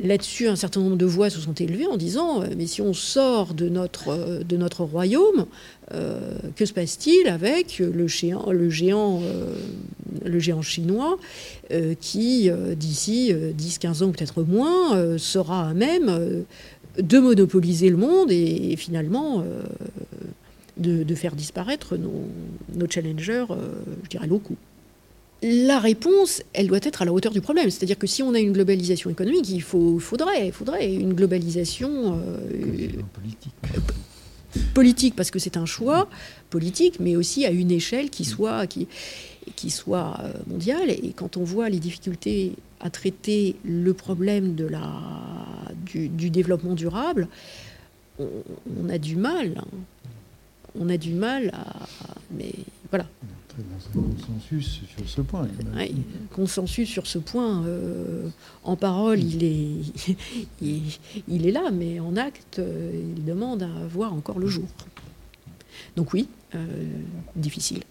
Là-dessus, 0.00 0.46
un 0.46 0.54
certain 0.54 0.80
nombre 0.80 0.96
de 0.96 1.06
voix 1.06 1.28
se 1.30 1.40
sont 1.40 1.54
élevées 1.54 1.86
en 1.86 1.96
disant 1.96 2.44
Mais 2.56 2.68
si 2.68 2.80
on 2.80 2.94
sort 2.94 3.52
de 3.52 3.68
notre, 3.68 4.44
de 4.44 4.56
notre 4.56 4.84
royaume, 4.84 5.46
que 5.90 6.66
se 6.66 6.72
passe-t-il 6.72 7.26
avec 7.26 7.80
le 7.80 8.06
géant, 8.06 8.52
le 8.52 8.70
géant, 8.70 9.20
le 10.24 10.38
géant 10.38 10.62
chinois 10.62 11.18
qui, 12.00 12.48
d'ici 12.76 13.32
10-15 13.34 14.04
ans, 14.04 14.12
peut-être 14.12 14.44
moins, 14.44 15.18
sera 15.18 15.70
à 15.70 15.74
même 15.74 16.44
de 16.96 17.18
monopoliser 17.18 17.90
le 17.90 17.96
monde 17.96 18.30
et 18.30 18.76
finalement 18.76 19.42
de, 20.78 21.14
faire 21.14 21.34
disparaître 21.34 21.96
nos, 21.96 22.90
challengers, 22.90 23.46
euh, 23.50 23.82
je 24.04 24.08
dirais, 24.08 24.26
locaux 24.26 24.56
la 25.40 25.78
réponse, 25.78 26.42
elle 26.52 26.66
doit 26.66 26.80
être 26.82 27.02
à 27.02 27.04
la 27.04 27.12
hauteur 27.12 27.30
du 27.30 27.40
problème. 27.40 27.70
C'est-à-dire 27.70 27.96
que 27.96 28.08
si 28.08 28.24
on 28.24 28.34
a 28.34 28.40
une 28.40 28.52
globalisation 28.52 29.08
économique, 29.08 29.48
il 29.50 29.62
faut, 29.62 30.00
faudrait, 30.00 30.50
faudrait 30.50 30.92
une 30.92 31.14
globalisation 31.14 32.18
euh, 32.18 32.88
politique. 33.12 33.52
politique, 34.74 35.14
parce 35.14 35.30
que 35.30 35.38
c'est 35.38 35.56
un 35.56 35.64
choix 35.64 36.08
politique, 36.50 36.98
mais 36.98 37.14
aussi 37.14 37.46
à 37.46 37.50
une 37.50 37.70
échelle 37.70 38.10
qui 38.10 38.24
soit, 38.24 38.66
qui, 38.66 38.88
qui 39.54 39.70
soit 39.70 40.18
euh, 40.20 40.32
mondiale. 40.48 40.90
Et 40.90 41.12
quand 41.14 41.36
on 41.36 41.44
voit 41.44 41.68
les 41.68 41.78
difficultés 41.78 42.54
à 42.80 42.90
traiter 42.90 43.54
le 43.64 43.94
problème 43.94 44.56
de 44.56 44.64
la, 44.64 44.90
du, 45.84 46.30
développement 46.30 46.74
durable, 46.74 47.28
on, 48.18 48.88
a 48.88 48.98
du 48.98 49.14
mal. 49.14 49.54
Hein 49.56 49.78
on 50.78 50.88
a 50.88 50.96
du 50.96 51.12
mal 51.14 51.50
à. 51.52 51.76
Mais 52.36 52.52
voilà. 52.90 53.06
Très 53.48 53.62
bon 53.94 54.02
consensus 54.14 54.80
sur 54.96 55.08
ce 55.08 55.20
point. 55.20 55.48
consensus 56.32 56.88
sur 56.88 57.06
ce 57.06 57.18
point. 57.18 57.64
Euh, 57.64 58.28
en 58.64 58.76
parole, 58.76 59.22
il 59.22 59.44
est, 59.44 60.16
il, 61.28 61.46
est 61.46 61.52
là, 61.52 61.70
mais 61.72 62.00
en 62.00 62.16
acte, 62.16 62.58
euh, 62.58 63.12
il 63.16 63.24
demande 63.24 63.62
à 63.62 63.86
voir 63.90 64.12
encore 64.12 64.38
le 64.38 64.46
jour. 64.46 64.66
Donc 65.96 66.12
oui, 66.12 66.28
euh, 66.54 66.66
difficile. 67.34 67.82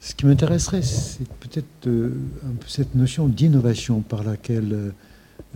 Ce 0.00 0.14
qui 0.14 0.26
m'intéresserait, 0.26 0.82
c'est 0.82 1.26
peut-être 1.40 1.88
cette 2.68 2.94
notion 2.94 3.26
d'innovation 3.26 4.02
par 4.02 4.22
laquelle, 4.22 4.92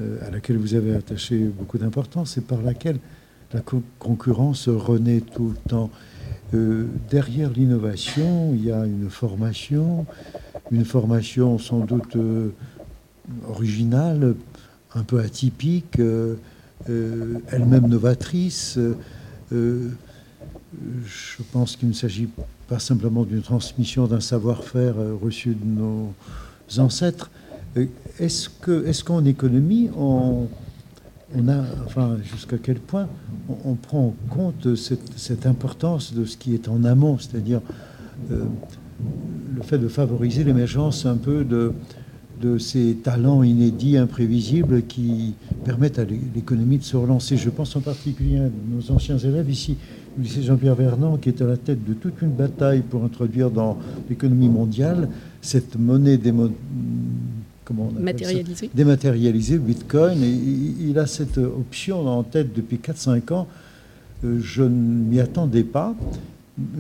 à 0.01 0.31
laquelle 0.31 0.57
vous 0.57 0.75
avez 0.75 0.93
attaché 0.93 1.39
beaucoup 1.39 1.79
d'importance 1.79 2.37
et 2.37 2.41
par 2.41 2.61
laquelle 2.61 2.99
la 3.53 3.61
concurrence 3.99 4.69
renaît 4.69 5.21
tout 5.21 5.49
le 5.49 5.69
temps. 5.69 5.91
Euh, 6.55 6.87
derrière 7.11 7.51
l'innovation, 7.51 8.53
il 8.55 8.65
y 8.65 8.73
a 8.73 8.85
une 8.85 9.09
formation, 9.11 10.07
une 10.71 10.85
formation 10.85 11.59
sans 11.59 11.81
doute 11.81 12.17
euh, 12.17 12.51
originale, 13.49 14.35
un 14.95 15.03
peu 15.03 15.21
atypique, 15.21 16.01
euh, 16.01 16.37
elle-même 17.51 17.87
novatrice. 17.87 18.79
je 19.53 19.93
pense 21.53 21.77
qu'il 21.77 21.89
ne 21.89 21.95
s'agit 21.95 22.29
pas 22.69 22.79
simplement 22.79 23.25
d'une 23.25 23.43
transmission 23.43 24.07
d'un 24.07 24.21
savoir-faire 24.21 24.95
reçu 25.21 25.51
de 25.51 25.65
nos 25.65 26.15
ancêtres. 26.79 27.31
Est-ce 28.19 29.05
qu'en 29.05 29.25
économie, 29.25 29.91
on, 29.97 30.49
on 31.35 31.49
a, 31.49 31.65
enfin, 31.87 32.17
jusqu'à 32.23 32.57
quel 32.59 32.77
point 32.77 33.09
on, 33.65 33.75
prend 33.75 34.07
en 34.09 34.35
compte 34.35 34.75
cette, 34.75 35.47
importance 35.47 36.13
de 36.15 36.25
ce 36.25 36.37
qui 36.37 36.55
est 36.55 36.69
en 36.69 36.85
amont, 36.85 37.19
c'est-à-dire 37.19 37.61
euh, 38.31 38.45
le 39.55 39.63
fait 39.63 39.79
de 39.79 39.89
favoriser 39.89 40.45
l'émergence 40.45 41.07
un 41.07 41.17
peu 41.17 41.45
de, 41.45 41.73
ces 42.59 42.95
talents 42.95 43.43
inédits, 43.43 43.99
imprévisibles, 43.99 44.83
qui 44.87 45.35
permettent 45.65 45.99
à 45.99 46.05
l'économie 46.05 46.79
de 46.79 46.85
se 46.85 46.97
relancer. 46.97 47.37
Je 47.37 47.51
pense 47.51 47.77
en 47.77 47.81
particulier 47.81 48.39
à 48.39 48.49
nos 48.71 48.91
anciens 48.91 49.19
élèves 49.19 49.51
ici, 49.51 49.77
le 50.17 50.23
lycée 50.23 50.43
Jean-Pierre 50.43 50.75
Vernant, 50.75 51.19
qui 51.19 51.29
est 51.29 51.43
à 51.43 51.45
la 51.45 51.59
tête 51.59 51.85
de 51.85 51.93
toute 51.93 52.23
une 52.23 52.31
bataille 52.31 52.81
pour 52.81 53.05
introduire 53.05 53.51
dans 53.51 53.79
l'économie 54.09 54.49
mondiale 54.49 55.11
cette 55.43 55.79
monnaie 55.79 56.17
des 57.71 58.71
Dématérialisé, 58.75 59.59
Bitcoin. 59.59 60.23
Et 60.23 60.29
il 60.29 60.99
a 60.99 61.07
cette 61.07 61.39
option 61.39 62.07
en 62.07 62.23
tête 62.23 62.53
depuis 62.55 62.77
4-5 62.79 63.33
ans. 63.33 63.49
Euh, 64.25 64.39
je 64.41 64.63
ne 64.63 64.69
m'y 64.69 65.21
attendais 65.21 65.65
pas. 65.65 65.95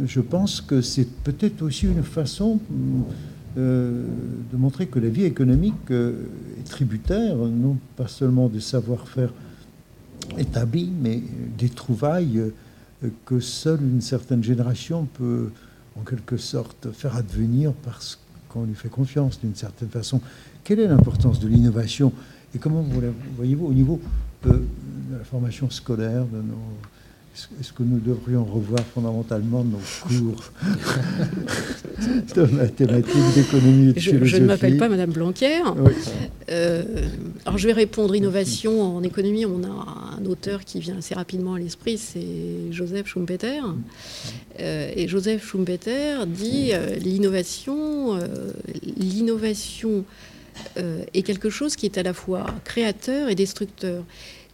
Je 0.05 0.21
pense 0.21 0.61
que 0.61 0.83
c'est 0.83 1.09
peut-être 1.25 1.63
aussi 1.63 1.87
une 1.87 2.03
façon 2.03 2.59
euh, 3.57 4.05
de 4.53 4.57
montrer 4.57 4.87
que 4.87 4.99
la 4.99 5.09
vie 5.09 5.25
économique 5.25 5.91
euh, 5.91 6.27
est 6.59 6.69
tributaire, 6.69 7.37
non 7.37 7.79
pas 7.97 8.09
seulement 8.09 8.49
des 8.49 8.61
savoir-faire 8.61 9.33
établis, 10.39 10.93
mais 11.03 11.23
des 11.59 11.71
trouvailles 11.71 12.43
que 13.25 13.41
seule 13.41 13.81
une 13.81 14.03
certaine 14.03 14.45
génération 14.45 15.09
peut 15.15 15.49
en 15.99 16.03
quelque 16.03 16.37
sorte 16.37 16.93
faire 16.93 17.17
advenir 17.17 17.73
parce 17.83 18.19
qu'on 18.49 18.65
lui 18.65 18.75
fait 18.75 18.91
confiance 18.91 19.41
d'une 19.41 19.55
certaine 19.55 19.89
façon. 19.89 20.21
Quelle 20.65 20.81
est 20.81 20.89
l'importance 20.89 21.41
de 21.41 21.49
l'innovation 21.49 22.13
et 22.55 22.59
comment 22.59 22.83
vous 22.83 23.01
voyez-vous 23.37 23.67
au 23.67 23.73
niveau 23.73 24.01
de, 24.45 24.63
la 25.13 25.25
formation 25.25 25.71
scolaire 25.71 26.25
de 26.25 26.39
nos, 26.39 26.57
est-ce 27.61 27.73
que 27.73 27.83
nous 27.83 28.01
devrions 28.01 28.45
revoir 28.45 28.81
fondamentalement 28.93 29.65
nos 29.65 29.79
cours 30.03 30.53
de 32.35 32.43
mathématiques, 32.43 33.35
d'économie 33.35 33.91
et 33.91 33.93
de 33.93 34.01
je, 34.01 34.25
Je 34.25 34.37
ne 34.39 34.47
m'appelle 34.47 34.77
pas 34.77 34.89
Madame 34.89 35.11
Blanquer. 35.11 35.61
Euh, 36.51 36.83
alors 37.47 37.57
je 37.57 37.67
vais 37.67 37.73
répondre 37.73 38.17
innovation 38.17 38.97
en 38.97 39.03
économie. 39.05 39.47
On 39.47 39.63
a 39.63 40.19
un 40.21 40.27
auteur 40.27 40.65
qui 40.65 40.81
vient 40.81 40.99
assez 40.99 41.15
rapidement 41.15 41.55
à 41.55 41.59
l'esprit, 41.59 41.99
c'est 41.99 42.73
Joseph 42.73 43.07
Schumpeter. 43.07 43.61
Euh, 44.59 44.91
et 44.95 45.07
Joseph 45.07 45.47
Schumpeter 45.47 46.27
dit 46.27 46.71
euh, 46.73 46.97
l'innovation, 46.97 48.19
l'innovation 48.97 50.05
euh, 50.77 51.05
est 51.15 51.23
quelque 51.23 51.51
chose 51.51 51.77
qui 51.77 51.87
est 51.87 51.99
à 51.99 52.03
la 52.03 52.15
fois 52.15 52.47
créateur 52.65 53.29
et 53.29 53.35
destructeur. 53.35 54.05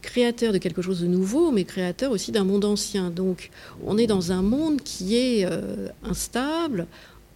Créateur 0.02 0.52
de 0.52 0.59
quelque 0.59 0.82
chose 0.82 1.00
de 1.00 1.07
nouveau, 1.07 1.50
mais 1.50 1.64
créateur 1.64 2.12
aussi 2.12 2.32
d'un 2.32 2.44
monde 2.44 2.64
ancien. 2.64 3.11
Donc 3.11 3.50
on 3.84 3.98
est 3.98 4.07
dans 4.07 4.32
un 4.32 4.42
monde 4.42 4.80
qui 4.82 5.16
est 5.16 5.44
euh, 5.44 5.88
instable, 6.02 6.86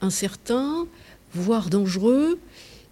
incertain, 0.00 0.86
voire 1.34 1.68
dangereux. 1.68 2.38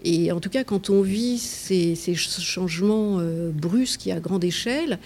Et 0.05 0.31
en 0.31 0.41
tout 0.41 0.51
cas, 0.51 0.65
quand 0.65 0.91
on 0.91 1.03
vit 1.03 1.39
ces, 1.39 1.97
changements 2.15 3.19
euh, 3.19 3.51
brusques 3.51 4.07
et 4.07 4.13
à 4.13 4.21
grande 4.21 4.45
échelle, 4.45 4.99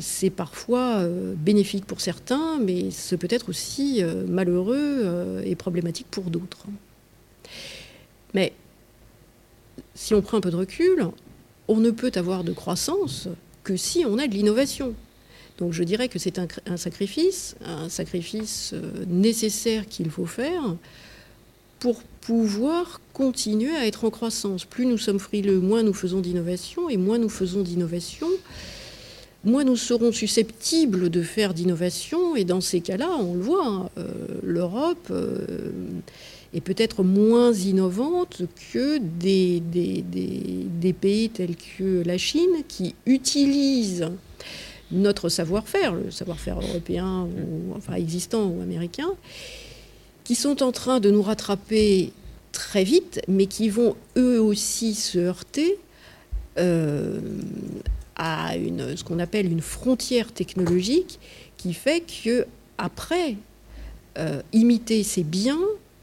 c'est 0.00 0.30
parfois 0.30 1.06
bénéfique 1.36 1.84
pour 1.84 2.00
certains, 2.00 2.58
mais 2.58 2.90
ce 2.90 3.14
peut 3.14 3.28
être 3.28 3.50
aussi 3.50 4.02
malheureux 4.26 5.42
et 5.44 5.54
problématique 5.56 6.06
pour 6.10 6.30
d'autres. 6.30 6.68
Mais 8.32 8.54
si 9.94 10.14
on 10.14 10.22
prend 10.22 10.38
un 10.38 10.40
peu 10.40 10.50
de 10.50 10.56
recul, 10.56 11.06
on 11.68 11.76
ne 11.76 11.90
peut 11.90 12.12
avoir 12.14 12.44
de 12.44 12.52
croissance 12.52 13.28
que 13.64 13.76
si 13.76 14.04
on 14.06 14.18
a 14.18 14.26
de 14.26 14.32
l'innovation. 14.32 14.94
Donc 15.58 15.72
je 15.72 15.82
dirais 15.82 16.08
que 16.08 16.18
c'est 16.18 16.38
un, 16.38 16.76
sacrifice, 16.76 17.56
un 17.64 17.88
sacrifice 17.88 18.72
euh, 18.74 19.04
nécessaire 19.06 19.86
qu'il 19.86 20.10
faut 20.10 20.26
faire 20.26 20.62
pour 21.78 22.02
pouvoir 22.20 23.00
continuer 23.12 23.74
à 23.74 23.86
être 23.86 24.04
en 24.04 24.10
croissance. 24.10 24.64
Plus 24.64 24.86
nous 24.86 24.98
sommes 24.98 25.18
frileux, 25.18 25.60
moins 25.60 25.82
nous 25.82 25.94
faisons 25.94 26.20
d'innovation, 26.20 26.88
et 26.88 26.96
moins 26.96 27.18
nous 27.18 27.28
faisons 27.28 27.62
d'innovation, 27.62 28.28
moins 29.44 29.64
nous 29.64 29.76
serons 29.76 30.12
susceptibles 30.12 31.10
de 31.10 31.22
faire 31.22 31.54
d'innovation, 31.54 32.36
et 32.36 32.44
dans 32.44 32.60
ces 32.60 32.80
cas-là, 32.80 33.10
on 33.20 33.34
le 33.34 33.40
voit, 33.40 33.66
hein, 33.66 33.90
euh, 33.98 34.08
l'Europe... 34.42 35.08
Euh, 35.10 35.46
est 36.54 36.60
peut-être 36.60 37.02
moins 37.02 37.52
innovante 37.52 38.42
que 38.72 38.98
des, 38.98 39.60
des, 39.60 40.92
pays 40.92 41.30
tels 41.30 41.56
que 41.56 42.02
la 42.04 42.18
Chine 42.18 42.62
qui 42.68 42.94
utilisent 43.06 44.10
notre 44.90 45.30
savoir-faire, 45.30 45.94
le 45.94 46.10
savoir-faire 46.10 46.60
européen 46.60 47.22
ou 47.22 47.74
enfin 47.74 47.94
existant 47.94 48.46
ou 48.46 48.60
américain, 48.60 49.10
qui 50.24 50.34
sont 50.34 50.62
en 50.62 50.72
train 50.72 51.00
de 51.00 51.10
nous 51.10 51.22
rattraper 51.22 52.12
très 52.52 52.84
vite, 52.84 53.22
mais 53.28 53.46
qui 53.46 53.70
vont 53.70 53.96
eux 54.16 54.40
aussi 54.40 54.94
se 54.94 55.18
heurter 55.18 55.78
euh, 56.58 57.18
à 58.14 58.56
une, 58.56 58.94
ce 58.96 59.04
qu'on 59.04 59.18
appelle 59.18 59.50
une 59.50 59.62
frontière 59.62 60.30
technologique 60.30 61.18
qui 61.56 61.72
fait 61.72 62.04
que 62.24 62.46
après 62.76 63.36
euh, 64.18 64.42
imiter 64.52 65.02
c'est 65.02 65.24
bien, 65.24 65.58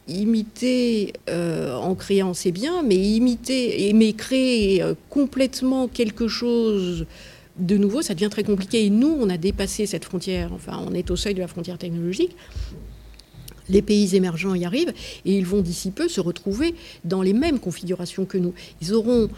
imiter 0.09 1.13
en 1.27 1.95
créant, 1.95 2.33
c'est 2.33 2.51
bien, 2.51 2.83
mais 2.83 2.95
imiter, 2.95 3.91
mais 3.93 4.13
créer 4.13 4.83
complètement 5.09 5.87
quelque 5.87 6.27
chose 6.27 7.05
de 7.59 7.77
nouveau, 7.77 8.01
ça 8.01 8.13
devient 8.13 8.29
très 8.29 8.43
compliqué. 8.43 8.85
Et 8.85 8.89
nous, 8.89 9.15
on 9.19 9.29
a 9.29 9.37
dépassé 9.37 9.85
cette 9.85 10.05
frontière. 10.05 10.51
Enfin, 10.53 10.83
on 10.87 10.93
est 10.93 11.11
au 11.11 11.15
seuil 11.15 11.33
de 11.33 11.39
la 11.39 11.47
frontière 11.47 11.77
technologique. 11.77 12.35
Les 13.69 13.81
pays 13.83 14.15
émergents 14.15 14.55
y 14.55 14.65
arrivent 14.65 14.93
et 15.25 15.37
ils 15.37 15.45
vont 15.45 15.61
d'ici 15.61 15.91
peu 15.91 16.07
se 16.07 16.19
retrouver 16.19 16.73
dans 17.03 17.21
les 17.21 17.33
mêmes 17.33 17.59
configurations 17.59 18.25
que 18.25 18.37
nous. 18.37 18.53
Ils 18.81 18.93
auront 18.93 19.29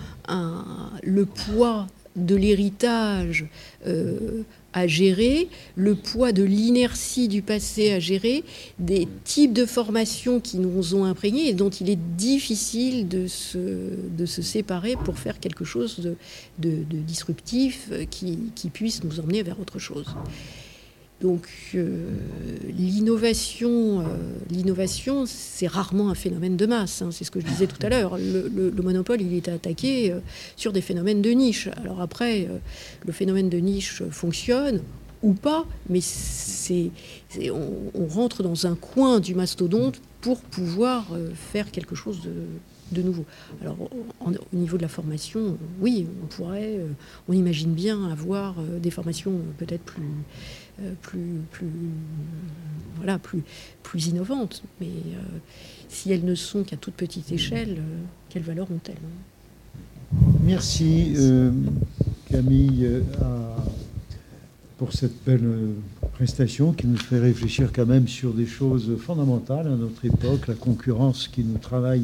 le 1.04 1.26
poids 1.26 1.88
de 2.16 2.36
l'héritage 2.36 3.46
euh, 3.88 4.44
à 4.74 4.88
gérer, 4.88 5.50
le 5.76 5.96
poids 5.96 6.32
de 6.32 6.44
l'inertie 6.44 7.28
du 7.28 7.42
passé 7.42 7.92
à 7.92 8.00
gérer, 8.00 8.44
des 8.80 9.08
types 9.24 9.54
de 9.54 9.66
formations 9.66 10.40
qui 10.40 10.58
nous 10.58 10.96
ont 10.96 11.06
imprégnés 11.06 11.50
et 11.50 11.54
dont 11.54 11.70
il 11.70 11.90
est 11.90 12.00
difficile 12.18 13.08
de 13.08 13.28
se, 13.28 13.58
de 13.58 14.26
se 14.26 14.42
séparer 14.42 14.96
pour 15.04 15.20
faire 15.20 15.40
quelque 15.40 15.66
chose 15.66 16.16
de, 16.60 16.76
disruptif 16.92 17.92
qui, 18.10 18.40
qui, 18.56 18.70
puisse 18.70 19.04
nous 19.04 19.20
emmener 19.20 19.44
vers 19.44 19.60
autre 19.60 19.80
chose. 19.80 20.08
Donc 21.22 21.48
euh, 21.76 22.10
l'innovation, 22.68 24.02
euh, 24.02 24.04
l'innovation, 24.50 25.26
c'est 25.28 25.68
rarement 25.68 26.10
un 26.10 26.16
phénomène 26.16 26.58
de 26.58 26.66
masse. 26.66 27.04
Hein, 27.04 27.10
c'est 27.12 27.24
ce 27.24 27.30
que 27.30 27.40
je 27.40 27.46
disais 27.46 27.68
tout 27.68 27.78
à 27.86 27.90
l'heure. 27.90 28.18
Le, 28.18 28.72
monopole, 28.82 29.22
il 29.22 29.36
est 29.36 29.48
attaqué 29.48 30.12
euh, 30.12 30.20
sur 30.56 30.74
des 30.74 30.82
phénomènes 30.82 31.22
de 31.22 31.30
niche. 31.30 31.70
Alors 31.78 32.02
après, 32.02 32.48
le 33.06 33.14
phénomène 33.14 33.50
de 33.50 33.60
niche 33.60 34.02
fonctionne 34.10 34.82
ou 35.22 35.34
pas, 35.34 35.68
mais 35.88 36.00
on, 37.52 38.08
rentre 38.08 38.42
dans 38.42 38.66
un 38.66 38.74
coin 38.74 39.20
du 39.20 39.36
mastodonte 39.36 40.02
pour 40.22 40.42
pouvoir 40.42 41.06
faire 41.36 41.70
quelque 41.70 41.94
chose 41.94 42.22
de, 42.22 42.32
de 42.92 43.02
nouveau. 43.02 43.26
Alors, 43.62 43.78
au 44.26 44.56
niveau 44.56 44.78
de 44.78 44.82
la 44.82 44.88
formation, 44.88 45.58
oui, 45.80 46.08
on 46.24 46.28
pourrait, 46.28 46.80
on 47.28 47.34
imagine 47.34 47.74
bien 47.74 48.10
avoir 48.10 48.56
des 48.82 48.92
formations 48.92 49.34
peut-être 49.58 49.84
plus, 49.84 50.04
euh, 50.84 50.94
plus, 51.02 51.42
plus, 51.52 51.68
voilà, 52.96 53.20
plus, 53.20 53.44
plus 53.84 54.08
innovantes. 54.08 54.64
Mais 54.80 54.88
euh, 54.88 55.20
si 55.90 56.12
elles 56.12 56.26
ne 56.26 56.34
sont 56.34 56.64
qu'à 56.64 56.78
toute 56.78 56.94
petite 56.94 57.32
échelle, 57.32 57.78
euh, 57.78 57.98
quelle 58.30 58.44
valeur 58.44 58.68
ont-elles? 58.72 58.96
Merci 60.44 61.14
Camille 62.30 63.02
pour 64.78 64.92
cette 64.92 65.24
belle 65.26 65.48
prestation 66.14 66.74
qui 66.74 66.88
nous 66.88 66.98
fait 66.98 67.20
réfléchir 67.20 67.72
quand 67.74 67.86
même 67.86 68.10
sur 68.10 68.34
des 68.34 68.46
choses 68.46 68.98
fondamentales 68.98 69.68
à 69.68 69.76
notre 69.76 70.04
époque, 70.04 70.48
la 70.48 70.56
concurrence 70.56 71.30
qui 71.30 71.44
nous 71.44 71.60
travaille 71.60 72.04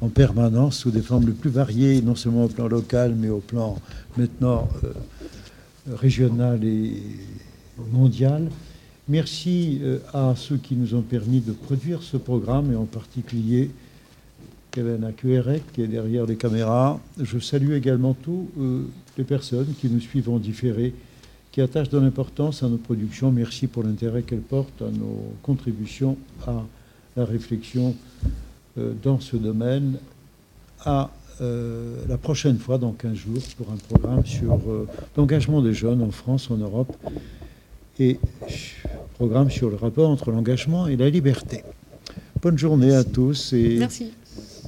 en 0.00 0.08
permanence 0.08 0.78
sous 0.78 0.90
des 0.90 1.02
formes 1.02 1.26
les 1.26 1.32
plus 1.32 1.50
variées, 1.50 2.00
non 2.02 2.14
seulement 2.14 2.44
au 2.44 2.48
plan 2.48 2.68
local, 2.68 3.14
mais 3.16 3.28
au 3.28 3.40
plan 3.40 3.78
maintenant 4.16 4.68
régional 5.88 6.64
et 6.64 7.02
mondiale. 7.92 8.48
Merci 9.08 9.80
euh, 9.82 9.98
à 10.12 10.34
ceux 10.36 10.56
qui 10.56 10.76
nous 10.76 10.94
ont 10.94 11.02
permis 11.02 11.40
de 11.40 11.52
produire 11.52 12.02
ce 12.02 12.16
programme 12.16 12.72
et 12.72 12.76
en 12.76 12.84
particulier 12.84 13.70
Kevin 14.70 15.02
Akuerek 15.04 15.72
qui 15.72 15.82
est 15.82 15.88
derrière 15.88 16.26
les 16.26 16.36
caméras. 16.36 17.00
Je 17.20 17.38
salue 17.38 17.72
également 17.72 18.14
toutes 18.14 18.50
euh, 18.58 18.84
les 19.18 19.24
personnes 19.24 19.74
qui 19.80 19.88
nous 19.88 20.00
suivent 20.00 20.30
en 20.30 20.38
différé, 20.38 20.94
qui 21.50 21.60
attachent 21.60 21.88
de 21.88 21.98
l'importance 21.98 22.62
à 22.62 22.68
nos 22.68 22.76
productions. 22.76 23.32
Merci 23.32 23.66
pour 23.66 23.82
l'intérêt 23.82 24.22
qu'elles 24.22 24.38
portent 24.38 24.82
à 24.82 24.90
nos 24.90 25.34
contributions 25.42 26.16
à 26.46 26.62
la 27.16 27.24
réflexion 27.24 27.88
euh, 27.88 28.09
dans 28.76 29.20
ce 29.20 29.36
domaine. 29.36 29.98
À 30.84 31.10
la 31.40 32.18
prochaine 32.18 32.58
fois, 32.58 32.78
dans 32.78 32.92
15 32.92 33.14
jours, 33.14 33.42
pour 33.56 33.70
un 33.70 33.76
programme 33.76 34.24
sur 34.26 34.58
l'engagement 35.16 35.62
des 35.62 35.72
jeunes 35.74 36.02
en 36.02 36.10
France, 36.10 36.50
en 36.50 36.56
Europe 36.56 36.94
et 37.98 38.18
programme 39.14 39.50
sur 39.50 39.68
le 39.70 39.76
rapport 39.76 40.08
entre 40.08 40.30
l'engagement 40.30 40.86
et 40.86 40.96
la 40.96 41.10
liberté. 41.10 41.62
Bonne 42.40 42.56
journée 42.56 42.94
à 42.94 43.04
tous 43.04 43.52
et 43.52 43.76
Merci. 43.78 44.12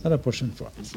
à 0.05 0.09
la 0.11 0.19
prochaine 0.19 0.51
fois. 0.51 0.71
Merci. 0.77 0.97